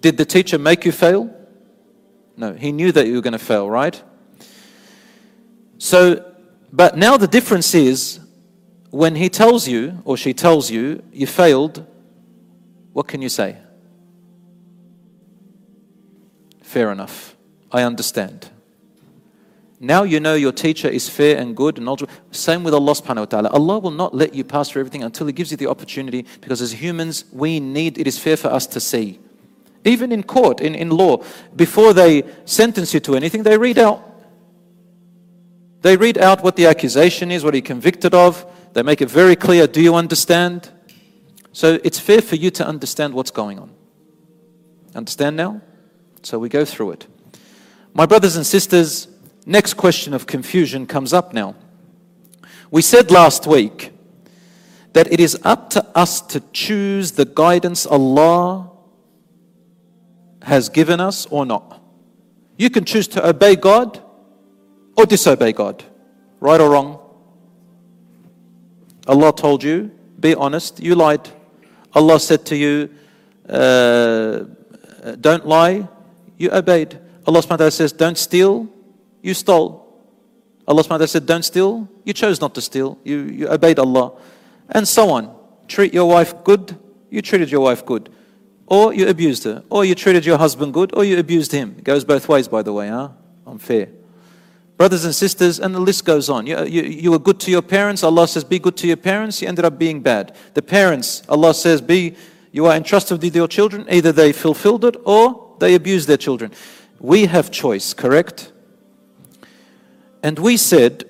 Did 0.00 0.16
the 0.16 0.24
teacher 0.24 0.58
make 0.58 0.84
you 0.84 0.92
fail? 0.92 1.34
No, 2.36 2.52
he 2.52 2.72
knew 2.72 2.92
that 2.92 3.06
you 3.06 3.14
were 3.14 3.22
going 3.22 3.32
to 3.32 3.38
fail, 3.38 3.68
right? 3.68 4.00
So, 5.78 6.32
but 6.72 6.96
now 6.96 7.16
the 7.16 7.26
difference 7.26 7.74
is 7.74 8.20
when 8.90 9.14
he 9.14 9.28
tells 9.28 9.66
you 9.66 10.02
or 10.04 10.16
she 10.16 10.34
tells 10.34 10.70
you 10.70 11.02
you 11.12 11.26
failed, 11.26 11.86
what 12.92 13.08
can 13.08 13.22
you 13.22 13.28
say? 13.28 13.56
Fair 16.62 16.92
enough. 16.92 17.36
I 17.72 17.82
understand. 17.82 18.50
Now 19.78 20.04
you 20.04 20.20
know 20.20 20.34
your 20.34 20.52
teacher 20.52 20.88
is 20.88 21.08
fair 21.08 21.36
and 21.36 21.54
good 21.54 21.76
and 21.76 21.84
knowledgeable. 21.84 22.12
Same 22.30 22.64
with 22.64 22.72
Allah 22.72 22.92
subhanahu 22.92 23.18
wa 23.18 23.24
ta'ala. 23.26 23.48
Allah 23.50 23.78
will 23.78 23.90
not 23.90 24.14
let 24.14 24.34
you 24.34 24.44
pass 24.44 24.70
through 24.70 24.80
everything 24.80 25.02
until 25.02 25.26
He 25.26 25.32
gives 25.32 25.50
you 25.50 25.56
the 25.56 25.66
opportunity 25.66 26.24
because 26.40 26.62
as 26.62 26.72
humans, 26.72 27.26
we 27.32 27.60
need, 27.60 27.98
it 27.98 28.06
is 28.06 28.18
fair 28.18 28.36
for 28.36 28.48
us 28.48 28.66
to 28.68 28.80
see. 28.80 29.20
Even 29.86 30.10
in 30.10 30.24
court, 30.24 30.60
in, 30.60 30.74
in 30.74 30.90
law, 30.90 31.22
before 31.54 31.94
they 31.94 32.24
sentence 32.44 32.92
you 32.92 32.98
to 33.00 33.14
anything, 33.14 33.44
they 33.44 33.56
read 33.56 33.78
out. 33.78 34.02
They 35.82 35.96
read 35.96 36.18
out 36.18 36.42
what 36.42 36.56
the 36.56 36.66
accusation 36.66 37.30
is, 37.30 37.44
what 37.44 37.54
you're 37.54 37.62
convicted 37.62 38.12
of. 38.12 38.44
They 38.72 38.82
make 38.82 39.00
it 39.00 39.08
very 39.08 39.36
clear 39.36 39.68
do 39.68 39.80
you 39.80 39.94
understand? 39.94 40.68
So 41.52 41.78
it's 41.84 42.00
fair 42.00 42.20
for 42.20 42.34
you 42.34 42.50
to 42.50 42.66
understand 42.66 43.14
what's 43.14 43.30
going 43.30 43.60
on. 43.60 43.70
Understand 44.96 45.36
now? 45.36 45.62
So 46.22 46.40
we 46.40 46.48
go 46.48 46.64
through 46.64 46.90
it. 46.90 47.06
My 47.94 48.06
brothers 48.06 48.34
and 48.34 48.44
sisters, 48.44 49.06
next 49.46 49.74
question 49.74 50.12
of 50.12 50.26
confusion 50.26 50.86
comes 50.86 51.12
up 51.12 51.32
now. 51.32 51.54
We 52.72 52.82
said 52.82 53.12
last 53.12 53.46
week 53.46 53.92
that 54.94 55.12
it 55.12 55.20
is 55.20 55.38
up 55.44 55.70
to 55.70 55.86
us 55.94 56.20
to 56.22 56.40
choose 56.52 57.12
the 57.12 57.24
guidance 57.24 57.86
Allah 57.86 58.72
has 60.46 60.68
given 60.68 61.00
us 61.00 61.26
or 61.26 61.44
not. 61.44 61.82
You 62.56 62.70
can 62.70 62.84
choose 62.84 63.08
to 63.08 63.28
obey 63.28 63.56
God 63.56 64.00
or 64.96 65.04
disobey 65.04 65.52
God. 65.52 65.82
Right 66.38 66.60
or 66.60 66.70
wrong? 66.70 67.00
Allah 69.08 69.34
told 69.34 69.64
you, 69.64 69.90
be 70.20 70.36
honest, 70.36 70.80
you 70.80 70.94
lied. 70.94 71.28
Allah 71.92 72.20
said 72.20 72.46
to 72.46 72.56
you, 72.56 72.90
uh, 73.48 74.44
don't 75.20 75.48
lie, 75.48 75.88
you 76.38 76.50
obeyed. 76.52 76.96
Allah 77.26 77.42
subhanahu 77.42 77.72
says, 77.72 77.90
don't 77.92 78.16
steal, 78.16 78.68
you 79.22 79.34
stole. 79.34 79.82
Allah 80.68 80.84
subhanahu 80.84 81.08
said, 81.08 81.26
don't 81.26 81.44
steal, 81.44 81.88
you 82.04 82.12
chose 82.12 82.40
not 82.40 82.54
to 82.54 82.60
steal, 82.60 82.98
you, 83.02 83.18
you 83.24 83.48
obeyed 83.48 83.80
Allah. 83.80 84.12
And 84.70 84.86
so 84.86 85.10
on. 85.10 85.34
Treat 85.66 85.92
your 85.92 86.08
wife 86.08 86.44
good, 86.44 86.78
you 87.10 87.20
treated 87.20 87.50
your 87.50 87.62
wife 87.62 87.84
good. 87.84 88.10
Or 88.66 88.92
you 88.92 89.08
abused 89.08 89.44
her. 89.44 89.62
Or 89.70 89.84
you 89.84 89.94
treated 89.94 90.26
your 90.26 90.38
husband 90.38 90.74
good, 90.74 90.94
or 90.94 91.04
you 91.04 91.18
abused 91.18 91.52
him. 91.52 91.76
It 91.78 91.84
goes 91.84 92.04
both 92.04 92.28
ways, 92.28 92.48
by 92.48 92.62
the 92.62 92.72
way, 92.72 92.88
huh? 92.88 93.10
Unfair 93.46 93.88
brothers 94.76 95.04
and 95.04 95.14
sisters, 95.14 95.58
and 95.58 95.74
the 95.74 95.80
list 95.80 96.04
goes 96.04 96.28
on. 96.28 96.46
You, 96.46 96.64
you, 96.64 96.82
you, 96.82 97.10
were 97.10 97.18
good 97.18 97.40
to 97.40 97.50
your 97.50 97.62
parents, 97.62 98.02
Allah 98.02 98.28
says, 98.28 98.44
be 98.44 98.58
good 98.58 98.76
to 98.78 98.86
your 98.86 98.96
parents, 98.96 99.40
you 99.40 99.48
ended 99.48 99.64
up 99.64 99.78
being 99.78 100.02
bad. 100.02 100.36
The 100.54 100.62
parents, 100.62 101.22
Allah 101.28 101.54
says, 101.54 101.80
be, 101.80 102.14
you 102.52 102.66
are 102.66 102.76
entrusted 102.76 103.22
with 103.22 103.34
your 103.34 103.48
children, 103.48 103.86
either 103.90 104.12
they 104.12 104.32
fulfilled 104.32 104.84
it 104.84 104.96
or 105.04 105.56
they 105.60 105.74
abused 105.74 106.08
their 106.08 106.16
children. 106.16 106.52
We 107.00 107.26
have 107.26 107.50
choice, 107.50 107.94
correct? 107.94 108.52
And 110.22 110.38
we 110.38 110.56
said, 110.56 111.04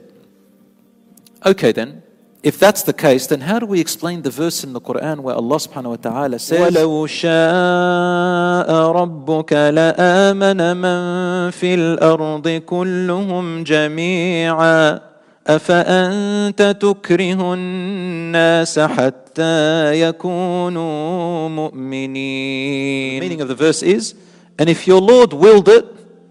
okay 1.45 1.73
then, 1.73 2.03
if 2.43 2.58
that's 2.58 2.82
the 2.82 2.93
case, 2.93 3.28
then 3.28 3.41
how 3.41 3.60
do 3.60 3.67
we 3.67 3.80
explain 3.80 4.24
the 4.24 4.32
verse 4.32 4.63
in 4.63 4.74
the 4.74 4.82
Quran 4.82 5.19
where 5.19 5.36
Allah 5.36 5.58
subhanahu 5.58 5.89
wa 5.89 5.95
ta'ala 5.95 6.39
says, 6.39 6.74
وَلَوْ 6.74 7.06
شَاءَ 7.06 8.65
رَبُّكَ 8.67 9.52
لَآمَنَ 9.54 10.62
مَنْ 10.78 11.52
فِي 11.54 11.76
الْأَرْضِ 11.76 12.47
كُلُّهُمْ 12.65 13.63
جَمِيعًا 13.63 15.01
أَفَأَنْتَ 15.47 16.78
تُكْرِهُ 16.82 17.53
النَّاسَ 17.53 18.80
حَتَّى 18.80 20.01
يَكُونُوا 20.01 21.49
مُؤْمِنِينَ 21.49 23.20
The 23.20 23.22
meaning 23.22 23.41
of 23.41 23.49
the 23.49 23.55
verse 23.55 23.84
is, 23.84 24.16
and 24.57 24.68
if 24.68 24.88
your 24.88 24.99
Lord 24.99 25.34
willed 25.34 25.70
it, 25.70 25.86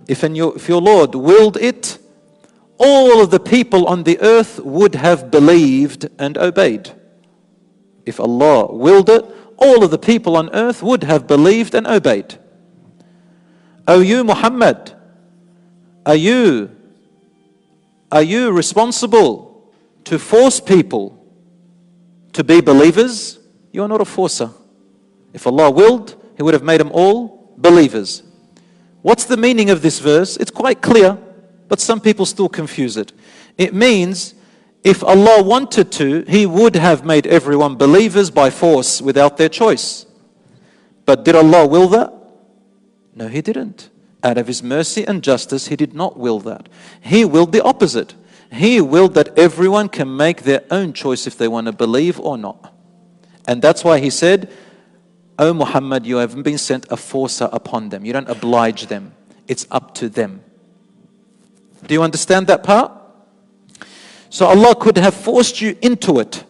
if, 0.09 0.25
your, 0.25 0.57
if 0.57 0.69
your 0.69 0.83
Lord 0.83 1.15
willed 1.15 1.57
it, 1.57 1.99
all 2.78 3.22
of 3.22 3.32
the 3.32 3.40
people 3.40 3.88
on 3.88 4.04
the 4.04 4.20
earth 4.22 4.60
would 4.60 4.96
have 4.96 5.32
believed 5.32 6.08
and 6.20 6.38
obeyed. 6.38 6.92
If 8.06 8.20
Allah 8.20 8.74
willed 8.74 9.10
it, 9.10 9.26
all 9.58 9.84
of 9.84 9.92
the 9.92 9.98
people 9.98 10.36
on 10.36 10.54
earth 10.54 10.84
would 10.84 11.04
have 11.04 11.28
believed 11.28 11.74
and 11.74 11.88
obeyed. 11.88 12.38
O 13.88 14.02
you, 14.02 14.24
Muhammad, 14.24 14.94
are 16.06 16.16
you, 16.16 16.72
are 18.12 18.24
you 18.24 18.52
responsible 18.52 19.72
to 20.06 20.20
force 20.20 20.60
people 20.60 21.24
to 22.34 22.44
be 22.44 22.62
believers? 22.62 23.40
You 23.72 23.84
are 23.84 23.88
not 23.88 24.02
a 24.02 24.06
forcer. 24.06 24.52
If 25.34 25.48
Allah 25.48 25.72
willed, 25.72 26.16
He 26.38 26.44
would 26.44 26.54
have 26.54 26.64
made 26.64 26.80
them 26.80 26.92
all 26.92 27.54
believers. 27.58 28.24
What's 29.02 29.26
the 29.26 29.38
meaning 29.38 29.70
of 29.70 29.82
this 29.82 30.00
verse? 30.00 30.38
It's 30.38 30.52
quite 30.52 30.82
clear, 30.82 31.18
but 31.68 31.80
some 31.80 32.00
people 32.00 32.26
still 32.26 32.50
confuse 32.50 32.98
it. 32.98 33.12
It 33.58 33.74
means 33.74 34.36
if 34.84 35.04
Allah 35.04 35.42
wanted 35.42 35.92
to, 35.94 36.24
He 36.28 36.46
would 36.46 36.76
have 36.76 37.04
made 37.04 37.26
everyone 37.26 37.76
believers 37.76 38.30
by 38.30 38.52
force 38.52 39.02
without 39.02 39.38
their 39.38 39.50
choice. 39.50 40.06
But 41.06 41.26
did 41.26 41.36
Allah 41.36 41.66
will 41.68 41.88
that? 41.88 42.14
No, 43.16 43.28
He 43.28 43.42
didn't. 43.42 43.90
Out 44.24 44.38
of 44.38 44.46
His 44.46 44.62
mercy 44.62 45.04
and 45.04 45.24
justice, 45.24 45.68
He 45.68 45.76
did 45.76 45.96
not 45.96 46.18
will 46.18 46.40
that. 46.42 46.70
He 47.02 47.26
willed 47.26 47.52
the 47.52 47.64
opposite. 47.64 48.14
He 48.52 48.80
willed 48.80 49.16
that 49.16 49.38
everyone 49.38 49.90
can 49.90 50.16
make 50.16 50.44
their 50.44 50.64
own 50.70 50.94
choice 50.94 51.26
if 51.26 51.36
they 51.36 51.48
want 51.48 51.66
to 51.66 51.74
believe 51.74 52.20
or 52.20 52.38
not. 52.38 52.72
And 53.48 53.62
that's 53.64 53.84
why 53.84 54.00
He 54.00 54.12
said, 54.12 54.52
O 55.40 55.52
Muhammad, 55.54 56.06
you 56.06 56.18
haven't 56.18 56.44
been 56.44 56.60
sent 56.60 56.86
a 56.92 56.96
forcer 56.96 57.50
upon 57.52 57.90
them. 57.90 58.06
You 58.06 58.14
don't 58.14 58.30
oblige 58.30 58.86
them. 58.86 59.14
It's 59.48 59.66
up 59.72 59.96
to 59.96 60.10
them. 60.10 60.45
Do 61.88 61.94
you 61.94 62.04
understand 62.04 62.48
that 62.48 62.64
part? 62.64 62.92
So 64.30 64.46
Allah 64.46 64.76
could 64.76 64.98
have 64.98 65.14
forced 65.14 65.62
you 65.62 65.78
into 65.82 66.20
it. 66.20 66.44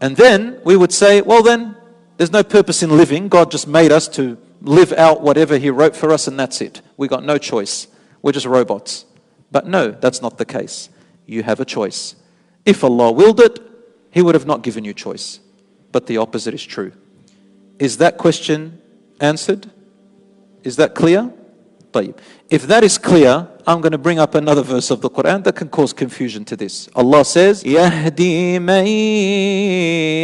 And 0.00 0.16
then 0.16 0.60
we 0.64 0.76
would 0.76 0.92
say, 0.92 1.20
well, 1.22 1.42
then 1.42 1.76
there's 2.16 2.32
no 2.32 2.42
purpose 2.42 2.82
in 2.82 2.96
living. 2.96 3.28
God 3.28 3.50
just 3.50 3.66
made 3.66 3.92
us 3.92 4.06
to 4.08 4.38
live 4.62 4.92
out 4.92 5.22
whatever 5.22 5.58
He 5.58 5.70
wrote 5.70 5.96
for 5.96 6.12
us, 6.12 6.28
and 6.28 6.38
that's 6.38 6.60
it. 6.60 6.82
We 6.96 7.08
got 7.08 7.24
no 7.24 7.38
choice. 7.38 7.88
We're 8.22 8.32
just 8.32 8.46
robots. 8.46 9.06
But 9.50 9.66
no, 9.66 9.90
that's 9.90 10.22
not 10.22 10.38
the 10.38 10.44
case. 10.44 10.90
You 11.26 11.42
have 11.42 11.60
a 11.60 11.64
choice. 11.64 12.14
If 12.64 12.84
Allah 12.84 13.10
willed 13.12 13.40
it, 13.40 13.58
He 14.10 14.22
would 14.22 14.34
have 14.34 14.46
not 14.46 14.62
given 14.62 14.84
you 14.84 14.94
choice. 14.94 15.40
But 15.92 16.06
the 16.06 16.18
opposite 16.18 16.54
is 16.54 16.64
true. 16.64 16.92
Is 17.78 17.96
that 17.96 18.18
question 18.18 18.80
answered? 19.20 19.70
Is 20.62 20.76
that 20.76 20.94
clear? 20.94 21.32
If 22.50 22.66
that 22.68 22.84
is 22.84 22.98
clear, 22.98 23.48
I'm 23.69 23.81
going 23.81 23.91
to 23.91 23.97
bring 23.97 24.19
up 24.19 24.35
another 24.35 24.61
verse 24.61 24.91
of 24.91 25.01
the 25.01 25.09
Quran 25.09 25.43
that 25.43 25.55
can 25.55 25.69
cause 25.69 25.93
confusion 25.93 26.45
to 26.45 26.55
this. 26.55 26.87
Allah 26.95 27.25
says, 27.25 27.63
يَهْدِي 27.63 28.59
مَن 28.59 28.85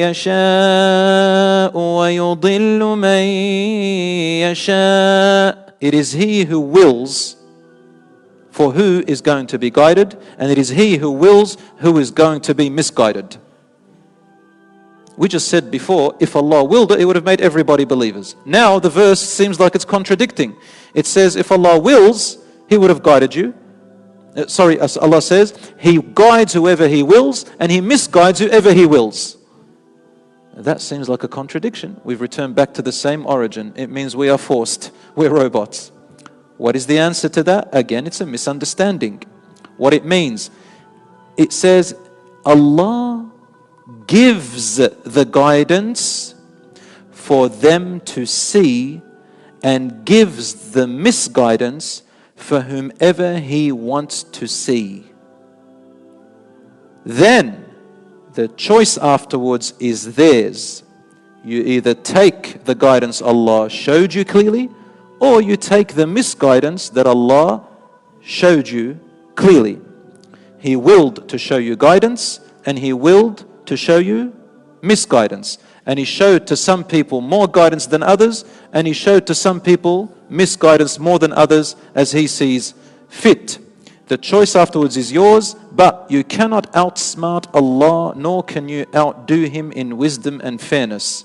يَشَاءُ 0.01 1.73
وَيُضِلُّ 1.73 2.79
مَن 2.79 3.23
يَشَاءُ 4.41 5.73
It 5.79 5.93
is 5.93 6.13
He 6.13 6.45
who 6.45 6.59
wills 6.59 7.37
for 8.49 8.73
who 8.73 9.03
is 9.07 9.21
going 9.21 9.47
to 9.47 9.57
be 9.57 9.69
guided, 9.69 10.17
and 10.37 10.51
it 10.51 10.57
is 10.57 10.69
He 10.69 10.97
who 10.97 11.11
wills 11.11 11.57
who 11.77 11.97
is 11.97 12.11
going 12.11 12.41
to 12.41 12.53
be 12.53 12.69
misguided. 12.69 13.37
We 15.17 15.27
just 15.27 15.47
said 15.49 15.71
before, 15.71 16.15
if 16.19 16.35
Allah 16.35 16.63
willed 16.63 16.91
it, 16.91 16.99
it 16.99 17.05
would 17.05 17.15
have 17.15 17.25
made 17.25 17.41
everybody 17.41 17.85
believers. 17.85 18.35
Now 18.45 18.79
the 18.79 18.89
verse 18.89 19.19
seems 19.19 19.59
like 19.59 19.75
it's 19.75 19.85
contradicting. 19.85 20.55
It 20.93 21.05
says, 21.05 21.35
if 21.35 21.51
Allah 21.51 21.79
wills, 21.79 22.37
he 22.68 22.76
would 22.76 22.90
have 22.90 23.02
guided 23.02 23.34
you. 23.34 23.54
Uh, 24.36 24.46
sorry, 24.46 24.78
Allah 24.78 25.22
says, 25.22 25.72
He 25.78 26.00
guides 26.00 26.52
whoever 26.52 26.88
He 26.88 27.02
wills, 27.02 27.46
and 27.58 27.72
He 27.72 27.80
misguides 27.80 28.38
whoever 28.38 28.72
He 28.72 28.86
wills. 28.86 29.36
That 30.56 30.80
seems 30.80 31.08
like 31.08 31.22
a 31.22 31.28
contradiction. 31.28 32.00
We've 32.02 32.20
returned 32.20 32.54
back 32.54 32.74
to 32.74 32.82
the 32.82 32.92
same 32.92 33.26
origin. 33.26 33.72
It 33.76 33.90
means 33.90 34.16
we 34.16 34.30
are 34.30 34.38
forced. 34.38 34.90
We're 35.14 35.30
robots. 35.30 35.92
What 36.56 36.74
is 36.76 36.86
the 36.86 36.98
answer 36.98 37.28
to 37.28 37.42
that? 37.44 37.68
Again, 37.72 38.06
it's 38.06 38.20
a 38.20 38.26
misunderstanding. 38.26 39.22
What 39.76 39.92
it 39.92 40.04
means, 40.04 40.50
it 41.36 41.52
says, 41.52 41.94
Allah 42.44 43.30
gives 44.06 44.76
the 44.76 45.28
guidance 45.30 46.34
for 47.10 47.48
them 47.48 48.00
to 48.00 48.24
see 48.24 49.02
and 49.62 50.04
gives 50.04 50.72
the 50.72 50.86
misguidance 50.86 52.02
for 52.36 52.60
whomever 52.60 53.38
he 53.38 53.72
wants 53.72 54.22
to 54.22 54.46
see. 54.46 55.10
Then 57.04 57.64
the 58.34 58.48
choice 58.48 58.98
afterwards 58.98 59.72
is 59.80 60.14
theirs. 60.14 60.82
You 61.44 61.62
either 61.62 61.94
take 61.94 62.64
the 62.64 62.74
guidance 62.74 63.22
Allah 63.22 63.70
showed 63.70 64.12
you 64.12 64.24
clearly, 64.24 64.68
or 65.20 65.40
you 65.40 65.56
take 65.56 65.94
the 65.94 66.06
misguidance 66.06 66.90
that 66.90 67.06
Allah 67.06 67.66
showed 68.20 68.68
you 68.68 69.00
clearly. 69.34 69.80
He 70.58 70.76
willed 70.76 71.28
to 71.28 71.38
show 71.38 71.56
you 71.56 71.76
guidance, 71.76 72.40
and 72.66 72.78
He 72.78 72.92
willed 72.92 73.44
to 73.66 73.76
show 73.76 73.98
you 73.98 74.34
misguidance. 74.82 75.58
And 75.86 75.98
he 75.98 76.04
showed 76.04 76.48
to 76.48 76.56
some 76.56 76.82
people 76.82 77.20
more 77.20 77.46
guidance 77.46 77.86
than 77.86 78.02
others, 78.02 78.44
and 78.72 78.86
he 78.86 78.92
showed 78.92 79.26
to 79.28 79.34
some 79.34 79.60
people 79.60 80.12
misguidance 80.28 80.98
more 80.98 81.20
than 81.20 81.32
others 81.32 81.76
as 81.94 82.10
he 82.12 82.26
sees 82.26 82.74
fit. 83.08 83.58
The 84.08 84.16
choice 84.16 84.54
afterwards 84.54 84.96
is 84.96 85.10
yours, 85.10 85.54
but 85.72 86.06
you 86.08 86.22
cannot 86.22 86.72
outsmart 86.72 87.52
Allah, 87.52 88.14
nor 88.16 88.42
can 88.44 88.68
you 88.68 88.86
outdo 88.94 89.46
Him 89.46 89.72
in 89.72 89.96
wisdom 89.96 90.40
and 90.44 90.60
fairness. 90.60 91.24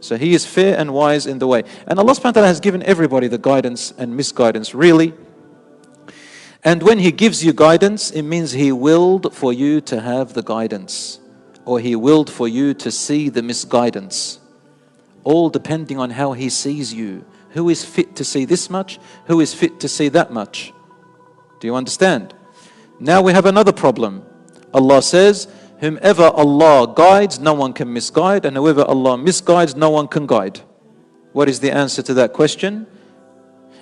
So 0.00 0.16
He 0.16 0.32
is 0.32 0.46
fair 0.46 0.78
and 0.78 0.94
wise 0.94 1.26
in 1.26 1.40
the 1.40 1.48
way. 1.48 1.64
And 1.86 1.98
Allah 1.98 2.12
subhanahu 2.12 2.24
wa 2.24 2.30
ta'ala 2.32 2.46
has 2.46 2.60
given 2.60 2.82
everybody 2.84 3.26
the 3.26 3.38
guidance 3.38 3.92
and 3.98 4.16
misguidance, 4.16 4.72
really. 4.72 5.14
And 6.62 6.80
when 6.84 7.00
He 7.00 7.10
gives 7.10 7.44
you 7.44 7.52
guidance, 7.52 8.12
it 8.12 8.22
means 8.22 8.52
He 8.52 8.70
willed 8.70 9.34
for 9.34 9.52
you 9.52 9.80
to 9.82 10.00
have 10.00 10.34
the 10.34 10.42
guidance 10.42 11.18
or 11.66 11.80
He 11.80 11.94
willed 11.94 12.30
for 12.30 12.48
you 12.48 12.72
to 12.72 12.90
see 12.90 13.28
the 13.28 13.42
misguidance. 13.42 14.38
All 15.24 15.50
depending 15.50 15.98
on 15.98 16.10
how 16.10 16.32
He 16.32 16.48
sees 16.48 16.94
you. 16.94 17.26
Who 17.50 17.68
is 17.68 17.84
fit 17.84 18.16
to 18.16 18.24
see 18.24 18.46
this 18.46 18.70
much? 18.70 18.98
Who 19.26 19.40
is 19.40 19.52
fit 19.52 19.80
to 19.80 19.88
see 19.88 20.08
that 20.10 20.32
much? 20.32 20.72
Do 21.60 21.66
you 21.66 21.74
understand? 21.74 22.32
Now 23.00 23.20
we 23.20 23.32
have 23.32 23.46
another 23.46 23.72
problem. 23.72 24.24
Allah 24.72 25.02
says, 25.02 25.48
Whomever 25.80 26.24
Allah 26.24 26.94
guides, 26.94 27.38
no 27.38 27.52
one 27.52 27.74
can 27.74 27.92
misguide, 27.92 28.46
and 28.46 28.56
whoever 28.56 28.82
Allah 28.82 29.18
misguides, 29.18 29.76
no 29.76 29.90
one 29.90 30.08
can 30.08 30.26
guide. 30.26 30.60
What 31.32 31.50
is 31.50 31.60
the 31.60 31.70
answer 31.70 32.02
to 32.02 32.14
that 32.14 32.32
question? 32.32 32.86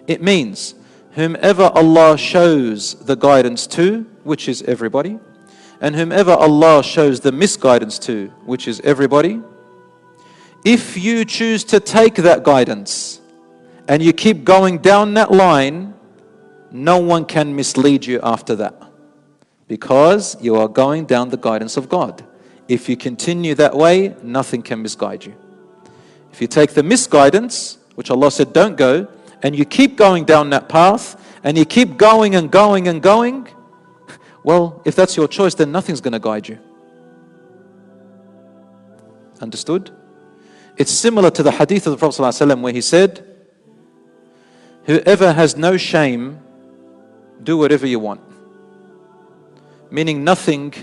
It 0.09 0.21
means, 0.21 0.75
whomever 1.13 1.71
Allah 1.75 2.19
shows 2.19 2.95
the 2.95 3.15
guidance 3.15 3.69
to, 3.69 4.07
which 4.25 4.49
is 4.49 4.63
everybody, 4.63 5.21
and 5.85 5.95
whomever 5.95 6.31
Allah 6.31 6.83
shows 6.83 7.21
the 7.21 7.31
misguidance 7.31 7.99
to, 7.99 8.29
which 8.47 8.67
is 8.67 8.81
everybody, 8.81 9.43
if 10.65 10.97
you 10.97 11.27
choose 11.27 11.63
to 11.65 11.79
take 11.79 12.15
that 12.15 12.43
guidance 12.43 13.21
and 13.87 14.03
you 14.03 14.15
keep 14.15 14.45
going 14.45 14.79
down 14.79 15.13
that 15.13 15.31
line, 15.31 15.93
no 16.73 16.97
one 16.97 17.27
can 17.27 17.55
mislead 17.55 18.07
you 18.07 18.19
after 18.23 18.57
that 18.57 18.83
because 19.69 20.43
you 20.43 20.57
are 20.57 20.69
going 20.69 21.05
down 21.05 21.29
the 21.29 21.37
guidance 21.37 21.77
of 21.77 21.91
God. 21.91 22.25
If 22.67 22.89
you 22.89 22.97
continue 22.97 23.55
that 23.57 23.77
way, 23.77 24.17
nothing 24.23 24.63
can 24.63 24.81
misguide 24.81 25.27
you. 25.27 25.35
If 26.33 26.41
you 26.41 26.47
take 26.47 26.71
the 26.71 26.83
misguidance, 26.83 27.77
which 27.95 28.11
Allah 28.11 28.31
said 28.31 28.55
don't 28.55 28.79
go, 28.79 29.07
and 29.43 29.55
you 29.55 29.67
keep 29.67 29.97
going 29.99 30.25
down 30.25 30.49
that 30.49 30.67
path, 30.67 31.23
and 31.45 31.59
you 31.59 31.67
keep 31.67 31.99
going 31.99 32.37
and 32.37 32.51
going 32.51 32.89
and 32.89 33.03
going, 33.03 33.49
well, 34.45 34.83
if 34.85 34.95
that's 34.95 35.17
your 35.17 35.27
choice, 35.27 35.55
then 35.55 35.73
nothing's 35.73 36.03
going 36.03 36.13
to 36.13 36.21
guide 36.21 36.47
you. 36.47 36.59
Understood? 39.41 39.91
It's 40.77 40.93
similar 40.93 41.31
to 41.31 41.43
the 41.43 41.51
hadith 41.51 41.87
of 41.87 41.93
the 41.93 41.97
Prophet 41.97 42.23
ﷺ 42.23 42.61
where 42.61 42.73
he 42.73 42.83
said, 42.83 43.27
Whoever 44.85 45.33
has 45.33 45.57
no 45.57 45.79
shame, 45.79 46.41
do 47.43 47.57
whatever 47.57 47.87
you 47.87 47.99
want. 47.99 48.21
Meaning 49.91 50.25
nothing 50.25 50.75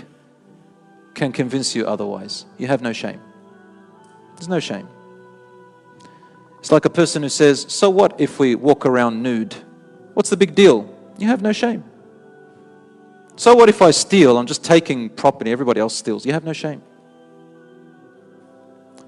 can 1.14 1.30
convince 1.30 1.76
you 1.76 1.86
otherwise. 1.86 2.44
You 2.58 2.66
have 2.66 2.82
no 2.82 2.92
shame. 2.92 3.20
There's 4.34 4.48
no 4.48 4.58
shame. 4.58 4.88
It's 6.58 6.72
like 6.72 6.84
a 6.84 6.90
person 6.90 7.22
who 7.22 7.28
says, 7.28 7.64
So 7.68 7.90
what 7.90 8.20
if 8.20 8.40
we 8.40 8.56
walk 8.56 8.86
around 8.86 9.22
nude? 9.22 9.54
What's 10.14 10.30
the 10.30 10.36
big 10.36 10.56
deal? 10.56 10.92
You 11.18 11.28
have 11.28 11.42
no 11.42 11.52
shame. 11.52 11.84
So 13.36 13.54
what 13.54 13.68
if 13.68 13.82
I 13.82 13.90
steal? 13.90 14.38
I'm 14.38 14.46
just 14.46 14.64
taking 14.64 15.08
property, 15.08 15.50
everybody 15.50 15.80
else 15.80 15.94
steals. 15.94 16.26
You 16.26 16.32
have 16.32 16.44
no 16.44 16.52
shame. 16.52 16.82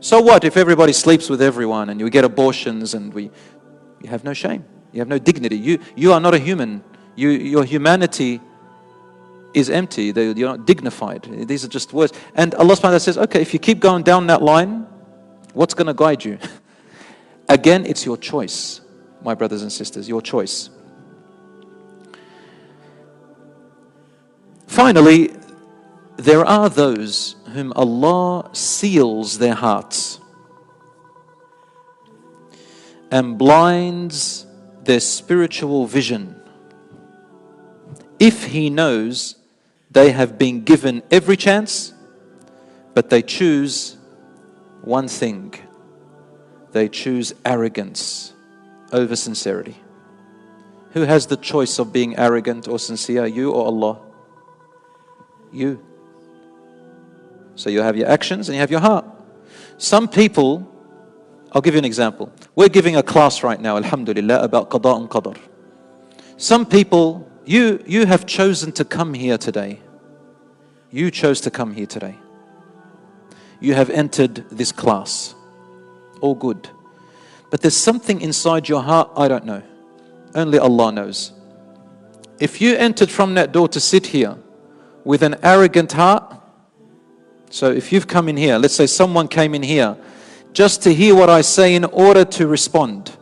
So 0.01 0.21
what 0.21 0.45
if 0.45 0.57
everybody 0.57 0.93
sleeps 0.93 1.31
with 1.31 1.41
everyone 1.41 1.89
and 1.89 1.99
you 2.01 2.11
get 2.11 2.25
abortions 2.25 2.95
and 2.95 3.13
we 3.13 3.31
you 4.03 4.11
have 4.11 4.23
no 4.23 4.35
shame. 4.35 4.65
You 4.93 5.01
have 5.01 5.09
no 5.09 5.19
dignity. 5.19 5.57
You 5.57 5.79
you 5.97 6.13
are 6.13 6.21
not 6.21 6.35
a 6.35 6.39
human. 6.39 6.85
You 7.17 7.31
your 7.31 7.65
humanity 7.65 8.41
is 9.55 9.71
empty. 9.71 10.13
You're 10.15 10.35
not 10.35 10.67
dignified. 10.67 11.23
These 11.49 11.65
are 11.65 11.69
just 11.69 11.93
words. 11.93 12.13
And 12.35 12.55
Allah 12.57 12.75
subhanahu 12.75 12.83
wa 12.83 12.99
ta'ala 12.99 13.01
says, 13.01 13.19
okay, 13.19 13.41
if 13.41 13.55
you 13.55 13.61
keep 13.61 13.81
going 13.81 14.03
down 14.03 14.27
that 14.27 14.43
line, 14.43 14.87
what's 15.55 15.75
going 15.75 15.87
to 15.87 15.95
guide 15.95 16.25
you? 16.25 16.39
Again, 17.49 17.87
it's 17.87 18.05
your 18.05 18.17
choice, 18.17 18.81
my 19.23 19.35
brothers 19.35 19.63
and 19.63 19.73
sisters, 19.73 20.09
your 20.09 20.21
choice. 20.21 20.71
Finally, 24.75 25.31
there 26.17 26.45
are 26.45 26.69
those 26.69 27.37
whom 27.53 27.73
Allah 27.75 28.51
seals 28.53 29.39
their 29.39 29.55
hearts 29.55 30.19
and 33.09 33.39
blinds 33.39 34.47
their 34.83 34.99
spiritual 34.99 35.87
vision. 35.87 36.35
If 38.19 38.47
he 38.47 38.69
knows 38.69 39.37
they 39.93 40.11
have 40.11 40.39
been 40.39 40.65
given 40.65 41.05
every 41.09 41.37
chance, 41.37 41.93
but 42.95 43.11
they 43.11 43.23
choose 43.23 43.97
one 44.83 45.07
thing 45.07 45.55
they 46.73 46.89
choose 46.89 47.33
arrogance 47.45 48.33
over 48.93 49.15
sincerity. 49.15 49.77
Who 50.95 51.03
has 51.03 51.29
the 51.29 51.37
choice 51.37 51.79
of 51.79 51.93
being 51.93 52.17
arrogant 52.19 52.67
or 52.67 52.81
sincere, 52.81 53.27
you 53.27 53.53
or 53.53 53.67
Allah? 53.67 54.04
You. 55.55 55.81
So 57.55 57.71
you 57.71 57.81
have 57.81 57.97
your 57.97 58.09
actions 58.09 58.49
and 58.49 58.57
you 58.57 58.61
have 58.61 58.71
your 58.71 58.81
heart. 58.81 59.05
Some 59.79 60.09
people, 60.09 60.69
I'll 61.53 61.63
give 61.63 61.75
you 61.75 61.79
an 61.79 61.85
example. 61.85 62.33
We're 62.57 62.69
giving 62.69 62.97
a 62.97 63.03
class 63.03 63.43
right 63.43 63.61
now, 63.61 63.77
Alhamdulillah, 63.77 64.43
about 64.43 64.71
Qada 64.71 64.97
and 64.97 65.09
Qadr. 65.09 65.39
Some 66.37 66.67
people, 66.67 67.31
you, 67.45 67.83
you 67.87 68.07
have 68.07 68.27
chosen 68.27 68.73
to 68.73 68.85
come 68.85 69.15
here 69.15 69.39
today. 69.39 69.81
You 70.91 71.11
chose 71.11 71.41
to 71.43 71.51
come 71.51 71.73
here 71.73 71.87
today. 71.87 72.17
You 73.61 73.75
have 73.75 73.91
entered 73.91 74.45
this 74.51 74.73
class. 74.73 75.35
All 76.21 76.35
good. 76.35 76.69
But 77.51 77.61
there's 77.61 77.77
something 77.77 78.21
inside 78.21 78.69
your 78.69 78.83
heart, 78.83 79.11
I 79.17 79.29
don't 79.29 79.45
know. 79.45 79.63
Only 80.35 80.59
Allah 80.59 80.91
knows. 80.91 81.33
If 82.41 82.61
you 82.61 82.75
entered 82.75 83.11
from 83.11 83.35
that 83.35 83.53
door 83.53 83.69
to 83.69 83.79
sit 83.79 84.07
here 84.07 84.37
with 85.05 85.23
an 85.23 85.37
arrogant 85.43 85.93
heart, 85.93 86.41
so 87.51 87.71
if 87.71 87.93
you've 87.93 88.09
come 88.09 88.29
in 88.29 88.37
here, 88.37 88.59
let's 88.59 88.75
say 88.75 88.87
someone 88.87 89.29
came 89.29 89.55
in 89.55 89.63
here 89.63 89.97
just 90.53 90.83
to 90.83 90.95
hear 90.95 91.15
what 91.15 91.31
I 91.31 91.41
say 91.41 91.75
in 91.75 91.85
order 91.85 92.25
to 92.25 92.47
respond, 92.47 93.17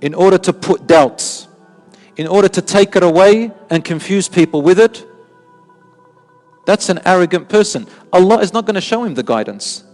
in 0.00 0.14
order 0.14 0.38
to 0.38 0.52
put 0.52 0.86
doubts, 0.86 1.46
in 2.16 2.26
order 2.26 2.48
to 2.48 2.62
take 2.62 2.96
it 2.96 3.02
away 3.02 3.52
and 3.70 3.84
confuse 3.84 4.28
people 4.28 4.62
with 4.62 4.80
it, 4.80 5.06
that's 6.64 6.88
an 6.88 7.00
arrogant 7.04 7.48
person. 7.48 7.86
Allah 8.12 8.38
is 8.38 8.52
not 8.52 8.66
going 8.66 8.74
to 8.74 8.80
show 8.80 9.04
him 9.04 9.14
the 9.14 9.22
guidance. 9.22 9.84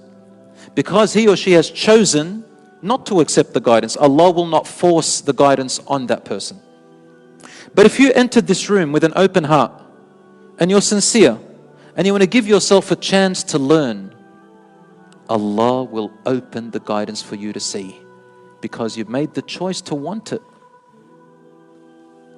Because 0.74 1.12
he 1.12 1.28
or 1.28 1.36
she 1.36 1.52
has 1.52 1.70
chosen 1.70 2.44
not 2.80 3.04
to 3.06 3.20
accept 3.20 3.52
the 3.52 3.60
guidance, 3.60 3.96
Allah 3.96 4.30
will 4.30 4.46
not 4.46 4.66
force 4.66 5.20
the 5.20 5.34
guidance 5.34 5.80
on 5.86 6.06
that 6.06 6.24
person. 6.24 6.58
But 7.74 7.84
if 7.84 8.00
you 8.00 8.12
entered 8.12 8.46
this 8.46 8.70
room 8.70 8.92
with 8.92 9.04
an 9.04 9.12
open 9.16 9.44
heart 9.44 9.81
and 10.58 10.70
you're 10.70 10.80
sincere 10.80 11.38
and 11.96 12.06
you 12.06 12.12
want 12.12 12.22
to 12.22 12.28
give 12.28 12.46
yourself 12.46 12.90
a 12.90 12.96
chance 12.96 13.42
to 13.44 13.58
learn, 13.58 14.14
Allah 15.28 15.84
will 15.84 16.12
open 16.26 16.70
the 16.70 16.80
guidance 16.80 17.22
for 17.22 17.36
you 17.36 17.52
to 17.52 17.60
see 17.60 17.96
because 18.60 18.96
you've 18.96 19.08
made 19.08 19.34
the 19.34 19.42
choice 19.42 19.80
to 19.82 19.94
want 19.94 20.32
it. 20.32 20.42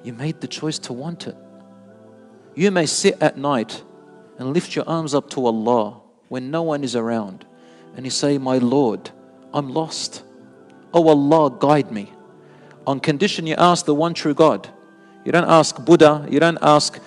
You 0.03 0.13
made 0.13 0.41
the 0.41 0.47
choice 0.47 0.79
to 0.79 0.93
want 0.93 1.27
it. 1.27 1.35
You 2.53 2.71
may 2.71 2.85
sit 2.85 3.21
at 3.21 3.37
night 3.37 3.83
and 4.37 4.53
lift 4.53 4.75
your 4.75 4.87
arms 4.87 5.13
up 5.13 5.29
to 5.31 5.45
Allah 5.45 6.01
when 6.29 6.51
no 6.51 6.63
one 6.63 6.83
is 6.83 6.95
around 6.95 7.45
and 7.95 8.05
you 8.05 8.11
say, 8.11 8.37
My 8.37 8.57
Lord, 8.57 9.09
I'm 9.53 9.73
lost. 9.73 10.23
Oh 10.93 11.07
Allah, 11.07 11.55
guide 11.59 11.91
me. 11.91 12.11
On 12.87 12.99
condition 12.99 13.47
you 13.47 13.55
ask 13.57 13.85
the 13.85 13.95
one 13.95 14.13
true 14.13 14.33
God. 14.33 14.69
You 15.23 15.31
don't 15.31 15.49
ask 15.49 15.83
Buddha, 15.83 16.27
you 16.29 16.39
don't 16.39 16.59
ask. 16.61 16.99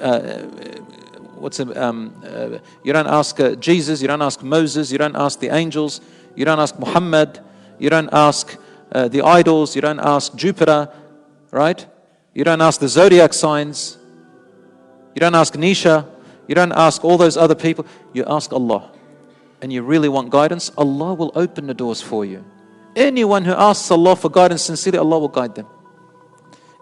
Uh, 0.00 0.42
what's 1.36 1.60
um, 1.60 2.14
uh, 2.24 2.58
you 2.82 2.92
don't 2.92 3.06
ask 3.06 3.38
uh, 3.40 3.54
Jesus, 3.56 4.00
you 4.00 4.08
don't 4.08 4.22
ask 4.22 4.42
Moses, 4.42 4.90
you 4.90 4.98
don't 4.98 5.16
ask 5.16 5.38
the 5.38 5.54
angels, 5.54 6.00
you 6.34 6.44
don't 6.44 6.58
ask 6.58 6.78
Muhammad, 6.78 7.40
you 7.78 7.90
don't 7.90 8.08
ask 8.12 8.56
uh, 8.92 9.08
the 9.08 9.22
idols, 9.22 9.74
you 9.76 9.82
don't 9.82 10.00
ask 10.00 10.34
Jupiter, 10.34 10.88
right? 11.50 11.86
You 12.34 12.44
don't 12.44 12.60
ask 12.60 12.80
the 12.80 12.88
zodiac 12.88 13.32
signs, 13.32 13.98
you 15.14 15.20
don't 15.20 15.34
ask 15.34 15.54
Nisha, 15.54 16.06
you 16.48 16.54
don't 16.54 16.72
ask 16.72 17.04
all 17.04 17.18
those 17.18 17.36
other 17.36 17.54
people, 17.54 17.86
you 18.12 18.24
ask 18.26 18.52
Allah. 18.52 18.90
And 19.62 19.72
you 19.72 19.82
really 19.82 20.08
want 20.08 20.30
guidance, 20.30 20.70
Allah 20.76 21.14
will 21.14 21.32
open 21.34 21.66
the 21.66 21.74
doors 21.74 22.02
for 22.02 22.24
you. 22.24 22.44
Anyone 22.94 23.44
who 23.44 23.52
asks 23.52 23.90
Allah 23.90 24.16
for 24.16 24.30
guidance 24.30 24.62
sincerely, 24.62 24.98
Allah 24.98 25.18
will 25.18 25.28
guide 25.28 25.54
them. 25.54 25.66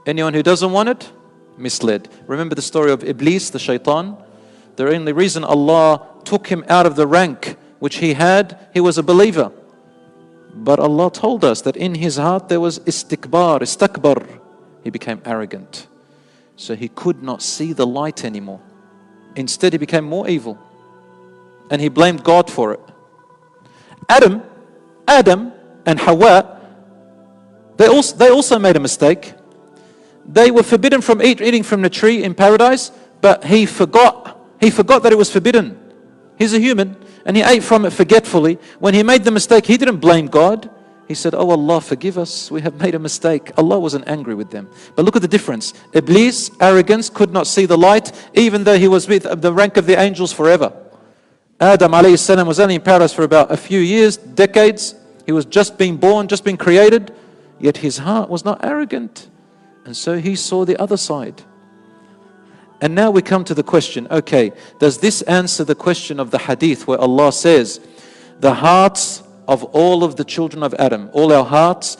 Anyone 0.06 0.34
who 0.34 0.42
doesn't 0.42 0.70
want 0.70 0.88
it, 0.88 1.10
misled. 1.56 2.08
Remember 2.26 2.54
the 2.54 2.62
story 2.62 2.90
of 2.90 3.04
Iblis, 3.04 3.50
the 3.50 3.58
shaitan? 3.58 4.16
The 4.76 4.88
only 4.88 5.12
reason 5.12 5.44
Allah 5.44 6.06
took 6.24 6.48
him 6.48 6.64
out 6.68 6.86
of 6.86 6.96
the 6.96 7.06
rank 7.06 7.56
which 7.78 7.96
he 7.96 8.14
had, 8.14 8.58
he 8.72 8.80
was 8.80 8.96
a 8.96 9.02
believer. 9.02 9.52
But 10.54 10.78
Allah 10.78 11.10
told 11.10 11.44
us 11.44 11.60
that 11.62 11.76
in 11.76 11.96
his 11.96 12.16
heart 12.16 12.48
there 12.48 12.60
was 12.60 12.78
istikbar, 12.80 13.60
istakbar. 13.60 14.40
He 14.82 14.90
became 14.90 15.20
arrogant. 15.24 15.86
So 16.56 16.76
he 16.76 16.88
could 16.88 17.22
not 17.22 17.42
see 17.42 17.72
the 17.72 17.86
light 17.86 18.24
anymore. 18.24 18.60
Instead, 19.36 19.72
he 19.72 19.78
became 19.78 20.04
more 20.04 20.28
evil. 20.28 20.58
And 21.70 21.80
he 21.80 21.88
blamed 21.88 22.22
God 22.22 22.50
for 22.50 22.72
it. 22.72 22.80
Adam, 24.08 24.42
Adam 25.08 25.52
and 25.84 25.98
Hawa, 25.98 26.60
they 27.76 27.86
also, 27.86 28.16
they 28.16 28.30
also 28.30 28.58
made 28.58 28.76
a 28.76 28.80
mistake. 28.80 29.34
They 30.26 30.50
were 30.50 30.62
forbidden 30.62 31.00
from 31.00 31.22
eat, 31.22 31.40
eating 31.40 31.62
from 31.62 31.82
the 31.82 31.90
tree 31.90 32.22
in 32.22 32.34
paradise, 32.34 32.90
but 33.20 33.44
he 33.44 33.66
forgot. 33.66 34.40
He 34.60 34.70
forgot 34.70 35.02
that 35.02 35.12
it 35.12 35.18
was 35.18 35.30
forbidden. 35.30 35.78
He's 36.38 36.54
a 36.54 36.58
human 36.58 36.96
and 37.24 37.36
he 37.36 37.42
ate 37.42 37.62
from 37.62 37.84
it 37.84 37.90
forgetfully. 37.90 38.58
When 38.78 38.94
he 38.94 39.02
made 39.02 39.24
the 39.24 39.30
mistake, 39.30 39.66
he 39.66 39.76
didn't 39.76 39.98
blame 39.98 40.26
God. 40.26 40.70
He 41.06 41.14
said, 41.14 41.34
Oh 41.34 41.50
Allah, 41.50 41.80
forgive 41.80 42.16
us. 42.16 42.50
We 42.50 42.62
have 42.62 42.80
made 42.80 42.94
a 42.94 42.98
mistake. 42.98 43.50
Allah 43.58 43.78
wasn't 43.78 44.08
angry 44.08 44.34
with 44.34 44.50
them. 44.50 44.70
But 44.96 45.04
look 45.04 45.16
at 45.16 45.22
the 45.22 45.28
difference. 45.28 45.74
Iblis, 45.92 46.50
arrogance, 46.60 47.10
could 47.10 47.30
not 47.30 47.46
see 47.46 47.66
the 47.66 47.76
light, 47.76 48.10
even 48.34 48.64
though 48.64 48.78
he 48.78 48.88
was 48.88 49.06
with 49.06 49.40
the 49.42 49.52
rank 49.52 49.76
of 49.76 49.86
the 49.86 49.98
angels 49.98 50.32
forever. 50.32 50.72
Adam 51.60 52.16
salam 52.16 52.46
was 52.46 52.58
only 52.58 52.76
in 52.76 52.80
paradise 52.80 53.12
for 53.12 53.22
about 53.22 53.50
a 53.50 53.56
few 53.56 53.80
years, 53.80 54.16
decades. 54.16 54.94
He 55.26 55.32
was 55.32 55.44
just 55.44 55.78
being 55.78 55.96
born, 55.96 56.26
just 56.28 56.44
being 56.44 56.56
created. 56.56 57.14
Yet 57.60 57.78
his 57.78 57.98
heart 57.98 58.28
was 58.28 58.44
not 58.44 58.64
arrogant. 58.64 59.28
And 59.84 59.96
so 59.96 60.18
he 60.18 60.34
saw 60.36 60.64
the 60.64 60.80
other 60.80 60.96
side. 60.96 61.42
And 62.80 62.94
now 62.94 63.10
we 63.10 63.22
come 63.22 63.44
to 63.44 63.54
the 63.54 63.62
question 63.62 64.06
okay, 64.10 64.52
does 64.78 64.98
this 64.98 65.22
answer 65.22 65.64
the 65.64 65.74
question 65.74 66.20
of 66.20 66.30
the 66.30 66.38
hadith 66.38 66.86
where 66.86 66.98
Allah 66.98 67.32
says, 67.32 67.80
the 68.40 68.54
hearts 68.54 69.22
of 69.46 69.64
all 69.64 70.04
of 70.04 70.16
the 70.16 70.24
children 70.24 70.62
of 70.62 70.74
Adam, 70.74 71.10
all 71.12 71.32
our 71.32 71.44
hearts 71.44 71.96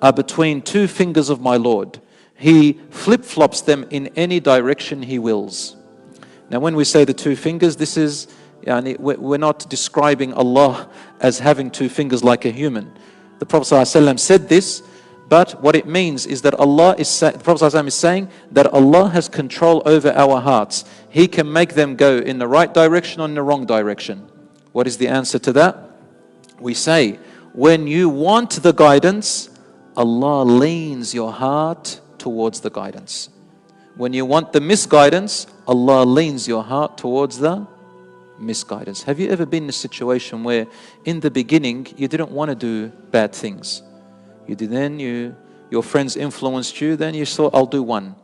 are 0.00 0.12
between 0.12 0.62
two 0.62 0.86
fingers 0.86 1.28
of 1.28 1.40
my 1.40 1.56
Lord. 1.56 2.00
He 2.36 2.80
flip 2.90 3.24
flops 3.24 3.60
them 3.60 3.86
in 3.90 4.08
any 4.16 4.40
direction 4.40 5.02
He 5.02 5.18
wills. 5.18 5.76
Now, 6.50 6.60
when 6.60 6.76
we 6.76 6.84
say 6.84 7.04
the 7.04 7.14
two 7.14 7.36
fingers, 7.36 7.76
this 7.76 7.96
is, 7.96 8.28
we're 8.66 9.38
not 9.38 9.68
describing 9.70 10.34
Allah 10.34 10.90
as 11.20 11.38
having 11.38 11.70
two 11.70 11.88
fingers 11.88 12.22
like 12.22 12.44
a 12.44 12.50
human. 12.50 12.92
The 13.38 13.46
Prophet 13.46 13.74
ﷺ 13.74 14.18
said 14.18 14.48
this, 14.48 14.82
but 15.28 15.60
what 15.62 15.74
it 15.74 15.86
means 15.86 16.26
is 16.26 16.42
that 16.42 16.54
Allah 16.54 16.94
is, 16.98 17.20
the 17.20 17.32
Prophet 17.42 17.74
is 17.86 17.94
saying 17.94 18.28
that 18.52 18.66
Allah 18.66 19.08
has 19.08 19.28
control 19.28 19.82
over 19.86 20.12
our 20.12 20.40
hearts. 20.40 20.84
He 21.08 21.28
can 21.28 21.50
make 21.50 21.74
them 21.74 21.96
go 21.96 22.18
in 22.18 22.38
the 22.38 22.48
right 22.48 22.72
direction 22.72 23.20
or 23.20 23.24
in 23.24 23.34
the 23.34 23.42
wrong 23.42 23.64
direction. 23.66 24.28
What 24.72 24.86
is 24.86 24.98
the 24.98 25.08
answer 25.08 25.38
to 25.38 25.52
that? 25.54 25.94
we 26.60 26.74
say, 26.74 27.18
when 27.52 27.86
you 27.86 28.08
want 28.08 28.62
the 28.62 28.72
guidance, 28.72 29.50
Allah 29.96 30.44
leans 30.44 31.14
your 31.14 31.32
heart 31.32 32.00
towards 32.18 32.60
the 32.60 32.70
guidance. 32.70 33.28
When 33.96 34.12
you 34.12 34.24
want 34.24 34.52
the 34.52 34.60
misguidance, 34.60 35.46
Allah 35.68 36.04
leans 36.04 36.48
your 36.48 36.64
heart 36.64 36.98
towards 36.98 37.38
the 37.38 37.66
misguidance. 38.38 39.02
Have 39.04 39.20
you 39.20 39.30
ever 39.30 39.46
been 39.46 39.64
in 39.64 39.68
a 39.68 39.72
situation 39.72 40.42
where 40.42 40.66
in 41.04 41.20
the 41.20 41.30
beginning 41.30 41.86
you 41.96 42.08
didn't 42.08 42.30
want 42.30 42.48
to 42.48 42.56
do 42.56 42.88
bad 43.10 43.32
things? 43.32 43.82
You 44.46 44.54
did 44.54 44.70
then 44.70 44.98
you 44.98 45.36
your 45.70 45.82
friends 45.82 46.16
influenced 46.16 46.80
you, 46.80 46.96
then 46.96 47.14
you 47.14 47.26
thought, 47.26 47.54
I'll 47.54 47.66
do 47.66 47.82
one. 47.82 48.14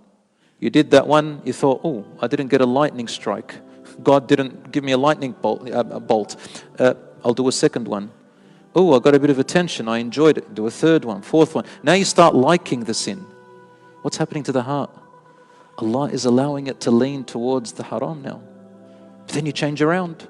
You 0.60 0.70
did 0.70 0.90
that 0.92 1.06
one, 1.06 1.42
you 1.44 1.52
thought, 1.52 1.80
oh, 1.82 2.04
I 2.20 2.28
didn't 2.28 2.48
get 2.48 2.60
a 2.60 2.66
lightning 2.66 3.08
strike. 3.08 3.56
God 4.02 4.28
didn't 4.28 4.70
give 4.72 4.84
me 4.84 4.92
a 4.92 4.98
lightning 4.98 5.32
bolt. 5.32 5.68
Uh, 5.70 5.82
bolt. 5.82 6.36
Uh, 6.78 6.94
I'll 7.24 7.34
do 7.34 7.48
a 7.48 7.52
second 7.52 7.88
one. 7.88 8.12
Oh, 8.74 8.94
I 8.94 9.00
got 9.00 9.14
a 9.14 9.18
bit 9.18 9.30
of 9.30 9.38
attention. 9.38 9.88
I 9.88 9.98
enjoyed 9.98 10.38
it. 10.38 10.54
Do 10.54 10.66
a 10.66 10.70
third 10.70 11.04
one, 11.04 11.22
fourth 11.22 11.54
one. 11.54 11.64
Now 11.82 11.94
you 11.94 12.04
start 12.04 12.34
liking 12.34 12.84
the 12.84 12.94
sin. 12.94 13.26
What's 14.02 14.16
happening 14.16 14.44
to 14.44 14.52
the 14.52 14.62
heart? 14.62 14.90
Allah 15.78 16.08
is 16.10 16.24
allowing 16.24 16.66
it 16.68 16.80
to 16.82 16.90
lean 16.90 17.24
towards 17.24 17.72
the 17.72 17.82
haram 17.82 18.22
now. 18.22 18.40
But 19.26 19.34
then 19.34 19.46
you 19.46 19.52
change 19.52 19.82
around. 19.82 20.28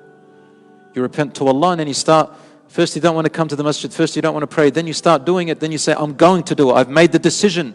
You 0.95 1.03
repent 1.03 1.35
to 1.37 1.47
Allah 1.47 1.73
and 1.73 1.81
then 1.81 1.89
you 1.89 1.95
start. 1.95 2.33
First, 2.71 2.95
you 2.95 3.03
don't 3.03 3.17
want 3.17 3.25
to 3.25 3.31
come 3.31 3.49
to 3.49 3.57
the 3.57 3.65
masjid. 3.65 3.93
First, 3.93 4.15
you 4.15 4.23
don't 4.23 4.33
want 4.33 4.45
to 4.45 4.55
pray. 4.55 4.71
Then 4.71 4.87
you 4.87 4.93
start 4.93 5.25
doing 5.25 5.49
it. 5.49 5.59
Then 5.59 5.73
you 5.73 5.79
say, 5.79 5.93
I'm 5.93 6.15
going 6.15 6.45
to 6.45 6.55
do 6.55 6.71
it. 6.71 6.75
I've 6.75 6.89
made 6.89 7.11
the 7.11 7.19
decision. 7.19 7.75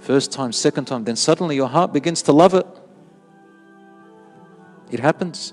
First 0.00 0.32
time, 0.32 0.50
second 0.50 0.86
time. 0.86 1.04
Then 1.04 1.14
suddenly 1.14 1.54
your 1.54 1.68
heart 1.68 1.92
begins 1.92 2.22
to 2.22 2.32
love 2.32 2.52
it. 2.52 2.66
It 4.90 4.98
happens. 4.98 5.52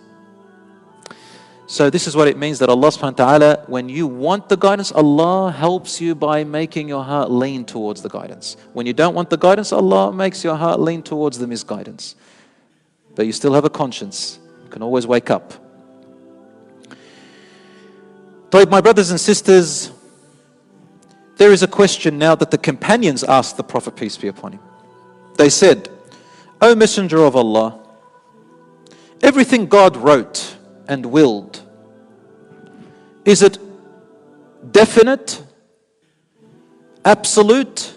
So 1.67 1.91
this 1.91 2.07
is 2.07 2.15
what 2.15 2.27
it 2.27 2.39
means 2.39 2.57
that 2.57 2.69
Allah 2.69 2.87
subhanahu 2.87 3.19
wa 3.19 3.37
ta'ala, 3.37 3.63
when 3.67 3.87
you 3.87 4.07
want 4.07 4.49
the 4.49 4.57
guidance, 4.57 4.91
Allah 4.91 5.51
helps 5.51 6.01
you 6.01 6.15
by 6.15 6.43
making 6.43 6.89
your 6.89 7.03
heart 7.03 7.29
lean 7.29 7.65
towards 7.65 8.01
the 8.01 8.09
guidance. 8.09 8.57
When 8.73 8.87
you 8.87 8.93
don't 8.93 9.13
want 9.13 9.29
the 9.29 9.37
guidance, 9.37 9.73
Allah 9.73 10.11
makes 10.11 10.43
your 10.43 10.55
heart 10.55 10.79
lean 10.79 11.03
towards 11.03 11.37
the 11.37 11.45
misguidance. 11.45 12.15
But 13.13 13.27
you 13.27 13.31
still 13.31 13.53
have 13.53 13.65
a 13.65 13.69
conscience. 13.69 14.39
You 14.63 14.71
can 14.71 14.81
always 14.81 15.05
wake 15.05 15.29
up. 15.29 15.53
So, 18.55 18.65
my 18.67 18.79
brothers 18.79 19.11
and 19.11 19.19
sisters, 19.19 19.91
there 21.35 21.51
is 21.51 21.61
a 21.61 21.67
question 21.67 22.17
now 22.17 22.35
that 22.35 22.51
the 22.51 22.57
companions 22.57 23.21
asked 23.21 23.57
the 23.57 23.63
Prophet, 23.63 23.97
peace 23.97 24.15
be 24.15 24.29
upon 24.29 24.53
him. 24.53 24.61
They 25.35 25.49
said, 25.49 25.89
O 26.61 26.73
Messenger 26.73 27.25
of 27.25 27.35
Allah, 27.35 27.77
everything 29.21 29.65
God 29.65 29.97
wrote 29.97 30.55
and 30.87 31.05
willed, 31.05 31.63
is 33.25 33.41
it 33.41 33.57
definite, 34.71 35.43
absolute, 37.03 37.93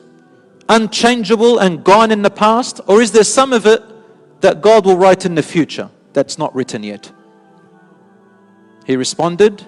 unchangeable, 0.68 1.60
and 1.60 1.84
gone 1.84 2.10
in 2.10 2.22
the 2.22 2.30
past? 2.30 2.80
Or 2.88 3.00
is 3.00 3.12
there 3.12 3.22
some 3.22 3.52
of 3.52 3.64
it 3.64 3.80
that 4.40 4.60
God 4.60 4.86
will 4.86 4.96
write 4.96 5.24
in 5.24 5.36
the 5.36 5.42
future 5.44 5.88
that's 6.14 6.36
not 6.36 6.52
written 6.52 6.82
yet? 6.82 7.12
He 8.86 8.96
responded, 8.96 9.64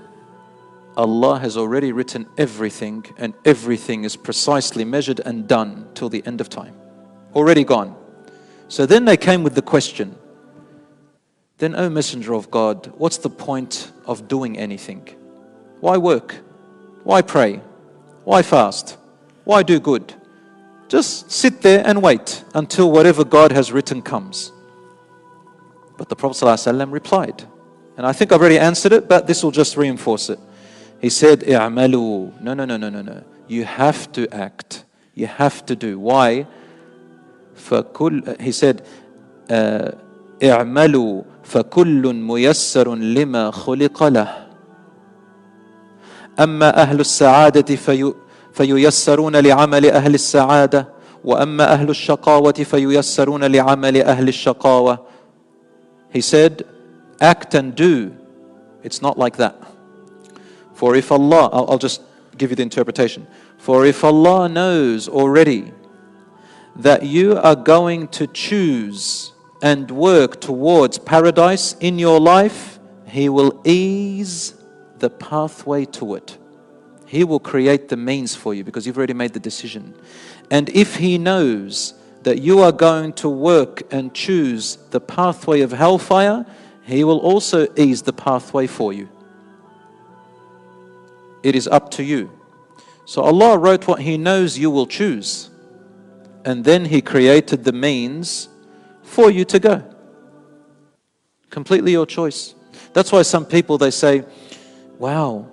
Allah 0.97 1.39
has 1.39 1.57
already 1.57 1.93
written 1.93 2.27
everything, 2.37 3.05
and 3.17 3.35
everything 3.45 4.05
is 4.05 4.17
precisely 4.17 4.85
measured 4.85 5.21
and 5.21 5.47
done 5.47 5.89
till 5.95 6.09
the 6.09 6.23
end 6.27 6.41
of 6.41 6.49
time. 6.49 6.75
Already 7.35 7.65
gone. 7.65 7.97
So 8.69 8.87
then 8.87 9.05
they 9.05 9.17
came 9.17 9.43
with 9.43 9.55
the 9.55 9.63
question 9.63 10.17
then, 11.61 11.77
O 11.77 11.91
Messenger 11.91 12.33
of 12.33 12.51
God, 12.51 12.91
what's 12.97 13.19
the 13.19 13.29
point 13.29 13.93
of 14.07 14.29
doing 14.29 14.57
anything? 14.59 15.07
Why 15.81 15.99
work? 15.99 16.37
Why 17.05 17.21
pray? 17.21 17.61
Why 18.25 18.41
fast? 18.41 18.97
Why 19.45 19.63
do 19.63 19.79
good? 19.79 20.15
Just 20.89 21.31
sit 21.31 21.61
there 21.61 21.87
and 21.87 22.03
wait 22.03 22.43
until 22.55 22.91
whatever 22.91 23.25
God 23.25 23.53
has 23.53 23.73
written 23.73 24.01
comes. 24.01 24.53
But 25.99 26.09
the 26.09 26.17
Prophet 26.17 26.43
ﷺ 26.43 26.91
replied, 26.91 27.45
and 27.99 28.07
I 28.07 28.13
think 28.15 28.33
I've 28.33 28.41
already 28.41 28.59
answered 28.59 28.93
it, 28.93 29.07
but 29.07 29.27
this 29.27 29.45
will 29.45 29.51
just 29.51 29.77
reinforce 29.77 30.31
it. 30.31 30.39
He 31.01 31.11
said, 31.11 31.41
"I'malu." 31.41 32.41
No, 32.41 32.55
no, 32.55 32.65
no, 32.65 32.77
no, 32.77 32.89
no, 32.89 33.03
no. 33.03 33.23
You 33.49 33.65
have 33.65 34.13
to 34.13 34.29
act. 34.33 34.85
You 35.15 35.27
have 35.27 35.65
to 35.67 35.77
do. 35.77 35.99
Why? 35.99 36.47
فكل, 37.57 38.41
he 38.41 38.53
said, 38.53 38.83
uh, 39.51 39.93
اعملوا 40.43 41.23
فكل 41.43 42.15
ميسر 42.15 42.95
لما 42.95 43.51
خلق 43.51 44.03
له 44.05 44.47
اما 46.41 46.83
أهل 46.83 47.01
السعاده 47.01 47.77
في 47.77 48.15
فييسرون 48.53 49.37
لعمل 49.37 49.87
أهل 49.91 50.15
السعاده 50.15 50.89
واما 51.25 51.73
أهل 51.73 51.91
الشقاوه 51.91 52.53
فييسرون 52.53 53.45
لعمل 53.45 54.03
أهل 54.03 54.29
الشقاوه 54.29 54.99
he 56.17 56.21
said 56.21 56.65
act 57.21 57.55
and 57.55 57.75
do 57.75 58.11
it's 58.83 59.03
not 59.03 59.19
like 59.19 59.37
that 59.37 59.57
for 60.81 60.97
if 60.97 61.13
allah 61.13 61.45
I'll, 61.53 61.67
I'll 61.71 61.85
just 61.89 62.01
give 62.39 62.49
you 62.51 62.57
the 62.57 62.67
interpretation 62.71 63.27
for 63.67 63.87
if 63.93 64.03
allah 64.03 64.49
knows 64.49 65.09
already 65.09 65.63
that 66.77 67.03
you 67.05 67.37
are 67.37 67.57
going 67.57 68.09
to 68.09 68.27
choose 68.27 69.33
and 69.63 69.91
work 69.91 70.41
towards 70.41 70.99
paradise 70.99 71.75
in 71.81 71.99
your 71.99 72.21
life, 72.21 72.79
He 73.07 73.29
will 73.29 73.61
ease 73.65 74.55
the 74.99 75.11
pathway 75.11 75.85
to 75.87 76.15
it. 76.15 76.39
He 77.07 77.25
will 77.25 77.41
create 77.41 77.89
the 77.89 77.97
means 77.97 78.35
for 78.35 78.55
you 78.55 78.65
because 78.65 78.87
you've 78.87 78.97
already 78.97 79.15
made 79.15 79.33
the 79.33 79.41
decision. 79.41 79.95
And 80.51 80.69
if 80.71 80.97
He 80.97 81.19
knows 81.19 81.95
that 82.23 82.41
you 82.41 82.61
are 82.61 82.73
going 82.73 83.13
to 83.15 83.29
work 83.29 83.83
and 83.93 84.15
choose 84.15 84.77
the 84.91 85.01
pathway 85.01 85.61
of 85.61 85.73
hellfire, 85.73 86.47
He 86.83 87.05
will 87.05 87.19
also 87.19 87.67
ease 87.77 88.03
the 88.03 88.13
pathway 88.13 88.67
for 88.67 88.93
you. 88.93 89.09
It 91.43 91.55
is 91.55 91.67
up 91.67 91.91
to 91.93 92.03
you. 92.03 92.31
So 93.05 93.23
Allah 93.23 93.59
wrote 93.59 93.87
what 93.87 94.01
He 94.01 94.17
knows 94.17 94.59
you 94.59 94.71
will 94.71 94.87
choose. 94.87 95.51
And 96.45 96.65
then 96.65 96.85
He 96.85 97.03
created 97.03 97.65
the 97.65 97.73
means 97.73 98.49
for 99.03 99.31
you 99.31 99.45
to 99.47 99.59
go. 99.59 99.83
Completely 101.51 101.93
your 101.93 102.07
choice. 102.07 102.55
That's 102.93 103.11
why 103.11 103.23
some 103.23 103.45
people 103.45 103.79
they 103.79 103.91
say, 103.91 104.25
"Wow, 104.99 105.49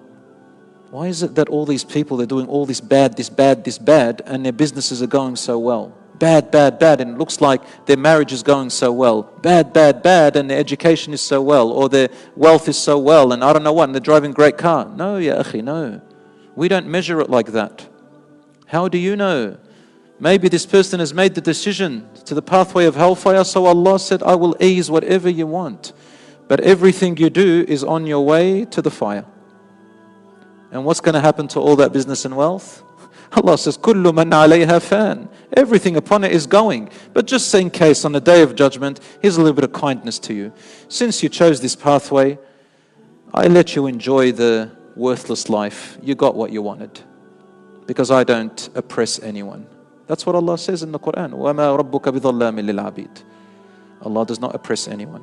why 0.92 1.08
is 1.08 1.24
it 1.24 1.36
that 1.36 1.50
all 1.50 1.66
these 1.66 1.84
people 1.84 2.18
they're 2.18 2.28
doing 2.28 2.48
all 2.48 2.66
this 2.66 2.80
bad, 2.80 3.18
this 3.18 3.30
bad, 3.30 3.64
this 3.64 3.80
bad, 3.80 4.22
and 4.26 4.46
their 4.46 4.54
businesses 4.54 5.02
are 5.02 5.08
going 5.08 5.36
so 5.36 5.58
well? 5.58 5.97
Bad, 6.20 6.50
bad, 6.50 6.80
bad, 6.80 7.00
and 7.00 7.12
it 7.12 7.18
looks 7.18 7.42
like 7.42 7.62
their 7.86 7.98
marriage 7.98 8.34
is 8.34 8.42
going 8.42 8.72
so 8.72 8.92
well. 8.92 9.24
Bad, 9.42 9.72
bad, 9.72 10.02
bad, 10.02 10.36
and 10.36 10.50
their 10.50 10.58
education 10.58 11.14
is 11.14 11.22
so 11.22 11.42
well, 11.42 11.72
or 11.72 11.90
their 11.90 12.10
wealth 12.36 12.68
is 12.68 12.78
so 12.78 12.98
well, 12.98 13.32
and 13.34 13.44
I 13.44 13.54
don't 13.54 13.64
know 13.64 13.74
what, 13.74 13.84
and 13.84 13.94
they're 13.94 14.00
driving 14.00 14.32
a 14.32 14.34
great 14.34 14.58
car. 14.58 14.86
No, 14.86 15.18
ya 15.18 15.44
akhi, 15.44 15.64
no. 15.64 16.02
We 16.56 16.68
don't 16.68 16.88
measure 16.88 17.22
it 17.22 17.30
like 17.30 17.52
that. 17.52 17.88
How 18.66 18.88
do 18.88 18.98
you 18.98 19.16
know? 19.16 19.58
Maybe 20.20 20.50
this 20.50 20.66
person 20.66 21.00
has 21.00 21.14
made 21.14 21.36
the 21.36 21.42
decision 21.42 22.10
to 22.26 22.34
the 22.34 22.42
pathway 22.42 22.86
of 22.86 22.96
hellfire, 22.96 23.44
so 23.44 23.68
Allah 23.68 24.00
said, 24.00 24.24
I 24.24 24.34
will 24.34 24.56
ease 24.60 24.90
whatever 24.90 25.30
you 25.30 25.46
want. 25.46 25.94
But 26.48 26.62
everything 26.62 27.18
you 27.18 27.30
do 27.30 27.64
is 27.68 27.84
on 27.84 28.08
your 28.08 28.26
way 28.26 28.66
to 28.66 28.82
the 28.82 28.90
fire. 28.90 29.26
And 30.72 30.84
what's 30.84 31.00
going 31.00 31.14
to 31.14 31.22
happen 31.22 31.48
to 31.50 31.60
all 31.60 31.76
that 31.76 31.94
business 31.94 32.26
and 32.26 32.36
wealth? 32.36 32.84
Allah 33.33 33.57
says, 33.57 33.79
Kullu 33.79 34.15
man 34.15 34.31
alayha 34.31 34.81
fan. 34.81 35.29
Everything 35.57 35.97
upon 35.97 36.25
it 36.25 36.33
is 36.33 36.47
going. 36.47 36.91
But 37.13 37.27
just 37.27 37.55
in 37.55 37.71
case 37.71 38.05
on 38.05 38.13
the 38.13 38.21
day 38.21 38.43
of 38.43 38.55
judgment, 38.55 39.01
here's 39.21 39.37
a 39.37 39.41
little 39.41 39.55
bit 39.55 39.65
of 39.65 39.73
kindness 39.73 40.19
to 40.21 40.35
you. 40.35 40.53
Since 40.89 41.23
you 41.23 41.29
chose 41.29 41.61
this 41.61 41.77
pathway, 41.77 42.39
I 43.33 43.47
let 43.47 43.75
you 43.75 43.87
enjoy 43.87 44.33
the 44.33 44.71
worthless 44.97 45.49
life. 45.49 45.99
You 46.03 46.15
got 46.15 46.35
what 46.35 46.53
you 46.53 46.63
wanted. 46.63 47.01
Because 47.87 48.11
I 48.11 48.25
don't 48.25 48.69
oppress 48.75 49.19
anyone. 49.21 49.67
That's 50.07 50.27
what 50.27 50.35
Allah 50.35 50.59
says 50.59 50.83
in 50.83 50.93
the 50.93 50.99
Quran. 50.99 51.33
وَمَا 51.33 51.79
رَبُّكَ 51.81 52.19
بِظَلَّامٍ 52.19 52.61
لِلْعَبِيدِ 52.61 53.23
Allah 54.03 54.27
does 54.27 54.41
not 54.41 54.55
oppress 54.55 54.89
anyone. 54.89 55.23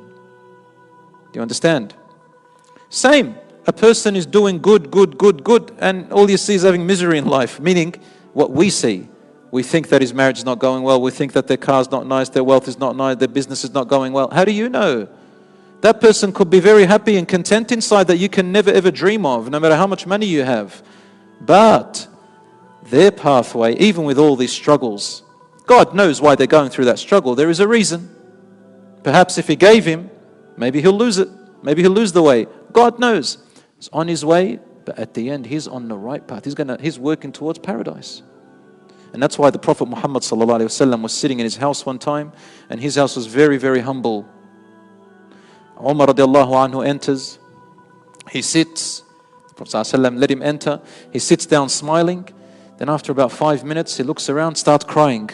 Do 1.32 1.38
you 1.38 1.42
understand? 1.42 1.94
Same. 2.88 3.36
A 3.67 3.73
person 3.73 4.15
is 4.15 4.25
doing 4.25 4.59
good, 4.59 4.91
good, 4.91 5.17
good, 5.17 5.43
good, 5.43 5.71
and 5.79 6.11
all 6.13 6.29
you 6.29 6.37
see 6.37 6.55
is 6.55 6.63
having 6.63 6.85
misery 6.85 7.17
in 7.17 7.25
life. 7.25 7.59
Meaning, 7.59 7.95
what 8.33 8.51
we 8.51 8.69
see. 8.69 9.07
We 9.51 9.63
think 9.63 9.89
that 9.89 10.01
his 10.01 10.13
marriage 10.13 10.37
is 10.37 10.45
not 10.45 10.59
going 10.59 10.83
well. 10.83 11.01
We 11.01 11.11
think 11.11 11.33
that 11.33 11.47
their 11.47 11.57
car 11.57 11.81
is 11.81 11.89
not 11.89 12.05
nice, 12.05 12.29
their 12.29 12.43
wealth 12.43 12.67
is 12.67 12.77
not 12.77 12.95
nice, 12.95 13.17
their 13.17 13.27
business 13.27 13.63
is 13.63 13.73
not 13.73 13.87
going 13.87 14.13
well. 14.13 14.29
How 14.29 14.43
do 14.43 14.51
you 14.51 14.69
know? 14.69 15.07
That 15.81 16.01
person 16.01 16.31
could 16.31 16.49
be 16.49 16.59
very 16.59 16.85
happy 16.85 17.15
and 17.17 17.27
content 17.27 17.71
inside 17.71 18.07
that 18.07 18.17
you 18.17 18.27
can 18.27 18.51
never 18.51 18.71
ever 18.71 18.91
dream 18.91 19.25
of, 19.25 19.49
no 19.49 19.59
matter 19.59 19.75
how 19.75 19.87
much 19.87 20.05
money 20.05 20.25
you 20.25 20.43
have. 20.43 20.83
But 21.41 22.07
their 22.83 23.11
pathway, 23.11 23.75
even 23.77 24.03
with 24.03 24.19
all 24.19 24.35
these 24.35 24.51
struggles. 24.51 25.23
God 25.65 25.95
knows 25.95 26.21
why 26.21 26.35
they're 26.35 26.47
going 26.47 26.69
through 26.69 26.85
that 26.85 26.99
struggle. 26.99 27.35
There 27.35 27.49
is 27.49 27.59
a 27.59 27.67
reason. 27.67 28.09
Perhaps 29.03 29.37
if 29.37 29.47
He 29.47 29.55
gave 29.55 29.85
him, 29.85 30.09
maybe 30.57 30.81
he'll 30.81 30.97
lose 30.97 31.17
it. 31.17 31.29
Maybe 31.63 31.81
he'll 31.81 31.91
lose 31.91 32.11
the 32.11 32.21
way. 32.21 32.47
God 32.71 32.99
knows. 32.99 33.37
He's 33.85 33.93
on 33.93 34.07
his 34.07 34.25
way, 34.25 34.57
but 34.83 34.97
at 34.97 35.13
the 35.13 35.29
end, 35.29 35.45
he's 35.45 35.67
on 35.67 35.87
the 35.87 35.95
right 35.95 36.27
path. 36.27 36.43
He's, 36.43 36.55
gonna, 36.55 36.75
he's 36.81 36.97
working 36.97 37.31
towards 37.31 37.59
paradise. 37.59 38.23
And 39.13 39.21
that's 39.21 39.37
why 39.37 39.51
the 39.51 39.59
Prophet 39.59 39.87
Muhammad 39.87 40.23
was 40.23 41.13
sitting 41.13 41.39
in 41.39 41.43
his 41.43 41.57
house 41.57 41.85
one 41.85 41.99
time, 41.99 42.33
and 42.71 42.81
his 42.81 42.95
house 42.95 43.15
was 43.15 43.27
very, 43.27 43.57
very 43.59 43.81
humble. 43.81 44.27
Umar 45.79 46.07
radiallahu 46.07 46.67
anhu 46.67 46.83
enters. 46.83 47.37
He 48.31 48.41
sits. 48.41 49.03
The 49.49 49.53
Prophet 49.53 49.99
let 49.99 50.31
him 50.31 50.41
enter. 50.41 50.81
He 51.13 51.19
sits 51.19 51.45
down 51.45 51.69
smiling. 51.69 52.27
Then 52.79 52.89
after 52.89 53.11
about 53.11 53.31
five 53.31 53.63
minutes, 53.63 53.97
he 53.97 54.03
looks 54.03 54.29
around, 54.29 54.55
starts 54.55 54.83
crying. 54.83 55.29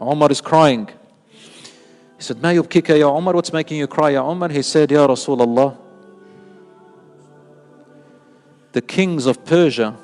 Omar 0.00 0.32
is 0.32 0.40
crying. 0.40 0.88
He 2.16 2.22
said, 2.24 2.42
Ma 2.42 2.48
yubkika 2.48 2.98
ya 2.98 3.08
Omar, 3.08 3.34
what's 3.34 3.52
making 3.52 3.78
you 3.78 3.86
cry, 3.86 4.10
ya 4.10 4.26
Omar? 4.26 4.48
He 4.48 4.62
said, 4.62 4.90
Ya 4.90 5.06
Rasulullah, 5.06 5.85
the 8.76 8.82
kings 8.82 9.24
of 9.24 9.42
Persia 9.42 9.96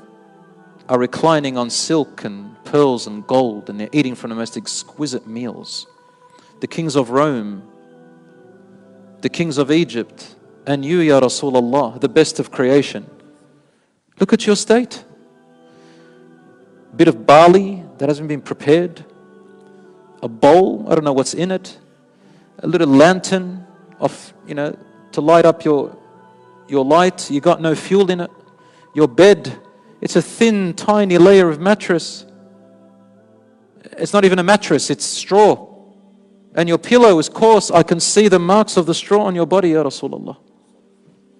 are 0.89 0.99
reclining 0.99 1.59
on 1.59 1.69
silk 1.69 2.25
and 2.25 2.57
pearls 2.65 3.07
and 3.07 3.27
gold, 3.27 3.69
and 3.69 3.79
they're 3.79 3.91
eating 3.93 4.15
from 4.15 4.31
the 4.31 4.35
most 4.35 4.57
exquisite 4.57 5.27
meals. 5.27 5.87
The 6.61 6.67
kings 6.67 6.97
of 6.97 7.11
Rome, 7.11 7.63
the 9.21 9.29
kings 9.29 9.59
of 9.59 9.71
Egypt, 9.71 10.37
and 10.67 10.87
you, 10.87 11.01
Ya 11.01 11.21
Rasulullah, 11.21 12.01
the 12.01 12.09
best 12.09 12.41
of 12.41 12.51
creation. 12.51 13.05
Look 14.19 14.33
at 14.33 14.47
your 14.47 14.57
state 14.57 15.05
a 16.91 16.97
bit 16.97 17.09
of 17.09 17.27
barley 17.27 17.85
that 17.99 18.09
hasn't 18.09 18.29
been 18.29 18.41
prepared, 18.41 19.05
a 20.23 20.29
bowl, 20.29 20.87
I 20.89 20.95
don't 20.95 21.05
know 21.05 21.13
what's 21.13 21.35
in 21.35 21.51
it, 21.51 21.77
a 22.61 22.67
little 22.67 22.89
lantern 22.89 23.67
of, 24.01 24.33
you 24.47 24.55
know, 24.55 24.75
to 25.13 25.21
light 25.21 25.45
up 25.45 25.63
your 25.63 25.95
your 26.69 26.87
light, 26.87 27.31
you 27.31 27.43
got 27.43 27.61
no 27.61 27.75
fuel 27.75 28.11
in 28.11 28.21
it 28.21 28.31
Your 28.94 29.08
bed, 29.08 29.58
it's 30.02 30.16
a 30.16 30.22
thin, 30.22 30.74
tiny 30.74 31.18
layer 31.18 31.50
of 31.50 31.60
mattress. 31.60 32.26
It's 33.98 34.14
not 34.14 34.26
even 34.26 34.40
a 34.40 34.44
mattress, 34.44 34.90
it's 34.90 35.06
straw. 35.06 35.76
And 36.56 36.68
your 36.68 36.80
pillow 36.80 37.20
is 37.20 37.30
coarse. 37.30 37.70
I 37.70 37.84
can 37.84 38.00
see 38.00 38.28
the 38.28 38.40
marks 38.40 38.78
of 38.78 38.88
the 38.88 38.94
straw 38.94 39.26
on 39.26 39.36
your 39.36 39.46
body, 39.46 39.70
Ya 39.70 39.84
Rasulullah. 39.84 40.38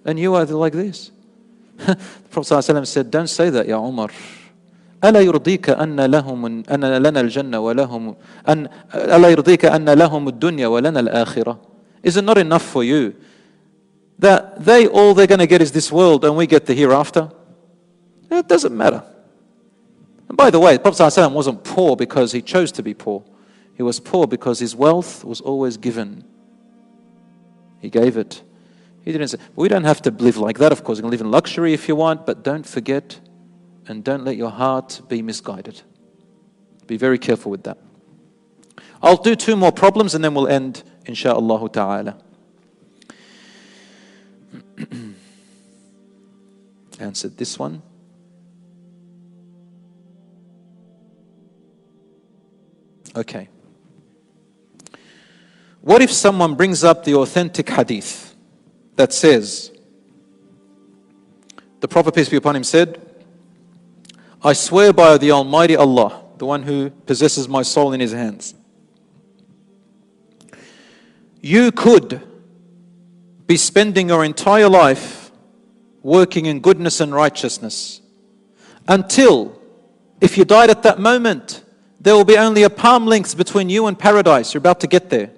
And 0.06 0.20
you 0.20 0.36
are 0.36 0.46
like 0.46 0.74
this. 0.74 1.12
the 1.78 1.98
Prophet 2.30 2.54
ﷺ 2.54 2.88
said, 2.88 3.12
Don't 3.12 3.28
say 3.28 3.50
that, 3.50 3.68
Ya 3.68 3.80
Umar. 3.80 4.12
ألا 5.04 5.20
يرضيك 5.22 5.70
أن 5.70 6.02
لهم 6.02 6.46
أن 6.46 6.86
لنا 6.86 7.22
الجنة 7.22 7.60
ولهم 7.60 8.16
أن 8.50 8.68
ألا 8.96 9.30
يرضيك 9.30 9.66
أن 9.66 9.90
لهم 9.90 10.28
الدنيا 10.28 10.68
ولنا 10.68 11.00
الآخرة 11.00 11.60
Is 12.04 12.18
it 12.18 12.24
not 12.24 12.38
enough 12.38 12.64
for 12.64 12.84
you 12.84 13.14
that 14.20 14.64
they 14.64 14.88
all 14.88 15.14
they're 15.14 15.28
going 15.28 15.40
to 15.40 15.48
get 15.48 15.62
is 15.62 15.72
this 15.72 15.92
world 15.92 16.26
and 16.26 16.36
we 16.36 16.48
get 16.48 16.66
the 16.66 16.74
hereafter? 16.74 17.30
Eh, 18.33 18.39
it 18.39 18.49
doesn't 18.49 18.75
matter. 18.75 19.05
And 20.29 20.37
by 20.39 20.51
the 20.51 20.59
way, 20.59 20.79
Prophet 20.79 21.03
ﷺ 21.03 21.33
wasn't 21.33 21.63
poor 21.63 21.97
because 21.97 22.33
he 22.33 22.41
chose 22.41 22.73
to 22.73 22.83
be 22.83 22.95
poor. 22.95 23.23
He 23.75 23.83
was 23.83 24.01
poor 24.01 24.27
because 24.27 24.59
his 24.59 24.75
wealth 24.75 25.23
was 25.23 25.43
always 25.43 25.77
given. 25.77 26.25
He 27.81 27.91
gave 27.91 28.17
it. 28.17 28.43
He 29.05 29.13
didn't 29.13 29.29
say, 29.29 29.39
we 29.55 29.69
don't 29.69 29.85
have 29.85 30.01
to 30.03 30.11
live 30.11 30.39
like 30.39 30.59
that, 30.59 30.73
of 30.73 30.83
course. 30.83 30.97
You 30.99 31.03
can 31.03 31.11
live 31.11 31.21
in 31.21 31.31
luxury 31.31 31.75
if 31.75 31.89
you 31.89 31.97
want, 31.97 32.25
but 32.25 32.43
don't 32.43 32.65
forget 32.67 33.21
and 33.87 34.03
don't 34.03 34.25
let 34.25 34.37
your 34.37 34.51
heart 34.51 35.03
be 35.09 35.21
misguided. 35.21 35.83
Be 36.87 36.97
very 36.97 37.19
careful 37.19 37.51
with 37.51 37.65
that. 37.65 37.77
I'll 39.03 39.17
do 39.17 39.37
two 39.37 39.57
more 39.57 39.73
problems 39.73 40.15
and 40.15 40.25
then 40.25 40.33
we'll 40.33 40.49
end, 40.49 40.85
insha'Allah 41.05 41.71
ta'ala. 41.73 42.17
Answered 47.01 47.37
this 47.37 47.59
one. 47.59 47.83
Okay. 53.15 53.49
What 55.81 56.01
if 56.01 56.13
someone 56.13 56.55
brings 56.55 56.85
up 56.85 57.05
the 57.05 57.15
authentic 57.15 57.69
hadith 57.69 58.35
that 58.97 59.13
says, 59.13 59.71
the 61.81 61.89
Prophet, 61.89 62.15
peace 62.15 62.29
be 62.29 62.37
upon 62.37 62.57
him, 62.57 62.65
said, 62.65 63.01
I 64.43 64.53
swear 64.53 64.93
by 64.93 65.19
the 65.19 65.33
Almighty 65.33 65.77
Allah, 65.77 66.23
the 66.39 66.47
one 66.47 66.63
who 66.63 66.91
possesses 66.91 67.49
my 67.49 67.63
soul 67.63 67.93
in 67.93 68.01
his 68.01 68.13
hands. 68.13 68.55
You 71.41 71.73
could 71.73 72.23
be 73.47 73.57
spending 73.57 74.09
your 74.09 74.25
entire 74.25 74.69
life 74.69 75.33
working 76.03 76.47
in 76.47 76.61
goodness 76.61 77.01
and 77.01 77.13
righteousness 77.13 78.01
until, 78.87 79.61
if 80.21 80.39
you 80.39 80.45
died 80.45 80.71
at 80.71 80.85
that 80.85 81.01
moment, 81.01 81.65
there 82.03 82.17
will 82.17 82.25
be 82.25 82.37
only 82.37 82.65
a 82.65 82.71
palm 82.71 83.07
length 83.07 83.37
between 83.37 83.69
you 83.69 83.87
and 83.87 83.97
paradise. 83.97 84.53
You're 84.53 84.59
about 84.59 84.81
to 84.81 84.89
get 84.89 85.09
there. 85.09 85.31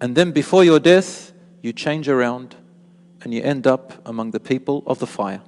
And 0.00 0.16
then 0.16 0.32
before 0.32 0.64
your 0.64 0.80
death, 0.80 1.32
you 1.62 1.72
change 1.72 2.08
around 2.08 2.56
and 3.22 3.32
you 3.32 3.40
end 3.42 3.66
up 3.68 3.92
among 4.04 4.32
the 4.32 4.40
people 4.40 4.82
of 4.86 4.98
the 4.98 5.06
fire. 5.06 5.40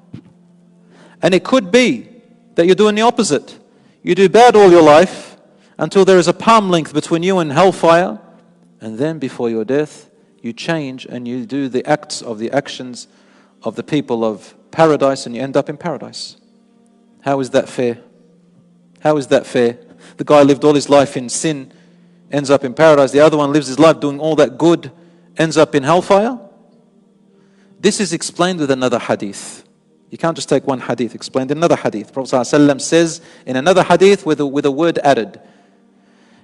And 1.20 1.34
it 1.34 1.43
could 1.43 1.72
be 1.72 2.09
that 2.55 2.66
you're 2.66 2.76
doing 2.76 2.95
the 2.95 3.03
opposite. 3.03 3.59
You 4.03 4.14
do 4.14 4.28
bad 4.28 4.55
all 4.55 4.70
your 4.70 4.82
life 4.82 5.36
until 5.76 6.05
there 6.05 6.18
is 6.18 6.28
a 6.28 6.32
palm 6.32 6.70
length 6.70 6.95
between 6.95 7.24
you 7.24 7.39
and 7.39 7.53
hellfire, 7.53 8.20
and 8.80 8.97
then 8.99 9.18
before 9.18 9.51
your 9.51 9.64
death, 9.64 10.09
you 10.41 10.53
change 10.53 11.05
and 11.05 11.26
you 11.26 11.47
do 11.47 11.68
the 11.68 11.84
acts 11.84 12.22
of 12.22 12.39
the 12.39 12.51
actions 12.53 13.09
of 13.62 13.74
the 13.74 13.82
people 13.82 14.24
of 14.24 14.55
paradise, 14.70 15.26
and 15.26 15.34
you 15.34 15.43
end 15.43 15.57
up 15.57 15.68
in 15.68 15.76
paradise. 15.76 16.36
How 17.22 17.41
is 17.41 17.51
that 17.51 17.68
fair? 17.68 17.99
How 19.01 19.16
is 19.16 19.28
that 19.28 19.47
fair? 19.47 19.78
The 20.19 20.25
guy 20.25 20.43
lived 20.43 20.64
all 20.64 20.75
his 20.75 20.91
life 20.91 21.16
in 21.16 21.29
sin, 21.29 21.73
ends 22.31 22.51
up 22.51 22.64
in 22.64 22.75
paradise. 22.75 23.12
The 23.12 23.21
other 23.21 23.37
one 23.37 23.53
lives 23.53 23.69
his 23.69 23.79
life 23.79 24.01
doing 24.01 24.21
all 24.21 24.37
that 24.37 24.59
good, 24.59 24.91
ends 25.37 25.57
up 25.57 25.75
in 25.75 25.85
hellfire. 25.85 26.39
This 27.81 28.01
is 28.01 28.12
explained 28.12 28.59
with 28.59 28.71
another 28.71 28.99
hadith. 28.99 29.64
You 30.11 30.19
can't 30.19 30.37
just 30.37 30.49
take 30.49 30.66
one 30.66 30.81
hadith, 30.81 31.14
explained 31.14 31.53
in 31.53 31.59
another 31.59 31.77
hadith. 31.77 32.12
Prophet 32.12 32.35
ﷺ 32.35 32.81
says 32.81 33.21
in 33.47 33.57
another 33.57 33.85
hadith 33.85 34.27
with 34.27 34.41
a, 34.41 34.47
with 34.47 34.66
a 34.66 34.71
word 34.71 34.99
added, 34.99 35.41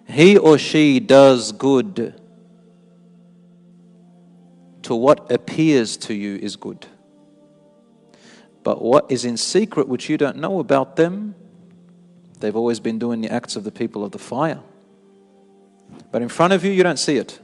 he 0.07 0.39
or 0.39 0.57
she 0.57 1.01
does 1.01 1.51
good 1.51 2.21
to 4.83 4.95
what 4.95 5.33
appears 5.33 5.97
to 5.97 6.15
you 6.15 6.37
is 6.37 6.57
good. 6.57 6.87
But 8.63 8.83
what 8.83 9.11
is 9.11 9.25
in 9.25 9.37
secret, 9.37 9.89
which 9.89 10.09
you 10.09 10.17
don't 10.17 10.37
know 10.37 10.61
about 10.61 10.97
them, 10.97 11.35
they've 12.41 12.57
always 12.57 12.81
been 12.81 12.99
doing 12.99 13.21
the 13.21 13.31
acts 13.31 13.57
of 13.57 13.65
the 13.65 13.73
people 13.73 14.05
of 14.05 14.13
the 14.13 14.19
fire. 14.19 14.61
But 16.11 16.23
in 16.23 16.29
front 16.29 16.53
of 16.53 16.65
you, 16.65 16.73
you 16.73 16.83
don't 16.83 16.99
see 16.99 17.17
it. 17.17 17.41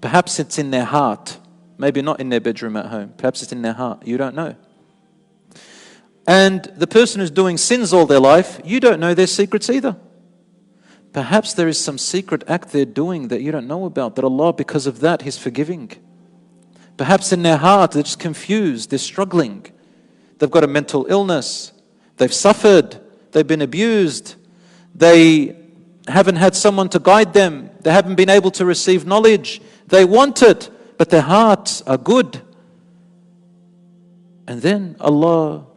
Perhaps 0.00 0.38
it's 0.38 0.58
in 0.58 0.70
their 0.70 0.84
heart. 0.84 1.38
Maybe 1.76 2.02
not 2.02 2.20
in 2.20 2.28
their 2.28 2.40
bedroom 2.40 2.76
at 2.76 2.86
home. 2.86 3.14
Perhaps 3.16 3.42
it's 3.42 3.52
in 3.52 3.62
their 3.62 3.72
heart. 3.72 4.06
You 4.06 4.16
don't 4.16 4.34
know. 4.34 4.56
And 6.26 6.64
the 6.76 6.86
person 6.86 7.20
who's 7.20 7.30
doing 7.30 7.56
sins 7.56 7.92
all 7.92 8.04
their 8.04 8.20
life, 8.20 8.60
you 8.64 8.80
don't 8.80 9.00
know 9.00 9.14
their 9.14 9.26
secrets 9.26 9.70
either. 9.70 9.96
Perhaps 11.12 11.54
there 11.54 11.68
is 11.68 11.82
some 11.82 11.96
secret 11.96 12.44
act 12.46 12.70
they're 12.70 12.84
doing 12.84 13.28
that 13.28 13.40
you 13.40 13.50
don't 13.50 13.66
know 13.66 13.86
about, 13.86 14.16
that 14.16 14.24
Allah, 14.24 14.52
because 14.52 14.86
of 14.86 15.00
that, 15.00 15.22
He's 15.22 15.38
forgiving. 15.38 15.90
Perhaps 16.98 17.32
in 17.32 17.42
their 17.42 17.56
heart, 17.56 17.92
they're 17.92 18.02
just 18.02 18.18
confused, 18.18 18.90
they're 18.90 18.98
struggling. 18.98 19.66
They've 20.38 20.50
got 20.50 20.64
a 20.64 20.68
mental 20.68 21.06
illness, 21.08 21.72
they've 22.18 22.32
suffered, 22.32 23.00
they've 23.32 23.46
been 23.46 23.62
abused, 23.62 24.34
they 24.94 25.56
haven't 26.06 26.36
had 26.36 26.54
someone 26.54 26.88
to 26.90 26.98
guide 26.98 27.32
them, 27.32 27.70
they 27.82 27.92
haven't 27.92 28.14
been 28.14 28.30
able 28.30 28.50
to 28.52 28.64
receive 28.64 29.06
knowledge. 29.06 29.60
They 29.86 30.04
want 30.04 30.42
it, 30.42 30.70
but 30.96 31.10
their 31.10 31.22
hearts 31.22 31.82
are 31.82 31.98
good. 31.98 32.40
And 34.46 34.62
then 34.62 34.96
Allah 35.00 35.68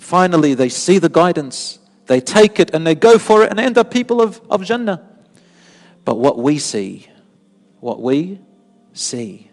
Finally, 0.00 0.54
they 0.54 0.70
see 0.70 0.98
the 0.98 1.10
guidance, 1.10 1.78
they 2.06 2.20
take 2.20 2.58
it 2.58 2.74
and 2.74 2.86
they 2.86 2.94
go 2.94 3.18
for 3.18 3.44
it 3.44 3.50
and 3.50 3.58
they 3.58 3.64
end 3.64 3.76
up 3.76 3.90
people 3.90 4.22
of, 4.22 4.40
of 4.48 4.64
Jannah. 4.64 5.06
But 6.06 6.16
what 6.16 6.38
we 6.38 6.58
see, 6.58 7.06
what 7.80 8.00
we 8.00 8.40
see. 8.94 9.49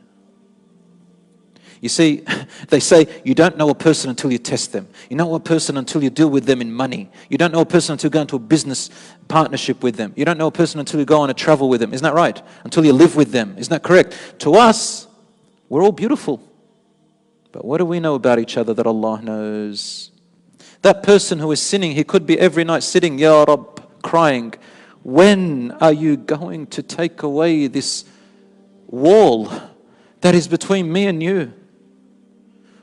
You 1.81 1.89
see, 1.89 2.23
they 2.69 2.79
say 2.79 3.07
you 3.23 3.35
don't 3.35 3.57
know 3.57 3.69
a 3.69 3.75
person 3.75 4.09
until 4.09 4.31
you 4.31 4.37
test 4.37 4.71
them. 4.71 4.87
You 5.09 5.15
know 5.15 5.35
a 5.35 5.39
person 5.39 5.77
until 5.77 6.03
you 6.03 6.09
deal 6.09 6.29
with 6.29 6.45
them 6.45 6.61
in 6.61 6.73
money. 6.73 7.09
You 7.29 7.37
don't 7.37 7.51
know 7.51 7.61
a 7.61 7.65
person 7.65 7.93
until 7.93 8.07
you 8.07 8.13
go 8.13 8.21
into 8.21 8.35
a 8.35 8.39
business 8.39 8.89
partnership 9.27 9.83
with 9.83 9.95
them. 9.95 10.13
You 10.15 10.25
don't 10.25 10.37
know 10.37 10.47
a 10.47 10.51
person 10.51 10.79
until 10.79 10.99
you 10.99 11.05
go 11.05 11.21
on 11.21 11.29
a 11.29 11.33
travel 11.33 11.69
with 11.69 11.81
them. 11.81 11.93
Isn't 11.93 12.03
that 12.03 12.13
right? 12.13 12.41
Until 12.63 12.85
you 12.85 12.93
live 12.93 13.15
with 13.15 13.31
them. 13.31 13.55
Isn't 13.57 13.71
that 13.71 13.83
correct? 13.83 14.17
To 14.39 14.55
us, 14.55 15.07
we're 15.69 15.83
all 15.83 15.91
beautiful. 15.91 16.41
But 17.51 17.65
what 17.65 17.77
do 17.77 17.85
we 17.85 17.99
know 17.99 18.15
about 18.15 18.39
each 18.39 18.57
other 18.57 18.73
that 18.73 18.85
Allah 18.85 19.21
knows? 19.21 20.11
That 20.81 21.03
person 21.03 21.39
who 21.39 21.51
is 21.51 21.61
sinning, 21.61 21.93
he 21.93 22.03
could 22.03 22.25
be 22.25 22.39
every 22.39 22.63
night 22.63 22.83
sitting, 22.83 23.17
Ya 23.17 23.43
Rab, 23.43 24.01
crying, 24.03 24.53
When 25.03 25.71
are 25.71 25.93
you 25.93 26.17
going 26.17 26.67
to 26.67 26.83
take 26.83 27.23
away 27.23 27.67
this 27.67 28.05
wall 28.87 29.51
that 30.21 30.35
is 30.35 30.47
between 30.47 30.91
me 30.91 31.07
and 31.07 31.21
you? 31.21 31.53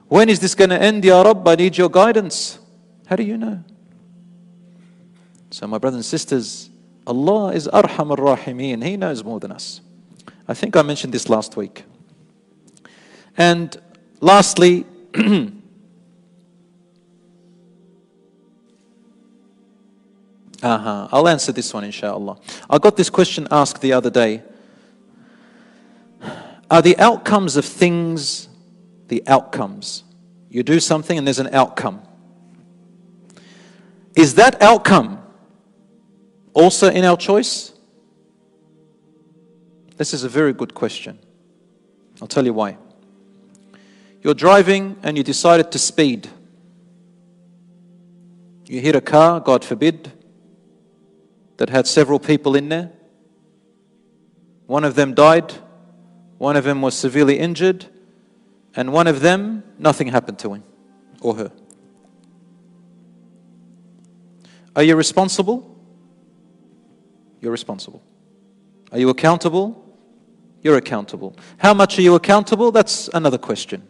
When 0.08 0.28
is 0.28 0.40
this 0.40 0.54
going 0.54 0.70
to 0.70 0.80
end, 0.80 1.04
Ya 1.04 1.22
Rab? 1.22 1.46
I 1.46 1.54
need 1.54 1.76
your 1.76 1.88
guidance. 1.88 2.58
How 3.06 3.16
do 3.16 3.22
you 3.22 3.36
know? 3.36 3.62
So, 5.50 5.66
my 5.66 5.78
brothers 5.78 5.96
and 5.96 6.04
sisters, 6.04 6.70
Allah 7.06 7.52
is 7.52 7.68
Arham 7.68 8.10
ar 8.10 8.36
Rahimeen. 8.36 8.84
He 8.84 8.96
knows 8.96 9.22
more 9.22 9.40
than 9.40 9.52
us. 9.52 9.80
I 10.48 10.54
think 10.54 10.76
I 10.76 10.82
mentioned 10.82 11.12
this 11.12 11.28
last 11.28 11.56
week. 11.56 11.84
And 13.36 13.76
lastly, 14.20 14.86
Uh-huh. 20.64 21.08
I'll 21.12 21.28
answer 21.28 21.52
this 21.52 21.74
one, 21.74 21.84
inshallah. 21.84 22.38
I 22.70 22.78
got 22.78 22.96
this 22.96 23.10
question 23.10 23.46
asked 23.50 23.82
the 23.82 23.92
other 23.92 24.08
day. 24.08 24.42
Are 26.70 26.80
the 26.80 26.96
outcomes 26.98 27.56
of 27.56 27.66
things 27.66 28.48
the 29.08 29.22
outcomes? 29.26 30.04
You 30.50 30.62
do 30.62 30.80
something 30.80 31.18
and 31.18 31.26
there's 31.26 31.38
an 31.38 31.54
outcome. 31.54 32.02
Is 34.14 34.36
that 34.36 34.62
outcome 34.62 35.20
also 36.52 36.88
in 36.88 37.04
our 37.04 37.16
choice? 37.16 37.72
This 39.96 40.14
is 40.14 40.24
a 40.24 40.28
very 40.28 40.52
good 40.52 40.74
question. 40.74 41.18
I'll 42.20 42.28
tell 42.28 42.44
you 42.44 42.52
why. 42.52 42.78
You're 44.22 44.34
driving 44.34 44.96
and 45.02 45.16
you 45.16 45.22
decided 45.22 45.72
to 45.72 45.78
speed. 45.78 46.28
You 48.66 48.80
hit 48.80 48.96
a 48.96 49.00
car, 49.00 49.40
God 49.40 49.64
forbid, 49.64 50.10
that 51.58 51.68
had 51.68 51.86
several 51.86 52.18
people 52.18 52.56
in 52.56 52.68
there. 52.68 52.90
One 54.66 54.84
of 54.84 54.94
them 54.94 55.14
died, 55.14 55.52
one 56.38 56.56
of 56.56 56.64
them 56.64 56.80
was 56.80 56.96
severely 56.96 57.38
injured, 57.38 57.86
and 58.76 58.92
one 58.92 59.06
of 59.06 59.20
them, 59.20 59.62
nothing 59.78 60.08
happened 60.08 60.38
to 60.40 60.54
him 60.54 60.64
or 61.20 61.36
her. 61.36 61.52
Are 64.76 64.82
you 64.82 64.96
responsible? 64.96 65.76
You're 67.40 67.52
responsible. 67.52 68.02
Are 68.90 68.98
you 68.98 69.08
accountable? 69.08 69.80
You're 70.62 70.76
accountable. 70.76 71.36
How 71.58 71.74
much 71.74 71.98
are 71.98 72.02
you 72.02 72.14
accountable? 72.14 72.72
That's 72.72 73.08
another 73.12 73.38
question. 73.38 73.86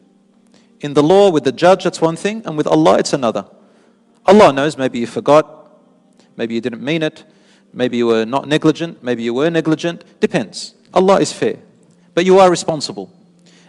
In 0.81 0.93
the 0.93 1.03
law, 1.03 1.31
with 1.31 1.45
the 1.45 1.53
judge, 1.53 1.85
that's 1.85 2.01
one 2.01 2.17
thing, 2.17 2.43
and 2.45 2.57
with 2.57 2.67
Allah, 2.67 2.99
it's 2.99 3.13
another. 3.13 3.47
Allah 4.27 4.53
knows 4.53 4.77
maybe 4.77 4.99
you 4.99 5.07
forgot, 5.07 5.71
maybe 6.37 6.55
you 6.55 6.61
didn't 6.61 6.83
mean 6.83 7.03
it, 7.03 7.25
maybe 7.73 7.97
you 7.97 8.07
were 8.07 8.25
not 8.25 8.49
negligent, 8.49 9.03
maybe 9.03 9.23
you 9.23 9.33
were 9.33 9.51
negligent. 9.51 10.05
Depends. 10.21 10.75
Allah 10.93 11.21
is 11.21 11.33
fair. 11.33 11.59
But 12.13 12.25
you 12.25 12.39
are 12.39 12.51
responsible. 12.51 13.11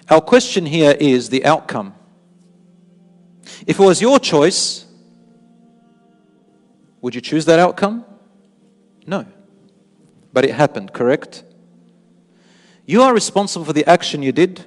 Our 0.09 0.21
question 0.21 0.65
here 0.65 0.95
is 0.99 1.29
the 1.29 1.45
outcome. 1.45 1.95
If 3.65 3.79
it 3.79 3.83
was 3.83 4.01
your 4.01 4.19
choice, 4.19 4.85
would 7.01 7.15
you 7.15 7.21
choose 7.21 7.45
that 7.45 7.59
outcome? 7.59 8.05
No. 9.07 9.25
But 10.31 10.45
it 10.45 10.53
happened, 10.53 10.93
correct? 10.93 11.43
You 12.85 13.01
are 13.01 13.13
responsible 13.13 13.65
for 13.65 13.73
the 13.73 13.85
action 13.85 14.21
you 14.21 14.31
did. 14.31 14.63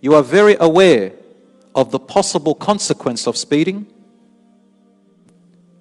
You 0.00 0.14
are 0.14 0.22
very 0.22 0.56
aware 0.60 1.12
of 1.74 1.90
the 1.90 1.98
possible 1.98 2.54
consequence 2.54 3.26
of 3.26 3.36
speeding. 3.36 3.86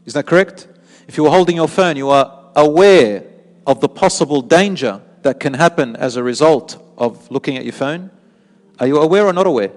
Is 0.06 0.14
that 0.14 0.26
correct? 0.26 0.68
If 1.08 1.18
you 1.18 1.26
are 1.26 1.32
holding 1.32 1.58
your 1.58 1.68
phone, 1.68 1.98
you 1.98 2.10
are 2.10 2.52
aware 2.56 3.26
of 3.68 3.82
the 3.82 3.90
possible 3.90 4.42
danger 4.42 5.02
that 5.24 5.40
can 5.40 5.54
happen 5.54 5.96
as 5.98 6.16
a 6.16 6.24
result 6.24 6.83
of 6.98 7.30
looking 7.32 7.58
at 7.58 7.64
your 7.64 7.74
phone. 7.74 8.12
Are 8.80 8.88
you 8.88 9.00
aware 9.00 9.26
or 9.26 9.34
not 9.34 9.48
aware? 9.48 9.72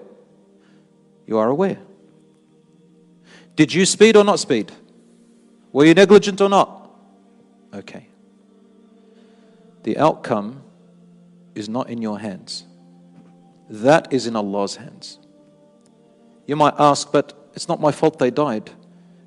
You 1.27 1.39
are 1.39 1.49
aware. 1.49 1.79
Did 3.57 3.73
you 3.73 3.87
speed 3.87 4.17
or 4.17 4.25
not 4.25 4.39
speed? 4.39 4.73
Were 5.73 5.85
you 5.85 5.95
negligent 5.95 6.41
or 6.41 6.49
not? 6.49 6.91
Okay. 7.75 8.09
The 9.83 9.99
outcome 9.99 10.63
is 11.55 11.69
not 11.69 11.89
in 11.89 12.03
your 12.03 12.19
hands. 12.19 12.65
That 13.69 14.13
is 14.13 14.27
in 14.27 14.37
Allah's 14.37 14.77
hands. 14.77 15.19
You 16.47 16.57
might 16.57 16.75
ask, 16.79 17.11
but 17.11 17.51
it's 17.55 17.69
not 17.69 17.81
my 17.81 17.91
fault 17.93 18.19
they 18.19 18.31
died. 18.31 18.71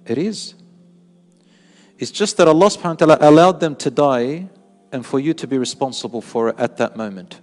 It 0.05 0.17
is. 0.17 0.53
It's 1.97 2.11
just 2.11 2.37
that 2.37 2.47
Allah 2.47 2.67
subhanahu 2.67 3.01
wa 3.01 3.15
ta'ala 3.15 3.17
allowed 3.19 3.59
them 3.59 3.75
to 3.77 3.91
die 3.91 4.47
and 4.91 5.05
for 5.05 5.19
you 5.19 5.33
to 5.33 5.47
be 5.47 5.57
responsible 5.57 6.21
for 6.21 6.49
it 6.49 6.55
at 6.57 6.77
that 6.77 6.95
moment. 6.95 7.41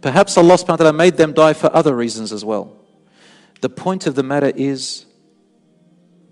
Perhaps 0.00 0.36
Allah 0.36 0.54
subhanahu 0.54 0.68
wa 0.68 0.76
ta'ala 0.76 0.92
made 0.92 1.16
them 1.16 1.32
die 1.32 1.52
for 1.52 1.74
other 1.74 1.94
reasons 1.94 2.32
as 2.32 2.44
well. 2.44 2.76
The 3.60 3.68
point 3.68 4.06
of 4.06 4.14
the 4.14 4.22
matter 4.22 4.52
is 4.54 5.04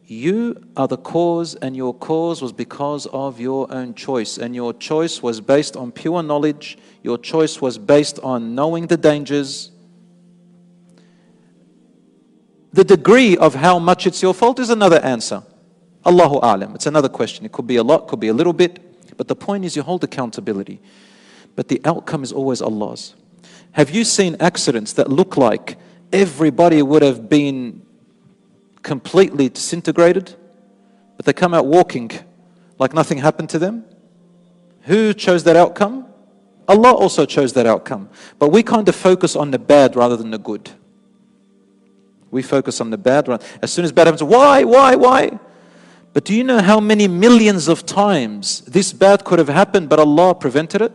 you 0.06 0.56
are 0.74 0.88
the 0.88 0.96
cause, 0.96 1.54
and 1.54 1.76
your 1.76 1.92
cause 1.92 2.40
was 2.40 2.50
because 2.50 3.06
of 3.06 3.38
your 3.38 3.70
own 3.70 3.92
choice. 3.92 4.38
And 4.38 4.54
your 4.54 4.72
choice 4.72 5.22
was 5.22 5.38
based 5.38 5.76
on 5.76 5.92
pure 5.92 6.22
knowledge, 6.22 6.78
your 7.02 7.18
choice 7.18 7.60
was 7.60 7.76
based 7.76 8.18
on 8.20 8.54
knowing 8.54 8.86
the 8.86 8.96
dangers. 8.96 9.70
The 12.72 12.84
degree 12.84 13.36
of 13.36 13.54
how 13.54 13.78
much 13.78 14.06
it's 14.06 14.22
your 14.22 14.32
fault 14.32 14.58
is 14.60 14.70
another 14.70 14.98
answer. 15.00 15.42
Allahu 16.06 16.40
A'lam. 16.40 16.74
It's 16.74 16.86
another 16.86 17.10
question. 17.10 17.44
It 17.44 17.52
could 17.52 17.66
be 17.66 17.76
a 17.76 17.82
lot, 17.82 18.08
could 18.08 18.20
be 18.20 18.28
a 18.28 18.34
little 18.34 18.54
bit. 18.54 19.16
But 19.18 19.28
the 19.28 19.36
point 19.36 19.66
is, 19.66 19.76
you 19.76 19.82
hold 19.82 20.04
accountability. 20.04 20.80
But 21.54 21.68
the 21.68 21.82
outcome 21.84 22.22
is 22.22 22.32
always 22.32 22.62
Allah's. 22.62 23.14
Have 23.78 23.90
you 23.90 24.02
seen 24.02 24.36
accidents 24.40 24.94
that 24.94 25.08
look 25.08 25.36
like 25.36 25.78
everybody 26.12 26.82
would 26.82 27.02
have 27.02 27.28
been 27.28 27.82
completely 28.82 29.48
disintegrated, 29.48 30.34
but 31.16 31.24
they 31.24 31.32
come 31.32 31.54
out 31.54 31.64
walking 31.64 32.10
like 32.80 32.92
nothing 32.92 33.18
happened 33.18 33.50
to 33.50 33.58
them? 33.60 33.84
Who 34.82 35.14
chose 35.14 35.44
that 35.44 35.54
outcome? 35.54 36.08
Allah 36.66 36.92
also 36.92 37.24
chose 37.24 37.52
that 37.52 37.66
outcome. 37.66 38.10
But 38.40 38.48
we 38.48 38.64
kind 38.64 38.88
of 38.88 38.96
focus 38.96 39.36
on 39.36 39.52
the 39.52 39.60
bad 39.60 39.94
rather 39.94 40.16
than 40.16 40.32
the 40.32 40.38
good. 40.38 40.70
We 42.32 42.42
focus 42.42 42.80
on 42.80 42.90
the 42.90 42.98
bad. 42.98 43.28
As 43.62 43.72
soon 43.72 43.84
as 43.84 43.92
bad 43.92 44.08
happens, 44.08 44.24
why, 44.24 44.64
why, 44.64 44.96
why? 44.96 45.38
But 46.12 46.24
do 46.24 46.34
you 46.34 46.42
know 46.42 46.60
how 46.60 46.80
many 46.80 47.06
millions 47.06 47.68
of 47.68 47.86
times 47.86 48.62
this 48.62 48.92
bad 48.92 49.24
could 49.24 49.38
have 49.38 49.46
happened, 49.46 49.88
but 49.88 50.00
Allah 50.00 50.34
prevented 50.34 50.82
it? 50.82 50.92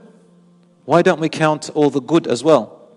Why 0.86 1.02
don't 1.02 1.20
we 1.20 1.30
count 1.30 1.70
all 1.74 1.90
the 1.90 2.02
good 2.02 2.28
as 2.28 2.44
well? 2.44 2.90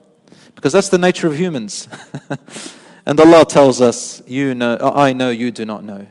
Because 0.54 0.72
that's 0.72 0.88
the 0.88 0.98
nature 0.98 1.26
of 1.26 1.38
humans. 1.38 1.88
and 3.06 3.20
Allah 3.20 3.44
tells 3.44 3.80
us, 3.80 4.22
You 4.26 4.54
know, 4.54 4.74
uh, 4.74 4.92
I 4.94 5.12
know, 5.12 5.30
you 5.30 5.50
do 5.50 5.64
not 5.64 5.84
know. 5.84 6.06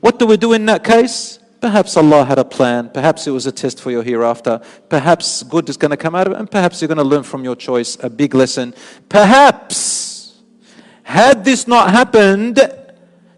What 0.00 0.18
do 0.18 0.26
we 0.26 0.36
do 0.36 0.52
in 0.52 0.66
that 0.66 0.84
case? 0.84 1.38
Perhaps 1.60 1.96
Allah 1.96 2.26
had 2.26 2.38
a 2.38 2.44
plan. 2.44 2.90
Perhaps 2.90 3.26
it 3.26 3.30
was 3.30 3.46
a 3.46 3.52
test 3.52 3.80
for 3.80 3.90
your 3.90 4.02
hereafter. 4.02 4.60
Perhaps 4.90 5.42
good 5.44 5.68
is 5.70 5.78
going 5.78 5.92
to 5.92 5.96
come 5.96 6.14
out 6.14 6.26
of 6.26 6.34
it. 6.34 6.38
And 6.38 6.50
perhaps 6.50 6.82
you're 6.82 6.88
going 6.88 6.98
to 6.98 7.04
learn 7.04 7.22
from 7.22 7.42
your 7.42 7.56
choice 7.56 7.96
a 8.02 8.10
big 8.10 8.34
lesson. 8.34 8.74
Perhaps, 9.08 10.42
had 11.04 11.42
this 11.42 11.66
not 11.66 11.90
happened, 11.90 12.60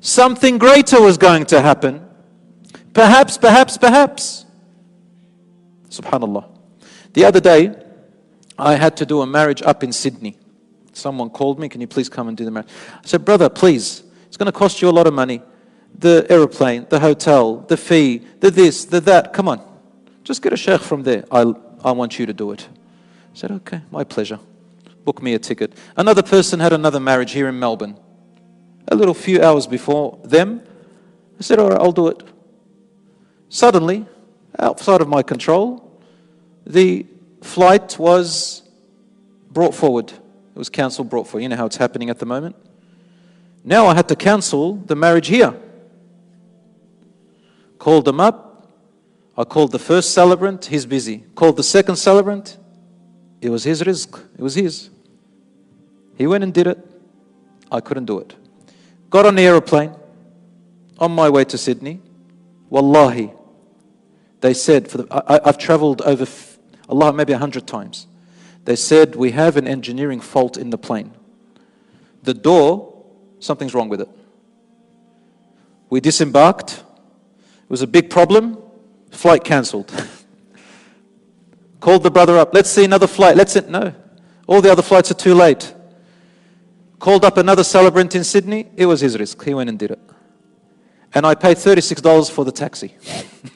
something 0.00 0.58
greater 0.58 1.00
was 1.00 1.16
going 1.16 1.46
to 1.46 1.60
happen. 1.60 2.04
Perhaps, 2.92 3.38
perhaps, 3.38 3.78
perhaps. 3.78 4.44
Subhanallah. 5.88 6.55
The 7.16 7.24
other 7.24 7.40
day, 7.40 7.74
I 8.58 8.74
had 8.74 8.98
to 8.98 9.06
do 9.06 9.22
a 9.22 9.26
marriage 9.26 9.62
up 9.62 9.82
in 9.82 9.90
Sydney. 9.90 10.36
Someone 10.92 11.30
called 11.30 11.58
me, 11.58 11.66
Can 11.66 11.80
you 11.80 11.86
please 11.86 12.10
come 12.10 12.28
and 12.28 12.36
do 12.36 12.44
the 12.44 12.50
marriage? 12.50 12.68
I 12.92 13.06
said, 13.06 13.24
Brother, 13.24 13.48
please, 13.48 14.02
it's 14.26 14.36
going 14.36 14.52
to 14.52 14.58
cost 14.58 14.82
you 14.82 14.90
a 14.90 14.92
lot 14.92 15.06
of 15.06 15.14
money. 15.14 15.40
The 15.98 16.26
aeroplane, 16.28 16.84
the 16.90 17.00
hotel, 17.00 17.56
the 17.56 17.78
fee, 17.78 18.18
the 18.40 18.50
this, 18.50 18.84
the 18.84 19.00
that. 19.00 19.32
Come 19.32 19.48
on. 19.48 19.66
Just 20.24 20.42
get 20.42 20.52
a 20.52 20.58
sheikh 20.58 20.82
from 20.82 21.04
there. 21.04 21.24
I, 21.30 21.54
I 21.82 21.92
want 21.92 22.18
you 22.18 22.26
to 22.26 22.34
do 22.34 22.52
it. 22.52 22.68
I 22.68 23.32
said, 23.32 23.50
Okay, 23.50 23.80
my 23.90 24.04
pleasure. 24.04 24.38
Book 25.06 25.22
me 25.22 25.32
a 25.32 25.38
ticket. 25.38 25.72
Another 25.96 26.22
person 26.22 26.60
had 26.60 26.74
another 26.74 27.00
marriage 27.00 27.32
here 27.32 27.48
in 27.48 27.58
Melbourne. 27.58 27.98
A 28.88 28.94
little 28.94 29.14
few 29.14 29.40
hours 29.40 29.66
before 29.66 30.20
them. 30.22 30.60
I 31.40 31.42
said, 31.42 31.60
All 31.60 31.70
right, 31.70 31.80
I'll 31.80 31.92
do 31.92 32.08
it. 32.08 32.22
Suddenly, 33.48 34.04
outside 34.58 35.00
of 35.00 35.08
my 35.08 35.22
control, 35.22 35.85
the 36.66 37.06
flight 37.42 37.98
was 37.98 38.62
brought 39.50 39.74
forward. 39.74 40.10
It 40.10 40.58
was 40.58 40.68
cancelled, 40.68 41.08
brought 41.08 41.26
forward. 41.26 41.42
You 41.42 41.48
know 41.48 41.56
how 41.56 41.66
it's 41.66 41.76
happening 41.76 42.10
at 42.10 42.18
the 42.18 42.26
moment? 42.26 42.56
Now 43.64 43.86
I 43.86 43.94
had 43.94 44.08
to 44.08 44.16
cancel 44.16 44.76
the 44.76 44.96
marriage 44.96 45.28
here. 45.28 45.54
Called 47.78 48.04
them 48.04 48.20
up. 48.20 48.44
I 49.38 49.44
called 49.44 49.72
the 49.72 49.78
first 49.78 50.12
celebrant, 50.12 50.66
he's 50.66 50.86
busy. 50.86 51.24
Called 51.34 51.56
the 51.56 51.62
second 51.62 51.96
celebrant, 51.96 52.56
it 53.42 53.50
was 53.50 53.64
his 53.64 53.82
rizq, 53.82 54.18
it 54.38 54.40
was 54.40 54.54
his. 54.54 54.88
He 56.16 56.26
went 56.26 56.42
and 56.42 56.54
did 56.54 56.66
it. 56.66 56.78
I 57.70 57.80
couldn't 57.80 58.06
do 58.06 58.18
it. 58.18 58.34
Got 59.10 59.26
on 59.26 59.34
the 59.34 59.42
aeroplane 59.42 59.94
on 60.98 61.12
my 61.12 61.28
way 61.28 61.44
to 61.44 61.58
Sydney. 61.58 62.00
Wallahi, 62.70 63.32
they 64.40 64.54
said, 64.54 64.88
for 64.88 64.98
the, 64.98 65.06
I, 65.10 65.40
have 65.44 65.58
traveled 65.58 66.00
over 66.02 66.26
Allah 66.88 67.12
maybe 67.12 67.32
a 67.32 67.38
hundred 67.38 67.66
times. 67.66 68.06
They 68.64 68.76
said, 68.76 69.16
We 69.16 69.30
have 69.32 69.56
an 69.56 69.66
engineering 69.66 70.20
fault 70.20 70.56
in 70.56 70.70
the 70.70 70.78
plane. 70.78 71.12
The 72.22 72.34
door, 72.34 73.04
something's 73.38 73.74
wrong 73.74 73.88
with 73.88 74.00
it. 74.00 74.08
We 75.88 76.00
disembarked. 76.00 76.72
It 76.72 77.70
was 77.70 77.82
a 77.82 77.86
big 77.86 78.10
problem. 78.10 78.58
Flight 79.10 79.44
cancelled. 79.44 79.92
Called 81.80 82.02
the 82.02 82.10
brother 82.10 82.38
up. 82.38 82.52
Let's 82.52 82.70
see 82.70 82.84
another 82.84 83.06
flight. 83.06 83.36
Let's. 83.36 83.54
No. 83.54 83.94
All 84.46 84.60
the 84.60 84.70
other 84.70 84.82
flights 84.82 85.10
are 85.10 85.14
too 85.14 85.34
late. 85.34 85.72
Called 86.98 87.24
up 87.24 87.36
another 87.36 87.62
celebrant 87.62 88.14
in 88.14 88.24
Sydney. 88.24 88.68
It 88.76 88.86
was 88.86 89.00
his 89.00 89.16
rizq. 89.16 89.44
He 89.44 89.54
went 89.54 89.68
and 89.68 89.78
did 89.78 89.90
it. 89.90 90.00
And 91.14 91.26
I 91.26 91.34
paid 91.34 91.56
$36 91.56 92.30
for 92.30 92.44
the 92.44 92.52
taxi. 92.52 92.94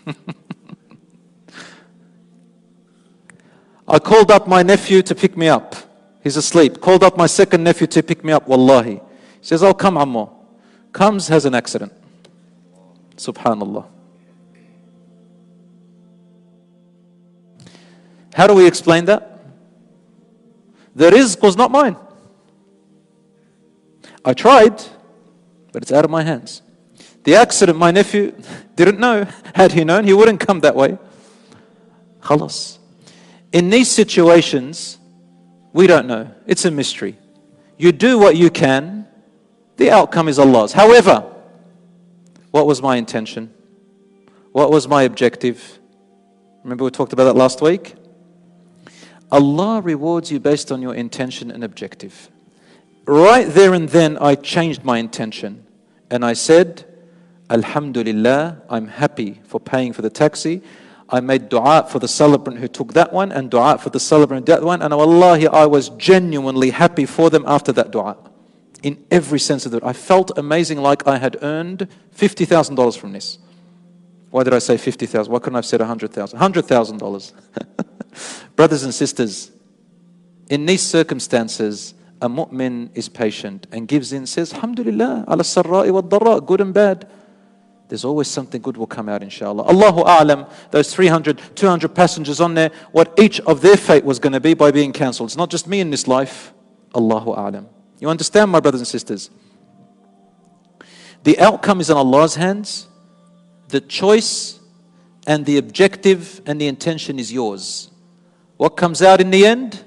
I 3.91 3.99
called 3.99 4.31
up 4.31 4.47
my 4.47 4.63
nephew 4.63 5.03
to 5.03 5.15
pick 5.17 5.37
me 5.37 5.49
up. 5.49 5.75
He's 6.23 6.37
asleep. 6.37 6.81
Called 6.81 7.03
up 7.03 7.17
my 7.17 7.27
second 7.27 7.65
nephew 7.65 7.89
to 7.89 8.03
pick 8.05 8.23
me 8.23 8.33
up. 8.33 8.47
Wallahi. 8.47 8.95
He 8.95 9.01
says, 9.41 9.65
Oh, 9.65 9.75
come, 9.75 9.99
Ammo. 9.99 10.33
Comes, 10.93 11.27
has 11.27 11.45
an 11.45 11.57
accident. 11.57 11.93
Subhanallah. 13.17 13.87
How 18.33 18.47
do 18.47 18.55
we 18.55 18.65
explain 18.65 19.07
that? 19.07 19.41
The 20.95 21.11
rizq 21.11 21.43
was 21.43 21.57
not 21.57 21.73
mine. 21.73 21.97
I 24.25 24.35
tried, 24.35 24.83
but 25.73 25.83
it's 25.83 25.91
out 25.91 26.05
of 26.05 26.11
my 26.13 26.23
hands. 26.23 26.63
The 27.25 27.35
accident, 27.35 27.77
my 27.77 27.91
nephew 27.91 28.35
didn't 28.77 29.01
know. 29.01 29.27
Had 29.55 29.73
he 29.73 29.83
known, 29.83 30.05
he 30.05 30.13
wouldn't 30.13 30.39
come 30.39 30.61
that 30.61 30.77
way. 30.77 30.97
Khalas. 32.21 32.80
In 33.53 33.71
these 33.71 33.91
situations, 33.91 34.99
we 35.73 35.87
don't 35.87 36.07
know. 36.07 36.33
It's 36.47 36.65
a 36.65 36.71
mystery. 36.71 37.19
You 37.79 37.93
do 37.93 38.19
what 38.19 38.37
you 38.37 38.51
can, 38.51 39.09
the 39.77 39.91
outcome 39.91 40.29
is 40.29 40.39
Allah's. 40.39 40.73
However, 40.73 41.25
what 42.51 42.67
was 42.67 42.83
my 42.83 42.97
intention? 42.97 43.53
What 44.53 44.71
was 44.71 44.87
my 44.87 45.03
objective? 45.05 45.79
Remember, 46.63 46.85
we 46.85 46.91
talked 46.91 47.13
about 47.13 47.25
that 47.25 47.37
last 47.37 47.63
week? 47.63 47.95
Allah 49.33 49.81
rewards 49.81 50.31
you 50.31 50.41
based 50.41 50.73
on 50.73 50.83
your 50.83 50.95
intention 50.95 51.51
and 51.51 51.63
objective. 51.63 52.29
Right 53.07 53.47
there 53.49 53.75
and 53.75 53.89
then, 53.89 54.19
I 54.19 54.35
changed 54.35 54.85
my 54.85 54.99
intention 54.99 55.65
and 56.11 56.25
I 56.25 56.33
said, 56.33 56.85
Alhamdulillah, 57.49 58.63
I'm 58.69 58.89
happy 58.89 59.41
for 59.45 59.59
paying 59.61 59.93
for 59.93 60.03
the 60.03 60.11
taxi. 60.11 60.63
I 61.11 61.21
made 61.21 61.49
dua 61.49 61.87
for 61.89 61.99
the 61.99 62.09
celebrant 62.09 62.61
who 62.61 62.69
took 62.69 62.93
that 62.93 63.13
one 63.13 63.33
and 63.33 63.51
dua 63.51 63.79
for 63.79 63.91
the 63.91 64.01
celebrant 64.01 64.47
that 64.47 64.63
one. 64.63 64.81
And 64.81 64.97
wallahi, 64.97 65.49
I 65.49 65.67
was 65.67 65.89
genuinely 65.91 66.71
happy 66.71 67.05
for 67.05 67.31
them 67.31 67.45
after 67.47 67.73
that 67.73 67.91
dua. 67.91 68.17
In 68.83 69.05
every 69.11 69.41
sense 69.41 69.67
of 69.67 69.75
it. 69.75 69.83
I 69.85 69.93
felt 69.93 70.39
amazing 70.39 70.79
like 70.79 71.07
I 71.07 71.19
had 71.19 71.37
earned 71.43 71.89
$50,000 72.17 72.97
from 72.97 73.13
this. 73.13 73.39
Why 74.31 74.45
did 74.45 74.55
I 74.55 74.59
say 74.59 74.77
50,000? 74.77 75.31
Why 75.31 75.39
couldn't 75.39 75.57
I 75.57 75.59
have 75.59 75.67
said 75.67 75.81
100,000? 75.81 76.39
$100,000. 76.39 77.33
Brothers 78.57 78.85
and 78.85 78.95
sisters, 78.95 79.51
in 80.49 80.67
these 80.67 80.83
circumstances, 80.83 81.95
a 82.23 82.29
mu'min 82.29 82.91
is 82.95 83.09
patient 83.09 83.67
and 83.73 83.89
gives 83.89 84.13
in, 84.13 84.27
says, 84.27 84.53
Alhamdulillah, 84.53 85.25
ala 85.29 85.43
sarra'i 85.43 85.91
wa 85.91 86.03
dharra, 86.03 86.45
good 86.45 86.61
and 86.61 86.73
bad. 86.73 87.09
There's 87.91 88.05
always 88.05 88.29
something 88.29 88.63
good 88.63 88.77
will 88.77 88.87
come 88.87 89.09
out, 89.09 89.21
inshallah. 89.21 89.65
Allahu 89.65 90.05
A'lam, 90.05 90.49
those 90.71 90.95
300, 90.95 91.57
200 91.57 91.89
passengers 91.93 92.41
on 92.41 92.55
there, 92.55 92.71
what 92.93 93.13
each 93.19 93.41
of 93.41 93.63
their 93.63 93.77
fate 93.77 94.05
was 94.05 94.21
going 94.21 94.33
to 94.33 94.39
be 94.39 94.55
by 94.55 94.71
being 94.71 94.93
cancelled. 94.93 95.29
It's 95.29 95.37
not 95.37 95.51
just 95.51 95.67
me 95.67 95.81
in 95.81 95.91
this 95.91 96.07
life. 96.07 96.53
Allahu 96.95 97.35
A'lam. 97.35 97.67
You 97.99 98.09
understand, 98.09 98.53
my 98.53 98.61
brothers 98.61 98.81
and 98.81 98.87
sisters? 98.87 99.29
The 101.25 101.37
outcome 101.41 101.81
is 101.81 101.91
in 101.91 101.97
Allah's 101.97 102.37
hands. 102.37 102.87
The 103.71 103.81
choice 103.81 104.61
and 105.27 105.45
the 105.45 105.59
objective 105.59 106.41
and 106.47 106.61
the 106.61 106.69
intention 106.69 107.19
is 107.19 107.33
yours. 107.33 107.91
What 108.57 108.77
comes 108.77 109.03
out 109.03 109.21
in 109.21 109.33
the 109.33 109.45
end? 109.45 109.83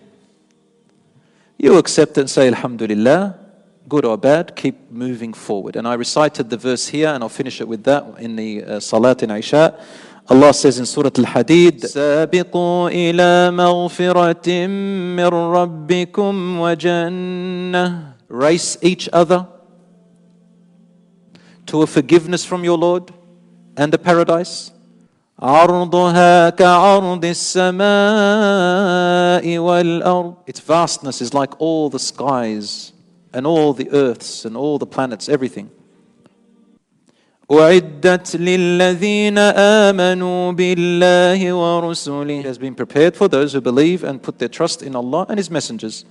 You 1.58 1.78
accept 1.78 2.18
and 2.18 2.30
say, 2.30 2.48
Alhamdulillah, 2.48 3.40
good 3.88 4.06
or 4.06 4.18
bad, 4.18 4.56
keep 4.56 4.92
moving 4.92 5.34
forward. 5.34 5.76
And 5.76 5.88
I 5.88 5.94
recited 5.96 6.50
the 6.50 6.58
verse 6.58 6.88
here, 6.88 7.10
and 7.10 7.24
I'll 7.24 7.30
finish 7.30 7.62
it 7.62 7.68
with 7.68 7.84
that 7.84 8.06
in 8.20 8.36
the 8.36 8.64
uh, 8.64 8.80
Salat 8.80 9.24
in 9.24 9.32
Isha. 9.32 9.78
Allah 10.30 10.54
says 10.54 10.80
in 10.80 10.86
Surah 10.86 11.12
Al-Hadid, 11.18 11.82
سابقوا 11.82 12.90
إلى 12.90 13.52
مغفرة 13.52 14.68
من 14.68 15.28
ربكم 15.28 16.60
وجنة 16.60 18.14
Race 18.30 18.78
each 18.82 19.10
other 19.12 19.46
to 21.66 21.82
a 21.82 21.88
forgiveness 21.88 22.46
from 22.46 22.64
your 22.64 22.78
Lord 22.78 23.12
and 23.76 23.94
a 23.94 23.98
paradise. 23.98 24.72
عرضها 25.40 26.50
كعرض 26.50 27.26
السماء 27.26 27.84
والأرض 29.58 30.36
Its 30.48 30.60
vastness 30.62 31.22
is 31.22 31.34
like 31.34 31.60
all 31.60 31.90
the 31.90 32.00
skies 32.00 32.93
and 33.33 33.47
all 33.47 33.73
the 33.73 33.91
earths 33.93 34.45
and 34.45 34.57
all 34.57 34.79
the 34.79 34.87
planets, 34.87 35.29
everything. 35.29 35.71
أعدت 37.51 38.37
للذين 38.37 39.39
آمنوا 39.39 40.53
بالله 40.53 41.53
ورسله 41.53 42.41
It 42.41 42.45
has 42.45 42.59
been 42.59 42.75
prepared 42.75 43.17
for 43.17 43.27
those 43.27 43.55
who 43.55 43.61
believe 43.63 44.05
and 44.05 44.23
put 44.23 44.39
their 44.39 44.51
trust 44.51 44.83
in 44.83 44.95
Allah 44.95 45.25
and 45.31 45.39
His 45.39 45.51
messengers. 45.51 46.05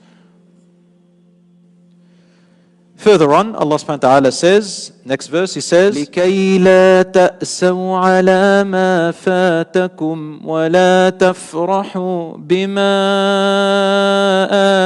Further 2.95 3.31
on, 3.31 3.55
Allah 3.55 3.75
subhanahu 3.75 4.01
wa 4.01 4.09
ta'ala 4.09 4.31
says, 4.31 4.91
next 5.05 5.27
verse, 5.27 5.53
He 5.53 5.61
says, 5.61 5.95
لكي 5.95 6.57
لا 6.57 7.03
تأسوا 7.03 7.97
على 7.97 8.63
ما 8.63 9.11
فاتكم 9.11 10.41
ولا 10.45 11.09
تفرحوا 11.09 12.37
بما 12.37 12.89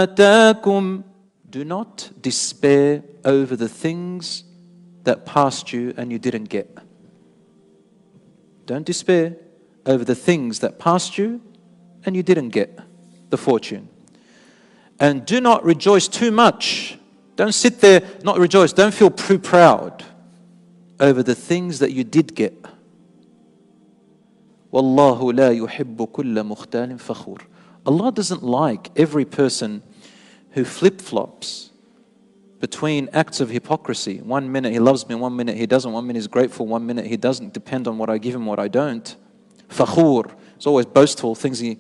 آتاكم 0.03 1.01
do 1.50 1.64
not 1.64 2.10
despair 2.20 3.02
over 3.24 3.56
the 3.56 3.68
things 3.68 4.44
that 5.04 5.24
passed 5.24 5.72
you 5.72 5.94
and 5.96 6.10
you 6.10 6.18
didn't 6.18 6.44
get. 6.44 6.76
Don't 8.66 8.84
despair 8.84 9.36
over 9.84 10.04
the 10.04 10.14
things 10.14 10.58
that 10.60 10.78
passed 10.78 11.16
you 11.18 11.40
and 12.04 12.16
you 12.16 12.22
didn't 12.22 12.50
get 12.50 12.78
the 13.30 13.36
fortune. 13.36 13.88
And 14.98 15.24
do 15.24 15.40
not 15.40 15.64
rejoice 15.64 16.08
too 16.08 16.30
much 16.30 16.98
don't 17.36 17.52
sit 17.52 17.80
there, 17.80 18.02
not 18.24 18.38
rejoice. 18.38 18.72
Don't 18.72 18.94
feel 18.94 19.10
too 19.10 19.38
proud 19.38 20.02
over 20.98 21.22
the 21.22 21.34
things 21.34 21.78
that 21.80 21.92
you 21.92 22.02
did 22.02 22.34
get. 22.34 22.54
La 24.72 25.14
yuhibbu. 25.14 26.08
Allah 27.86 28.12
doesn't 28.12 28.42
like 28.42 28.90
every 28.96 29.24
person 29.24 29.82
who 30.56 30.64
flip 30.64 31.02
flops 31.02 31.70
between 32.60 33.10
acts 33.12 33.40
of 33.40 33.50
hypocrisy. 33.50 34.22
One 34.22 34.50
minute 34.50 34.72
he 34.72 34.78
loves 34.78 35.06
me, 35.06 35.14
one 35.14 35.36
minute 35.36 35.54
he 35.54 35.66
doesn't, 35.66 35.92
one 35.92 36.06
minute 36.06 36.18
he's 36.18 36.28
grateful, 36.28 36.66
one 36.66 36.86
minute 36.86 37.04
he 37.04 37.18
doesn't, 37.18 37.52
depend 37.52 37.86
on 37.86 37.98
what 37.98 38.08
I 38.08 38.16
give 38.16 38.34
him, 38.34 38.46
what 38.46 38.58
I 38.58 38.68
don't. 38.68 39.14
Fakhur, 39.68 40.34
it's 40.54 40.66
always 40.66 40.86
boastful, 40.86 41.34
thinks 41.34 41.58
he, 41.58 41.76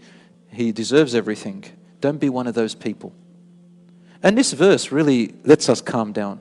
he 0.52 0.72
deserves 0.72 1.14
everything. 1.14 1.64
Don't 2.02 2.20
be 2.20 2.28
one 2.28 2.46
of 2.46 2.54
those 2.54 2.74
people. 2.74 3.14
And 4.22 4.36
this 4.36 4.52
verse 4.52 4.92
really 4.92 5.34
lets 5.42 5.70
us 5.70 5.80
calm 5.80 6.12
down. 6.12 6.38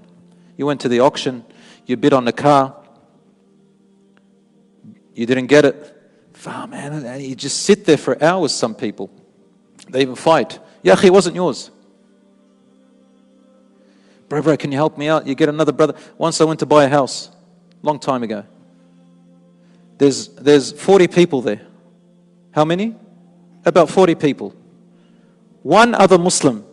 You 0.57 0.65
went 0.65 0.81
to 0.81 0.89
the 0.89 0.99
auction, 0.99 1.45
you 1.85 1.95
bid 1.95 2.11
on 2.11 2.25
the 2.25 2.33
car, 2.33 2.75
you 5.13 5.25
didn't 5.25 5.47
get 5.47 5.63
it. 5.63 5.93
Oh, 6.45 6.67
man, 6.67 7.05
and 7.05 7.23
you 7.23 7.33
just 7.33 7.61
sit 7.61 7.85
there 7.85 7.95
for 7.95 8.21
hours, 8.21 8.51
some 8.51 8.75
people. 8.75 9.09
They 9.87 10.01
even 10.01 10.15
fight. 10.15 10.59
Yeah, 10.83 10.99
it 11.01 11.13
wasn't 11.13 11.37
yours. 11.37 11.71
Bro, 14.29 14.41
bro, 14.41 14.57
can 14.57 14.71
you 14.71 14.77
help 14.77 14.97
me 14.97 15.07
out? 15.07 15.27
You 15.27 15.35
get 15.35 15.49
another 15.49 15.71
brother. 15.71 15.95
Once 16.17 16.41
I 16.41 16.43
went 16.43 16.59
to 16.61 16.65
buy 16.65 16.85
a 16.85 16.89
house, 16.89 17.29
long 17.81 17.99
time 17.99 18.23
ago. 18.23 18.43
There's, 19.97 20.29
there's 20.29 20.71
40 20.71 21.07
people 21.07 21.41
there. 21.41 21.61
How 22.51 22.65
many? 22.65 22.95
About 23.65 23.89
40 23.89 24.15
people. 24.15 24.55
One 25.61 25.95
other 25.95 26.17
Muslim 26.17 26.65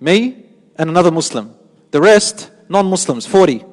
me 0.00 0.44
and 0.76 0.88
another 0.88 1.10
Muslim. 1.10 1.54
The 1.90 2.00
rest, 2.00 2.50
non 2.68 2.86
Muslims, 2.86 3.26
40. 3.26 3.64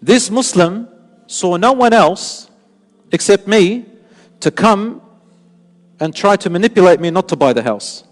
This 0.00 0.30
Muslim 0.30 0.88
saw 1.26 1.56
no 1.56 1.72
one 1.72 1.92
else 1.92 2.48
except 3.10 3.48
me 3.48 3.86
to 4.40 4.50
come 4.50 5.02
and 5.98 6.14
try 6.14 6.36
to 6.36 6.50
manipulate 6.50 7.00
me 7.00 7.10
not 7.10 7.28
to 7.28 7.36
buy 7.36 7.52
the 7.52 7.62
house. 7.62 8.04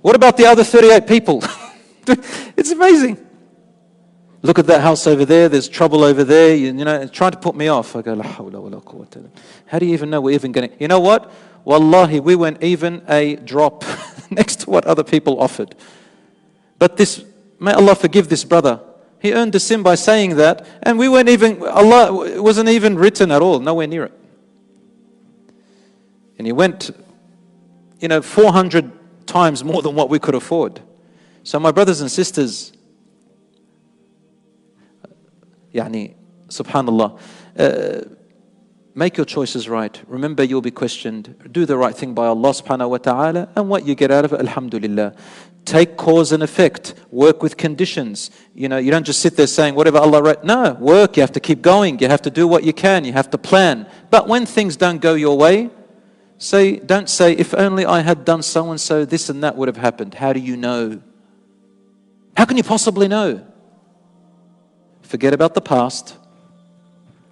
What 0.00 0.16
about 0.16 0.36
the 0.36 0.46
other 0.46 0.64
38 0.64 1.06
people? 1.06 1.42
it's 2.56 2.70
amazing. 2.70 3.26
Look 4.42 4.58
at 4.58 4.66
that 4.66 4.80
house 4.80 5.06
over 5.06 5.24
there, 5.24 5.48
there's 5.48 5.68
trouble 5.68 6.04
over 6.04 6.22
there, 6.22 6.54
you, 6.54 6.66
you 6.66 6.84
know, 6.84 7.06
trying 7.08 7.32
to 7.32 7.38
put 7.38 7.56
me 7.56 7.68
off. 7.68 7.96
I 7.96 8.02
go, 8.02 8.20
How 8.22 9.78
do 9.78 9.86
you 9.86 9.92
even 9.92 10.10
know 10.10 10.20
we're 10.20 10.34
even 10.34 10.52
going 10.52 10.70
to? 10.70 10.76
You 10.78 10.88
know 10.88 11.00
what? 11.00 11.32
Wallahi, 11.64 12.20
we 12.20 12.36
weren't 12.36 12.62
even 12.62 13.02
a 13.08 13.36
drop 13.36 13.84
next 14.30 14.60
to 14.60 14.70
what 14.70 14.84
other 14.86 15.02
people 15.02 15.40
offered. 15.40 15.74
But 16.78 16.96
this, 16.96 17.24
may 17.58 17.72
Allah 17.72 17.96
forgive 17.96 18.28
this 18.28 18.44
brother. 18.44 18.80
He 19.18 19.32
earned 19.32 19.54
a 19.56 19.60
sin 19.60 19.82
by 19.82 19.96
saying 19.96 20.36
that, 20.36 20.64
and 20.82 20.96
we 20.98 21.08
weren't 21.08 21.28
even, 21.28 21.60
Allah 21.66 22.26
it 22.26 22.42
wasn't 22.42 22.68
even 22.68 22.96
written 22.96 23.32
at 23.32 23.42
all, 23.42 23.58
nowhere 23.58 23.88
near 23.88 24.04
it. 24.04 24.12
And 26.38 26.46
he 26.46 26.52
went, 26.52 26.90
you 27.98 28.06
know, 28.06 28.22
400 28.22 28.92
times 29.26 29.64
more 29.64 29.82
than 29.82 29.96
what 29.96 30.08
we 30.08 30.18
could 30.18 30.36
afford. 30.36 30.80
So, 31.46 31.60
my 31.60 31.70
brothers 31.70 32.00
and 32.00 32.10
sisters, 32.10 32.72
yani, 35.72 36.16
subhanallah, 36.48 37.20
uh, 37.56 38.16
Make 38.96 39.18
your 39.18 39.26
choices 39.26 39.68
right. 39.68 40.02
Remember, 40.08 40.42
you'll 40.42 40.62
be 40.62 40.70
questioned. 40.70 41.36
Do 41.52 41.66
the 41.66 41.76
right 41.76 41.94
thing 41.94 42.14
by 42.14 42.28
Allah 42.28 42.48
subhanahu 42.48 42.88
wa 42.88 42.96
ta'ala, 42.96 43.50
and 43.54 43.68
what 43.68 43.86
you 43.86 43.94
get 43.94 44.10
out 44.10 44.24
of 44.24 44.32
it, 44.32 44.40
alhamdulillah. 44.40 45.14
Take 45.66 45.98
cause 45.98 46.32
and 46.32 46.42
effect. 46.42 46.94
Work 47.10 47.42
with 47.42 47.58
conditions. 47.58 48.30
You 48.54 48.70
know, 48.70 48.78
you 48.78 48.90
don't 48.90 49.04
just 49.04 49.20
sit 49.20 49.36
there 49.36 49.46
saying, 49.46 49.74
whatever 49.74 49.98
Allah 49.98 50.22
wrote. 50.22 50.44
No, 50.44 50.72
work. 50.80 51.18
You 51.18 51.20
have 51.20 51.32
to 51.32 51.40
keep 51.40 51.60
going. 51.60 51.98
You 51.98 52.08
have 52.08 52.22
to 52.22 52.30
do 52.30 52.48
what 52.48 52.64
you 52.64 52.72
can. 52.72 53.04
You 53.04 53.12
have 53.12 53.28
to 53.32 53.38
plan. 53.38 53.86
But 54.08 54.28
when 54.28 54.46
things 54.46 54.78
don't 54.78 55.02
go 55.02 55.12
your 55.12 55.36
way, 55.36 55.68
say, 56.38 56.78
don't 56.78 57.10
say, 57.10 57.32
if 57.32 57.52
only 57.52 57.84
I 57.84 58.00
had 58.00 58.24
done 58.24 58.42
so 58.42 58.70
and 58.70 58.80
so, 58.80 59.04
this 59.04 59.28
and 59.28 59.44
that 59.44 59.56
would 59.56 59.68
have 59.68 59.76
happened. 59.76 60.14
How 60.14 60.32
do 60.32 60.40
you 60.40 60.56
know? 60.56 61.02
How 62.36 62.44
can 62.44 62.56
you 62.56 62.62
possibly 62.62 63.08
know? 63.08 63.46
Forget 65.02 65.32
about 65.32 65.54
the 65.54 65.60
past 65.60 66.16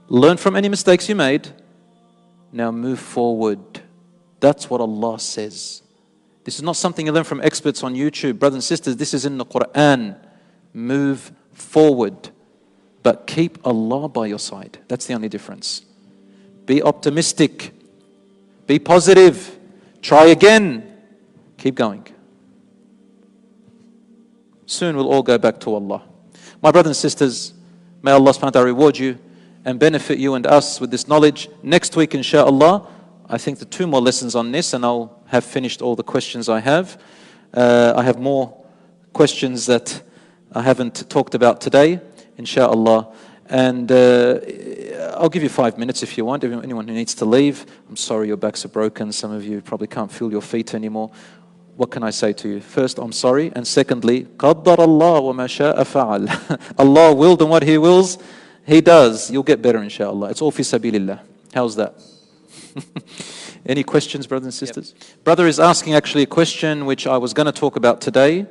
Learn 0.08 0.36
from 0.36 0.56
any 0.56 0.68
mistakes 0.68 1.08
you 1.08 1.14
made. 1.14 1.48
Now 2.52 2.70
move 2.70 3.00
forward. 3.00 3.58
That's 4.40 4.68
what 4.68 4.80
Allah 4.80 5.18
says. 5.18 5.82
This 6.44 6.56
is 6.56 6.62
not 6.62 6.76
something 6.76 7.06
you 7.06 7.12
learn 7.12 7.24
from 7.24 7.40
experts 7.40 7.82
on 7.82 7.94
YouTube. 7.94 8.38
Brothers 8.38 8.56
and 8.56 8.64
sisters, 8.64 8.96
this 8.96 9.14
is 9.14 9.24
in 9.24 9.38
the 9.38 9.46
Quran. 9.46 10.16
Move 10.74 11.32
forward, 11.52 12.30
but 13.02 13.26
keep 13.26 13.64
Allah 13.66 14.08
by 14.08 14.26
your 14.26 14.38
side. 14.38 14.78
That's 14.88 15.06
the 15.06 15.14
only 15.14 15.28
difference. 15.28 15.82
Be 16.66 16.82
optimistic, 16.82 17.72
be 18.66 18.78
positive, 18.78 19.58
try 20.02 20.26
again, 20.26 20.96
keep 21.56 21.76
going. 21.76 22.06
Soon 24.66 24.96
we'll 24.96 25.12
all 25.12 25.22
go 25.22 25.36
back 25.36 25.60
to 25.60 25.74
Allah. 25.74 26.02
My 26.62 26.70
brothers 26.70 26.90
and 26.90 26.96
sisters, 26.96 27.52
may 28.02 28.12
Allah 28.12 28.30
subhanahu 28.32 28.42
wa 28.42 28.50
ta'ala 28.50 28.66
reward 28.66 28.98
you 28.98 29.18
and 29.64 29.78
benefit 29.78 30.18
you 30.18 30.34
and 30.34 30.46
us 30.46 30.80
with 30.80 30.90
this 30.90 31.06
knowledge. 31.06 31.48
Next 31.62 31.96
week, 31.96 32.14
inshallah, 32.14 32.88
I 33.28 33.38
think 33.38 33.58
the 33.58 33.66
two 33.66 33.86
more 33.86 34.00
lessons 34.00 34.34
on 34.34 34.52
this, 34.52 34.72
and 34.72 34.84
I'll 34.84 35.22
have 35.26 35.44
finished 35.44 35.82
all 35.82 35.96
the 35.96 36.02
questions 36.02 36.48
I 36.48 36.60
have. 36.60 37.00
Uh, 37.52 37.92
I 37.96 38.02
have 38.02 38.18
more 38.18 38.56
questions 39.12 39.66
that 39.66 40.02
I 40.52 40.62
haven't 40.62 41.08
talked 41.10 41.34
about 41.34 41.60
today, 41.60 42.00
inshallah. 42.36 43.14
And 43.46 43.92
uh, 43.92 44.40
I'll 45.16 45.28
give 45.28 45.42
you 45.42 45.50
five 45.50 45.76
minutes 45.76 46.02
if 46.02 46.16
you 46.16 46.24
want. 46.24 46.44
Anyone 46.44 46.88
who 46.88 46.94
needs 46.94 47.14
to 47.16 47.26
leave, 47.26 47.66
I'm 47.88 47.96
sorry 47.96 48.28
your 48.28 48.38
backs 48.38 48.64
are 48.64 48.68
broken. 48.68 49.12
Some 49.12 49.30
of 49.30 49.44
you 49.44 49.60
probably 49.60 49.88
can't 49.88 50.10
feel 50.10 50.30
your 50.30 50.42
feet 50.42 50.74
anymore 50.74 51.10
What 51.75 51.91
can 51.91 52.03
I 52.03 52.09
say 52.09 52.33
to 52.33 52.49
you? 52.49 52.59
First, 52.59 52.97
I'm 52.97 53.13
sorry. 53.13 53.53
And 53.55 53.65
secondly, 53.65 54.25
قَدَّرَ 54.37 54.75
اللَّهُ 54.75 55.21
وَمَا 55.21 55.47
شَاءَ 55.47 55.77
فَعَلْ 55.77 56.75
Allah 56.77 57.13
willed 57.13 57.41
and 57.41 57.49
what 57.49 57.63
He 57.63 57.77
wills, 57.77 58.17
He 58.67 58.81
does. 58.81 59.31
You'll 59.31 59.43
get 59.43 59.61
better, 59.61 59.81
inshallah. 59.81 60.29
It's 60.29 60.41
all 60.41 60.51
fi 60.51 60.63
sabilillah. 60.63 61.21
How's 61.53 61.75
that? 61.77 61.95
Any 63.65 63.83
questions, 63.83 64.27
brothers 64.27 64.45
and 64.45 64.53
sisters? 64.53 64.93
Yep. 64.97 65.23
Brother 65.23 65.47
is 65.47 65.59
asking 65.59 65.93
actually 65.93 66.23
a 66.23 66.27
question 66.27 66.85
which 66.85 67.07
I 67.07 67.17
was 67.17 67.33
going 67.33 67.45
to 67.45 67.51
talk 67.51 67.75
about 67.75 68.01
today, 68.01 68.45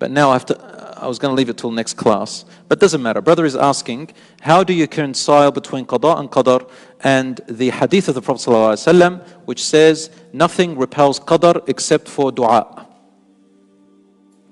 but 0.00 0.10
now 0.10 0.30
I 0.30 0.32
have 0.32 0.46
to. 0.46 0.58
Uh, 0.58 0.80
I 1.00 1.06
was 1.06 1.18
going 1.18 1.32
to 1.32 1.36
leave 1.36 1.48
it 1.48 1.56
till 1.56 1.70
next 1.70 1.94
class, 1.94 2.44
but 2.68 2.78
doesn't 2.78 3.00
matter. 3.00 3.22
Brother 3.22 3.46
is 3.46 3.56
asking, 3.56 4.10
how 4.42 4.62
do 4.62 4.74
you 4.74 4.82
reconcile 4.82 5.50
between 5.50 5.86
qada 5.86 6.18
and 6.18 6.30
qadar 6.30 6.68
and 7.00 7.40
the 7.48 7.70
hadith 7.70 8.08
of 8.08 8.14
the 8.14 8.20
Prophet 8.20 8.50
ﷺ, 8.50 9.26
which 9.46 9.64
says 9.64 10.10
nothing 10.34 10.76
repels 10.76 11.18
qadar 11.18 11.66
except 11.68 12.06
for 12.06 12.30
dua. 12.30 12.86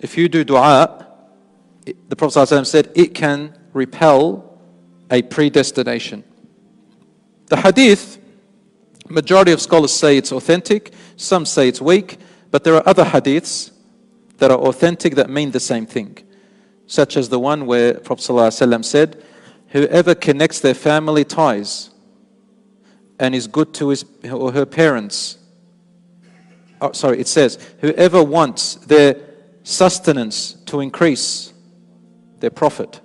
If 0.00 0.16
you 0.16 0.30
do 0.30 0.42
dua, 0.42 1.06
the 1.84 2.16
Prophet 2.16 2.38
ﷺ 2.38 2.66
said 2.66 2.92
it 2.94 3.14
can 3.14 3.54
repel 3.74 4.58
a 5.10 5.20
predestination. 5.20 6.24
The 7.46 7.58
hadith, 7.58 8.18
majority 9.08 9.52
of 9.52 9.60
scholars 9.60 9.92
say 9.92 10.16
it's 10.16 10.32
authentic, 10.32 10.94
some 11.16 11.44
say 11.44 11.68
it's 11.68 11.80
weak, 11.80 12.16
but 12.50 12.64
there 12.64 12.74
are 12.74 12.88
other 12.88 13.04
hadiths 13.04 13.72
that 14.38 14.50
are 14.50 14.58
authentic 14.58 15.14
that 15.16 15.28
mean 15.30 15.50
the 15.50 15.60
same 15.60 15.86
thing 15.86 16.18
such 16.88 17.18
as 17.18 17.28
the 17.28 17.38
one 17.38 17.66
where 17.66 17.94
Prophet 17.94 18.22
ﷺ 18.22 18.84
said, 18.84 19.22
Whoever 19.68 20.14
connects 20.14 20.60
their 20.60 20.74
family 20.74 21.22
ties 21.22 21.90
and 23.20 23.34
is 23.34 23.46
good 23.46 23.74
to 23.74 23.90
his 23.90 24.06
or 24.32 24.52
her 24.52 24.64
parents, 24.64 25.36
oh, 26.80 26.92
sorry, 26.92 27.20
it 27.20 27.28
says, 27.28 27.58
Whoever 27.80 28.24
wants 28.24 28.76
their 28.76 29.16
sustenance 29.62 30.54
to 30.64 30.80
increase, 30.80 31.52
their 32.40 32.50
profit, 32.50 33.02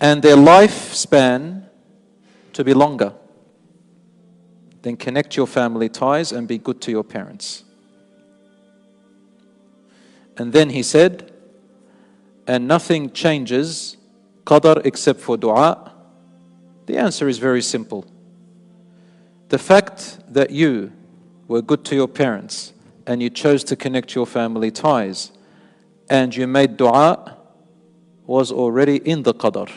and 0.00 0.22
their 0.22 0.36
lifespan 0.36 1.68
to 2.54 2.64
be 2.64 2.72
longer, 2.72 3.12
then 4.80 4.96
connect 4.96 5.36
your 5.36 5.46
family 5.46 5.90
ties 5.90 6.32
and 6.32 6.48
be 6.48 6.56
good 6.56 6.80
to 6.80 6.90
your 6.90 7.04
parents. 7.04 7.63
And 10.36 10.52
then 10.52 10.70
he 10.70 10.82
said, 10.82 11.32
and 12.46 12.68
nothing 12.68 13.10
changes 13.12 13.96
qadar 14.44 14.84
except 14.84 15.20
for 15.20 15.36
dua? 15.36 15.92
The 16.86 16.98
answer 16.98 17.28
is 17.28 17.38
very 17.38 17.62
simple. 17.62 18.04
The 19.48 19.58
fact 19.58 20.18
that 20.28 20.50
you 20.50 20.92
were 21.48 21.62
good 21.62 21.84
to 21.86 21.94
your 21.94 22.08
parents 22.08 22.72
and 23.06 23.22
you 23.22 23.30
chose 23.30 23.64
to 23.64 23.76
connect 23.76 24.14
your 24.14 24.26
family 24.26 24.70
ties 24.70 25.32
and 26.10 26.34
you 26.34 26.46
made 26.46 26.76
dua 26.76 27.38
was 28.26 28.50
already 28.50 28.96
in 28.96 29.22
the 29.22 29.34
qadar. 29.34 29.70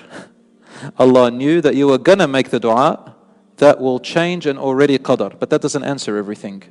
Allah 0.99 1.31
knew 1.31 1.61
that 1.61 1.75
you 1.75 1.87
were 1.87 1.97
going 1.97 2.19
to 2.19 2.27
make 2.27 2.49
the 2.49 2.59
dua 2.59 3.15
that 3.57 3.79
will 3.79 3.99
change 3.99 4.45
an 4.45 4.57
already 4.57 4.97
qadar, 4.97 5.37
but 5.39 5.49
that 5.49 5.61
doesn't 5.61 5.83
answer 5.83 6.17
everything. 6.17 6.63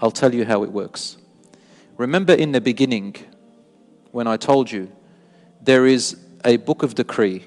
I'll 0.00 0.10
tell 0.10 0.34
you 0.34 0.44
how 0.44 0.62
it 0.64 0.72
works. 0.72 1.16
Remember 2.00 2.32
in 2.32 2.52
the 2.52 2.62
beginning, 2.62 3.14
when 4.10 4.26
I 4.26 4.38
told 4.38 4.72
you 4.72 4.90
there 5.60 5.84
is 5.84 6.16
a 6.46 6.56
book 6.56 6.82
of 6.82 6.94
decree. 6.94 7.44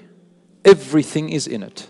Everything 0.64 1.28
is 1.28 1.48
in 1.48 1.64
it, 1.64 1.88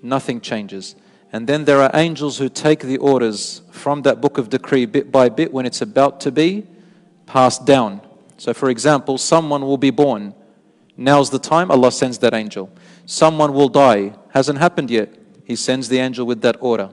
nothing 0.00 0.40
changes. 0.40 0.94
And 1.32 1.48
then 1.48 1.64
there 1.64 1.82
are 1.82 1.90
angels 1.92 2.38
who 2.38 2.48
take 2.48 2.78
the 2.78 2.98
orders 2.98 3.62
from 3.72 4.02
that 4.02 4.20
book 4.20 4.38
of 4.38 4.48
decree 4.48 4.86
bit 4.86 5.10
by 5.10 5.28
bit 5.28 5.52
when 5.52 5.66
it's 5.66 5.82
about 5.82 6.20
to 6.20 6.30
be 6.30 6.68
passed 7.26 7.66
down. 7.66 8.00
So, 8.36 8.54
for 8.54 8.70
example, 8.70 9.18
someone 9.18 9.62
will 9.62 9.76
be 9.76 9.90
born. 9.90 10.36
Now's 10.96 11.30
the 11.30 11.40
time, 11.40 11.68
Allah 11.72 11.90
sends 11.90 12.18
that 12.18 12.32
angel. 12.32 12.70
Someone 13.06 13.52
will 13.54 13.68
die. 13.68 14.14
Hasn't 14.30 14.60
happened 14.60 14.88
yet. 14.88 15.12
He 15.44 15.56
sends 15.56 15.88
the 15.88 15.98
angel 15.98 16.26
with 16.26 16.42
that 16.42 16.58
order. 16.60 16.90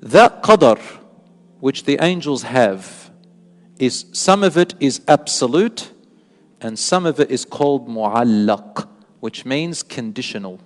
That 0.00 0.44
qadar, 0.44 0.78
which 1.58 1.82
the 1.86 1.98
angels 2.00 2.44
have, 2.44 3.01
is 3.82 4.04
some 4.12 4.44
of 4.44 4.56
it 4.56 4.74
is 4.78 5.00
absolute 5.08 5.90
and 6.60 6.78
some 6.78 7.04
of 7.04 7.18
it 7.18 7.32
is 7.32 7.44
called 7.44 7.88
mu'allaq, 7.88 8.88
which 9.18 9.44
means 9.44 9.82
conditional. 9.82 10.60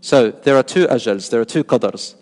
So 0.00 0.32
there 0.32 0.56
are 0.56 0.64
two 0.64 0.88
ajals, 0.88 1.30
there 1.30 1.40
are 1.40 1.44
two 1.44 1.62
qadars. 1.62 2.16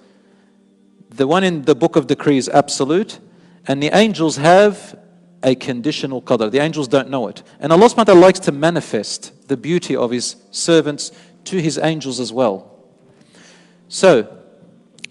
The 1.09 1.27
one 1.27 1.45
in 1.45 1.63
the 1.63 1.75
book 1.75 1.97
of 1.97 2.07
decree 2.07 2.37
is 2.37 2.51
absolute, 2.51 3.21
and 3.67 3.83
the 3.83 3.89
angels 3.97 4.37
have 4.37 4.99
a 5.43 5.55
conditional 5.55 6.21
qadar. 6.21 6.51
The 6.51 6.59
angels 6.59 6.87
don't 6.87 7.09
know 7.09 7.29
it. 7.29 7.43
And 7.59 7.73
Allah 7.73 7.89
ta'ala 7.89 8.19
likes 8.19 8.41
to 8.41 8.53
manifest 8.53 9.49
the 9.49 9.57
beauty 9.57 9.97
of 9.97 10.11
His 10.11 10.37
servants 10.51 11.11
to 11.45 11.59
His 11.59 11.79
angels 11.79 12.21
as 12.21 12.35
well. 12.35 12.85
So, 13.89 14.29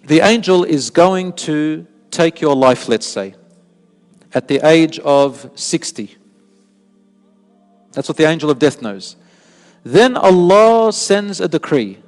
the 0.05 0.19
angel 0.19 0.63
is 0.63 0.91
going 0.91 1.33
to 1.47 1.87
take 2.11 2.39
your 2.39 2.55
life, 2.55 2.87
let's 2.87 3.07
say, 3.07 3.33
at 4.33 4.47
the 4.47 4.65
age 4.67 4.99
of 4.99 5.49
60. 5.55 6.17
That's 7.91 8.07
what 8.07 8.17
the 8.17 8.25
angel 8.25 8.49
of 8.49 8.59
death 8.59 8.81
knows. 8.81 9.15
Then 9.83 10.17
Allah 10.17 10.91
sends 10.91 11.39
a 11.39 11.47
decree 11.47 11.99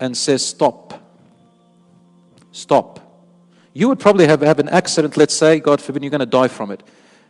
and 0.00 0.16
says, 0.16 0.44
Stop. 0.44 0.94
Stop. 2.50 3.00
You 3.72 3.88
would 3.88 3.98
probably 3.98 4.26
have, 4.26 4.42
have 4.42 4.58
an 4.58 4.68
accident, 4.68 5.16
let's 5.16 5.34
say, 5.34 5.58
God 5.58 5.80
forbid, 5.80 6.02
you're 6.02 6.10
going 6.10 6.20
to 6.20 6.26
die 6.26 6.48
from 6.48 6.70
it. 6.70 6.82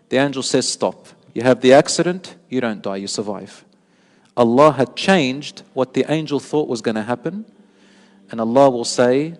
The 0.08 0.16
angel 0.16 0.42
says, 0.42 0.68
Stop. 0.68 1.06
You 1.34 1.42
have 1.42 1.60
the 1.60 1.72
accident, 1.72 2.36
you 2.48 2.60
don't 2.60 2.82
die, 2.82 2.96
you 2.96 3.06
survive. 3.06 3.64
Allah 4.36 4.72
had 4.72 4.96
changed 4.96 5.62
what 5.74 5.94
the 5.94 6.10
angel 6.10 6.40
thought 6.40 6.68
was 6.68 6.80
going 6.80 6.94
to 6.94 7.02
happen, 7.02 7.44
and 8.30 8.40
Allah 8.40 8.70
will 8.70 8.84
say, 8.84 9.34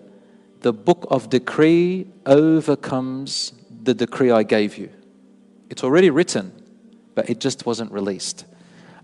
The 0.61 0.71
book 0.73 1.05
of 1.09 1.29
decree 1.29 2.07
overcomes 2.25 3.53
the 3.83 3.93
decree 3.93 4.31
I 4.31 4.43
gave 4.43 4.77
you. 4.77 4.89
It's 5.69 5.83
already 5.83 6.09
written, 6.09 6.51
but 7.15 7.29
it 7.29 7.39
just 7.39 7.65
wasn't 7.65 7.91
released 7.91 8.45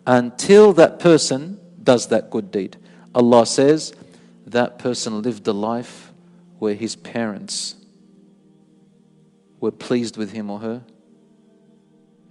until 0.10 0.74
that 0.74 1.00
person 1.00 1.60
does 1.84 2.08
that 2.08 2.32
good 2.32 2.52
deed. 2.52 2.78
Allah 3.14 3.46
says 3.46 3.94
that 4.48 4.80
person 4.80 5.22
lived 5.22 5.48
a 5.48 5.54
life 5.54 6.12
where 6.58 6.74
his 6.74 6.96
parents 6.96 7.76
were 9.60 9.72
pleased 9.72 10.18
with 10.18 10.32
him 10.32 10.50
or 10.50 10.60
her 10.60 10.82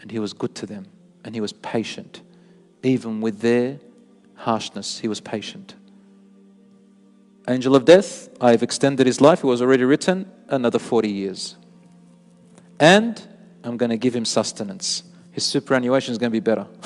and 0.00 0.10
he 0.10 0.18
was 0.18 0.32
good 0.32 0.54
to 0.56 0.66
them 0.66 0.86
and 1.24 1.34
he 1.34 1.40
was 1.40 1.52
patient. 1.52 2.20
Even 2.82 3.20
with 3.20 3.40
their 3.40 3.78
harshness, 4.34 4.98
he 4.98 5.08
was 5.08 5.20
patient. 5.20 5.74
Angel 7.48 7.74
of 7.74 7.84
death, 7.84 8.28
I 8.40 8.50
have 8.50 8.62
extended 8.62 9.06
his 9.06 9.20
life. 9.20 9.42
It 9.42 9.46
was 9.46 9.62
already 9.62 9.84
written, 9.84 10.30
another 10.48 10.78
40 10.78 11.08
years. 11.08 11.56
And 12.80 13.20
I'm 13.64 13.76
going 13.76 13.90
to 13.90 13.96
give 13.96 14.14
him 14.14 14.24
sustenance. 14.24 15.02
His 15.32 15.44
superannuation 15.44 16.12
is 16.12 16.18
going 16.18 16.30
to 16.30 16.32
be 16.32 16.40
better. 16.40 16.66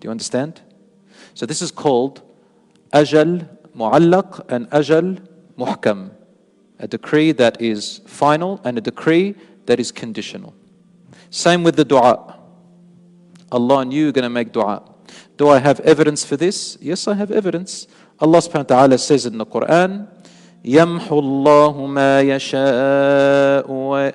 Do 0.00 0.06
you 0.06 0.10
understand? 0.10 0.60
So 1.34 1.46
this 1.46 1.62
is 1.62 1.70
called 1.70 2.22
ajal 2.92 3.48
mu'allaq 3.76 4.50
and 4.50 4.68
ajal 4.70 5.26
muhkam. 5.58 6.10
A 6.78 6.88
decree 6.88 7.32
that 7.32 7.60
is 7.60 8.00
final 8.06 8.60
and 8.64 8.78
a 8.78 8.80
decree 8.80 9.34
that 9.66 9.78
is 9.78 9.92
conditional. 9.92 10.54
Same 11.28 11.62
with 11.62 11.76
the 11.76 11.84
dua. 11.84 12.38
Allah 13.52 13.84
knew 13.84 14.04
you're 14.04 14.12
going 14.12 14.22
to 14.22 14.30
make 14.30 14.52
dua. 14.52 14.82
Do 15.36 15.48
I 15.48 15.58
have 15.58 15.80
evidence 15.80 16.24
for 16.24 16.36
this? 16.36 16.78
Yes, 16.80 17.06
I 17.06 17.14
have 17.14 17.30
evidence. 17.30 17.86
Allah 18.18 18.38
subhanahu 18.38 18.70
wa 18.70 18.76
ta'ala 18.76 18.98
says 18.98 19.26
in 19.26 19.38
the 19.38 19.46
Quran, 19.46 20.08
يمحو 20.65 21.19
الله 21.19 21.85
ما 21.85 22.21
يشاء 22.21 23.71
و... 23.71 24.11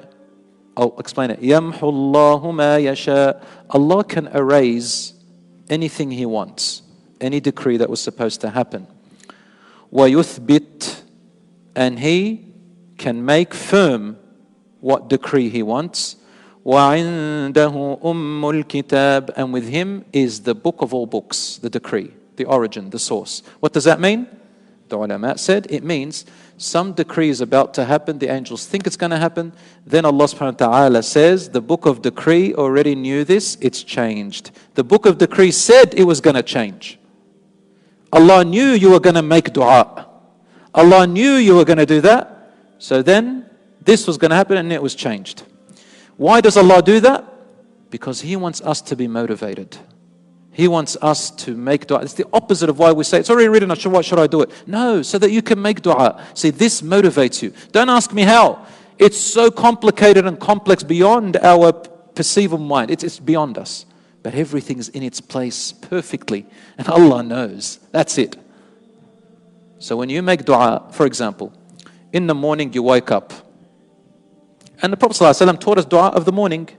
I'll 0.76 0.98
explain 0.98 1.30
it. 1.30 1.38
يمحو 1.42 1.88
الله 1.88 2.50
ما 2.50 2.78
يشاء. 2.78 3.42
Allah 3.70 4.04
can 4.04 4.28
erase 4.28 5.14
anything 5.68 6.10
He 6.10 6.26
wants, 6.26 6.82
any 7.20 7.38
decree 7.40 7.76
that 7.76 7.88
was 7.88 8.00
supposed 8.00 8.40
to 8.40 8.50
happen. 8.50 8.86
ويثبت 9.92 11.02
and 11.76 11.98
He 12.00 12.46
can 12.98 13.24
make 13.24 13.54
firm 13.54 14.16
what 14.80 15.08
decree 15.08 15.48
He 15.48 15.62
wants. 15.62 16.16
وعنده 16.64 17.98
أم 18.04 18.44
الكتاب 18.44 19.30
and 19.36 19.52
with 19.52 19.68
Him 19.68 20.04
is 20.12 20.40
the 20.40 20.54
book 20.54 20.82
of 20.82 20.92
all 20.92 21.06
books, 21.06 21.58
the 21.58 21.70
decree, 21.70 22.10
the 22.36 22.44
origin, 22.44 22.90
the 22.90 22.98
source. 22.98 23.42
What 23.60 23.72
does 23.72 23.84
that 23.84 24.00
mean? 24.00 24.26
The 24.87 25.33
said 25.37 25.67
it 25.69 25.83
means 25.83 26.25
some 26.57 26.93
decree 26.93 27.29
is 27.29 27.41
about 27.41 27.73
to 27.73 27.85
happen, 27.85 28.19
the 28.19 28.31
angels 28.31 28.65
think 28.65 28.85
it's 28.85 28.95
going 28.95 29.09
to 29.09 29.17
happen. 29.17 29.51
Then 29.85 30.05
Allah 30.05 30.25
subhanahu 30.25 30.59
wa 30.61 30.67
ta'ala 30.67 31.03
says, 31.03 31.49
The 31.49 31.61
book 31.61 31.85
of 31.85 32.01
decree 32.01 32.53
already 32.53 32.95
knew 32.95 33.23
this, 33.23 33.57
it's 33.61 33.83
changed. 33.83 34.51
The 34.75 34.83
book 34.83 35.05
of 35.05 35.17
decree 35.17 35.51
said 35.51 35.93
it 35.95 36.03
was 36.03 36.21
going 36.21 36.35
to 36.35 36.43
change. 36.43 36.99
Allah 38.13 38.45
knew 38.45 38.67
you 38.67 38.91
were 38.91 38.99
going 38.99 39.15
to 39.15 39.21
make 39.21 39.51
dua. 39.51 40.07
Allah 40.73 41.07
knew 41.07 41.33
you 41.33 41.55
were 41.55 41.65
going 41.65 41.79
to 41.79 41.85
do 41.85 42.01
that. 42.01 42.53
So 42.77 43.01
then 43.01 43.49
this 43.81 44.07
was 44.07 44.17
going 44.17 44.29
to 44.29 44.35
happen 44.35 44.57
and 44.57 44.71
it 44.71 44.81
was 44.81 44.95
changed. 44.95 45.43
Why 46.15 46.41
does 46.41 46.55
Allah 46.57 46.81
do 46.81 46.99
that? 47.01 47.25
Because 47.89 48.21
He 48.21 48.35
wants 48.35 48.61
us 48.61 48.81
to 48.83 48.95
be 48.95 49.07
motivated. 49.07 49.77
He 50.55 50.69
wants 50.69 50.95
us 51.01 51.31
to 51.31 51.53
make 51.53 51.85
dua. 51.85 51.99
It's 51.99 52.13
the 52.13 52.25
opposite 52.31 52.69
of 52.69 52.79
why 52.79 52.93
we 52.93 53.03
say, 53.03 53.19
it's 53.19 53.29
already 53.29 53.49
written, 53.49 53.69
why 53.91 53.99
should 54.01 54.19
I 54.19 54.27
do 54.27 54.41
it? 54.41 54.49
No, 54.65 55.01
so 55.01 55.17
that 55.17 55.29
you 55.29 55.41
can 55.41 55.61
make 55.61 55.81
dua. 55.81 56.25
See, 56.33 56.49
this 56.49 56.81
motivates 56.81 57.41
you. 57.41 57.51
Don't 57.73 57.89
ask 57.89 58.13
me 58.13 58.21
how. 58.21 58.65
It's 58.97 59.19
so 59.19 59.51
complicated 59.51 60.25
and 60.25 60.39
complex 60.39 60.81
beyond 60.81 61.35
our 61.35 61.73
perceivable 61.73 62.63
mind. 62.63 62.89
It's, 62.89 63.03
it's 63.03 63.19
beyond 63.19 63.57
us. 63.57 63.85
But 64.23 64.33
everything's 64.33 64.87
in 64.87 65.03
its 65.03 65.19
place 65.19 65.73
perfectly. 65.73 66.45
And 66.77 66.87
Allah 66.87 67.21
knows. 67.21 67.79
That's 67.91 68.17
it. 68.17 68.37
So 69.79 69.97
when 69.97 70.07
you 70.07 70.21
make 70.21 70.45
dua, 70.45 70.87
for 70.93 71.05
example, 71.05 71.51
in 72.13 72.27
the 72.27 72.35
morning 72.35 72.71
you 72.71 72.81
wake 72.81 73.11
up. 73.11 73.33
And 74.81 74.93
the 74.93 74.95
Prophet 74.95 75.17
ﷺ 75.17 75.59
taught 75.59 75.79
us 75.79 75.85
dua 75.85 76.11
of 76.11 76.23
the 76.23 76.31
morning. 76.31 76.69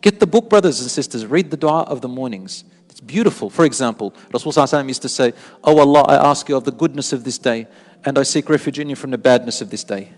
Get 0.00 0.20
the 0.20 0.26
book, 0.26 0.48
brothers 0.48 0.80
and 0.80 0.90
sisters. 0.90 1.26
Read 1.26 1.50
the 1.50 1.56
dua 1.56 1.82
of 1.82 2.00
the 2.00 2.08
mornings. 2.08 2.64
It's 2.88 3.00
beautiful. 3.00 3.50
For 3.50 3.64
example, 3.64 4.12
Rasulullah 4.30 4.88
used 4.88 5.02
to 5.02 5.08
say, 5.08 5.32
Oh 5.62 5.78
Allah, 5.78 6.02
I 6.08 6.16
ask 6.30 6.48
you 6.48 6.56
of 6.56 6.64
the 6.64 6.72
goodness 6.72 7.12
of 7.12 7.24
this 7.24 7.38
day, 7.38 7.66
and 8.04 8.18
I 8.18 8.22
seek 8.22 8.48
refuge 8.48 8.78
in 8.78 8.88
you 8.88 8.96
from 8.96 9.10
the 9.10 9.18
badness 9.18 9.60
of 9.60 9.70
this 9.70 9.84
day. 9.84 10.12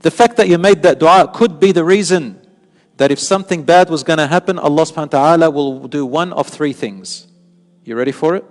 The 0.00 0.10
fact 0.10 0.36
that 0.36 0.48
you 0.48 0.58
made 0.58 0.82
that 0.82 0.98
dua 0.98 1.30
could 1.32 1.58
be 1.58 1.72
the 1.72 1.84
reason 1.84 2.40
that 2.98 3.10
if 3.10 3.18
something 3.18 3.62
bad 3.62 3.88
was 3.88 4.02
going 4.02 4.18
to 4.18 4.26
happen, 4.26 4.58
Allah 4.58 4.82
subhanahu 4.82 5.12
wa 5.12 5.36
ta'ala 5.36 5.50
will 5.50 5.88
do 5.88 6.04
one 6.04 6.32
of 6.32 6.48
three 6.48 6.72
things. 6.72 7.26
You 7.84 7.96
ready 7.96 8.12
for 8.12 8.36
it? 8.36 8.44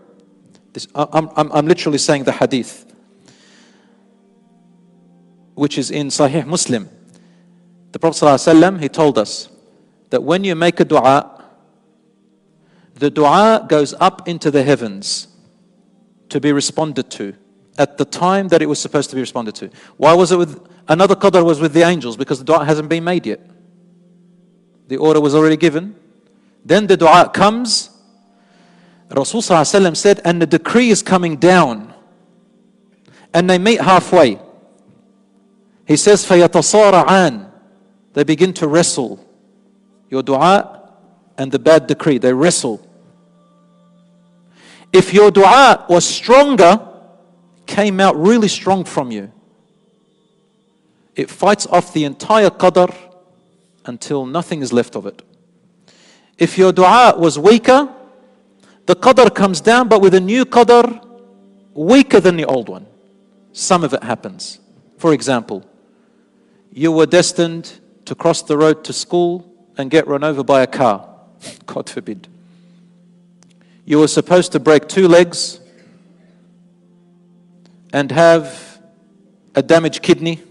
This, 0.73 0.87
I'm, 0.95 1.29
I'm, 1.35 1.51
I'm 1.51 1.67
literally 1.67 1.99
saying 1.99 2.23
the 2.23 2.31
hadith, 2.31 2.91
which 5.53 5.77
is 5.77 5.91
in 5.91 6.07
Sahih 6.07 6.45
Muslim. 6.45 6.89
The 7.91 7.99
Prophet 7.99 8.25
ﷺ, 8.25 8.81
he 8.81 8.89
told 8.89 9.19
us 9.19 9.49
that 10.12 10.22
when 10.22 10.44
you 10.44 10.54
make 10.54 10.80
a 10.80 10.84
dua, 10.84 11.44
the 12.94 13.10
dua 13.10 13.66
goes 13.68 13.94
up 14.00 14.28
into 14.28 14.50
the 14.50 14.62
heavens 14.62 15.28
to 16.28 16.40
be 16.40 16.52
responded 16.52 17.10
to 17.10 17.34
at 17.78 17.96
the 17.96 18.04
time 18.04 18.48
that 18.48 18.60
it 18.60 18.66
was 18.66 18.80
supposed 18.80 19.08
to 19.10 19.16
be 19.16 19.20
responded 19.20 19.54
to. 19.54 19.70
Why 19.96 20.12
was 20.14 20.32
it 20.32 20.36
with 20.36 20.66
another 20.88 21.14
qadr 21.14 21.44
was 21.44 21.60
with 21.60 21.72
the 21.72 21.82
angels? 21.82 22.16
Because 22.16 22.38
the 22.38 22.44
dua 22.44 22.64
hasn't 22.64 22.88
been 22.88 23.04
made 23.04 23.26
yet. 23.26 23.40
The 24.88 24.96
order 24.96 25.20
was 25.20 25.34
already 25.34 25.56
given. 25.56 25.94
Then 26.64 26.86
the 26.86 26.96
dua 26.96 27.30
comes. 27.32 27.90
Rasul 29.10 29.42
said, 29.42 30.20
and 30.24 30.42
the 30.42 30.46
decree 30.46 30.90
is 30.90 31.02
coming 31.02 31.36
down. 31.36 31.94
And 33.32 33.48
they 33.48 33.58
meet 33.58 33.80
halfway. 33.80 34.40
He 35.86 35.96
says, 35.96 36.26
فَيَتَصَارَعَانِ 36.26 37.50
They 38.14 38.24
begin 38.24 38.52
to 38.54 38.68
wrestle. 38.68 39.24
Your 40.13 40.21
dua 40.21 40.79
and 41.39 41.51
the 41.51 41.57
bad 41.57 41.87
decree. 41.87 42.19
They 42.19 42.33
wrestle. 42.33 42.87
If 44.91 45.11
your 45.11 45.31
dua 45.31 45.87
was 45.89 46.05
stronger, 46.05 46.87
came 47.65 47.99
out 47.99 48.15
really 48.15 48.47
strong 48.47 48.83
from 48.83 49.09
you, 49.09 49.31
it 51.15 51.31
fights 51.31 51.65
off 51.65 51.93
the 51.93 52.03
entire 52.03 52.51
qadr 52.51 52.95
until 53.85 54.27
nothing 54.27 54.61
is 54.61 54.71
left 54.71 54.95
of 54.95 55.07
it. 55.07 55.23
If 56.37 56.59
your 56.59 56.71
dua 56.71 57.15
was 57.17 57.39
weaker, 57.39 57.91
the 58.85 58.95
qadr 58.95 59.33
comes 59.33 59.61
down, 59.61 59.87
but 59.87 59.99
with 59.99 60.13
a 60.13 60.19
new 60.19 60.45
qadr, 60.45 61.03
weaker 61.73 62.19
than 62.19 62.37
the 62.37 62.45
old 62.45 62.69
one. 62.69 62.85
Some 63.51 63.83
of 63.83 63.95
it 63.95 64.03
happens. 64.03 64.59
For 64.99 65.11
example, 65.11 65.65
you 66.71 66.91
were 66.91 67.07
destined 67.07 67.79
to 68.05 68.13
cross 68.13 68.43
the 68.43 68.59
road 68.59 68.83
to 68.83 68.93
school 68.93 69.49
and 69.77 69.89
get 69.89 70.07
run 70.07 70.23
over 70.23 70.43
by 70.43 70.61
a 70.61 70.67
car. 70.67 71.07
God 71.65 71.89
forbid. 71.89 72.27
You 73.85 73.99
were 73.99 74.07
supposed 74.07 74.51
to 74.53 74.59
break 74.59 74.87
two 74.87 75.07
legs 75.07 75.59
and 77.91 78.11
have 78.11 78.81
a 79.55 79.61
damaged 79.61 80.01
kidney. 80.01 80.41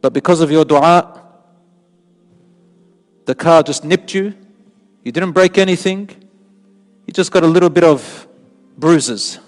But 0.00 0.12
because 0.12 0.40
of 0.40 0.50
your 0.50 0.64
dua, 0.64 1.22
the 3.26 3.34
car 3.34 3.62
just 3.62 3.84
nipped 3.84 4.14
you. 4.14 4.34
You 5.04 5.12
didn't 5.12 5.32
break 5.32 5.58
anything. 5.58 6.10
You 7.06 7.12
just 7.12 7.30
got 7.30 7.44
a 7.44 7.46
little 7.46 7.70
bit 7.70 7.84
of 7.84 8.26
bruises. 8.78 9.38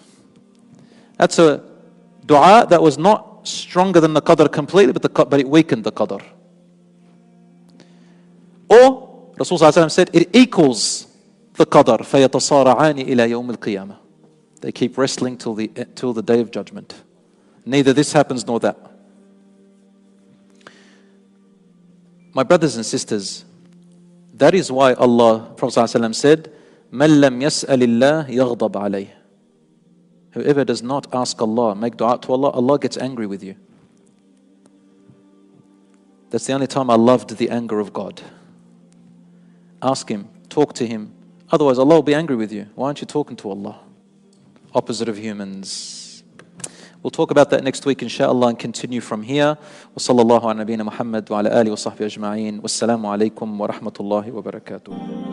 That's 1.17 1.39
a 1.39 1.65
dua 2.27 2.67
that 2.69 2.83
was 2.83 2.99
not 2.99 3.49
stronger 3.49 4.01
than 4.01 4.13
the 4.13 4.23
qadr 4.23 4.51
completely, 4.53 4.93
but, 4.93 5.03
the, 5.03 5.25
but 5.25 5.41
it 5.41 5.49
weakened 5.49 5.85
the 5.85 5.93
qadr. 5.93 6.23
Or, 8.72 9.34
Rasulullah 9.38 9.92
said, 9.92 10.10
it 10.14 10.36
equals 10.36 11.08
the 11.54 11.66
qadr. 11.66 12.00
فَيَتَصَارَعَانِ 12.00 13.06
إِلَى 13.06 13.30
يَوْمِ 13.30 13.56
الْقِيَامَةِ 13.56 13.98
They 14.62 14.72
keep 14.72 14.98
wrestling 14.98 15.38
till 15.38 15.56
the, 15.56 15.68
till 15.96 16.14
the 16.14 16.22
day 16.22 16.40
of 16.40 16.52
judgment. 16.52 16.96
Neither 17.66 17.94
this 17.94 18.14
happens 18.14 18.46
nor 18.48 18.60
that. 18.62 18.78
My 22.34 22.44
brothers 22.44 22.76
and 22.76 22.86
sisters, 22.86 23.46
that 24.36 24.54
is 24.54 24.72
why 24.72 24.94
Allah, 24.94 25.54
Prophet 25.58 25.80
ﷺ 25.80 26.16
said, 26.16 26.54
مَنْ 26.92 27.20
لَمْ 27.20 27.42
يَسْأَلِ 27.42 27.82
اللَّهِ 27.82 28.30
يَغْضَبْ 28.30 28.72
عَلَيْهِ 28.72 29.10
Whoever 30.32 30.64
does 30.64 30.84
not 30.84 31.08
ask 31.14 31.42
Allah, 31.42 31.74
make 31.76 31.98
dua 31.98 32.20
to 32.20 32.34
Allah, 32.34 32.50
Allah 32.52 32.78
gets 32.78 32.98
angry 32.98 33.26
with 33.26 33.44
you. 33.44 33.56
That's 36.30 36.46
the 36.46 36.54
only 36.54 36.68
time 36.68 36.90
I 36.90 36.96
loved 36.96 37.38
the 37.38 37.50
anger 37.50 37.80
of 37.80 37.94
God. 37.94 38.22
Ask 39.82 40.10
Him, 40.10 40.30
talk 40.50 40.74
to 40.74 40.88
Him. 40.88 41.14
Otherwise, 41.52 41.80
Allah 41.80 41.96
will 41.96 42.04
be 42.04 42.14
angry 42.14 42.36
with 42.36 42.52
you. 42.52 42.68
Why 42.76 42.88
aren't 42.88 43.02
you 43.02 43.08
talking 43.08 43.38
to 43.38 43.50
Allah? 43.50 43.80
Opposite 44.74 45.08
of 45.08 45.18
humans. 45.18 46.24
We'll 47.04 47.12
talk 47.12 47.32
about 47.32 47.52
that 47.52 47.64
next 47.64 47.86
week, 47.86 48.02
inshallah, 48.02 48.48
and 48.48 48.60
continue 48.60 49.02
from 49.02 49.24
here. 49.24 49.58
وصلى 49.96 50.22
الله 50.22 50.50
على 50.50 50.60
نبينا 50.60 50.84
محمد 50.84 51.32
وعلى 51.32 51.62
آله 51.62 51.72
وصحبه 51.72 52.06
أجمعين 52.06 52.60
والسلام 52.60 53.06
عليكم 53.06 53.62
ورحمة 53.62 53.94
الله 54.00 54.32
وبركاته 54.32 55.31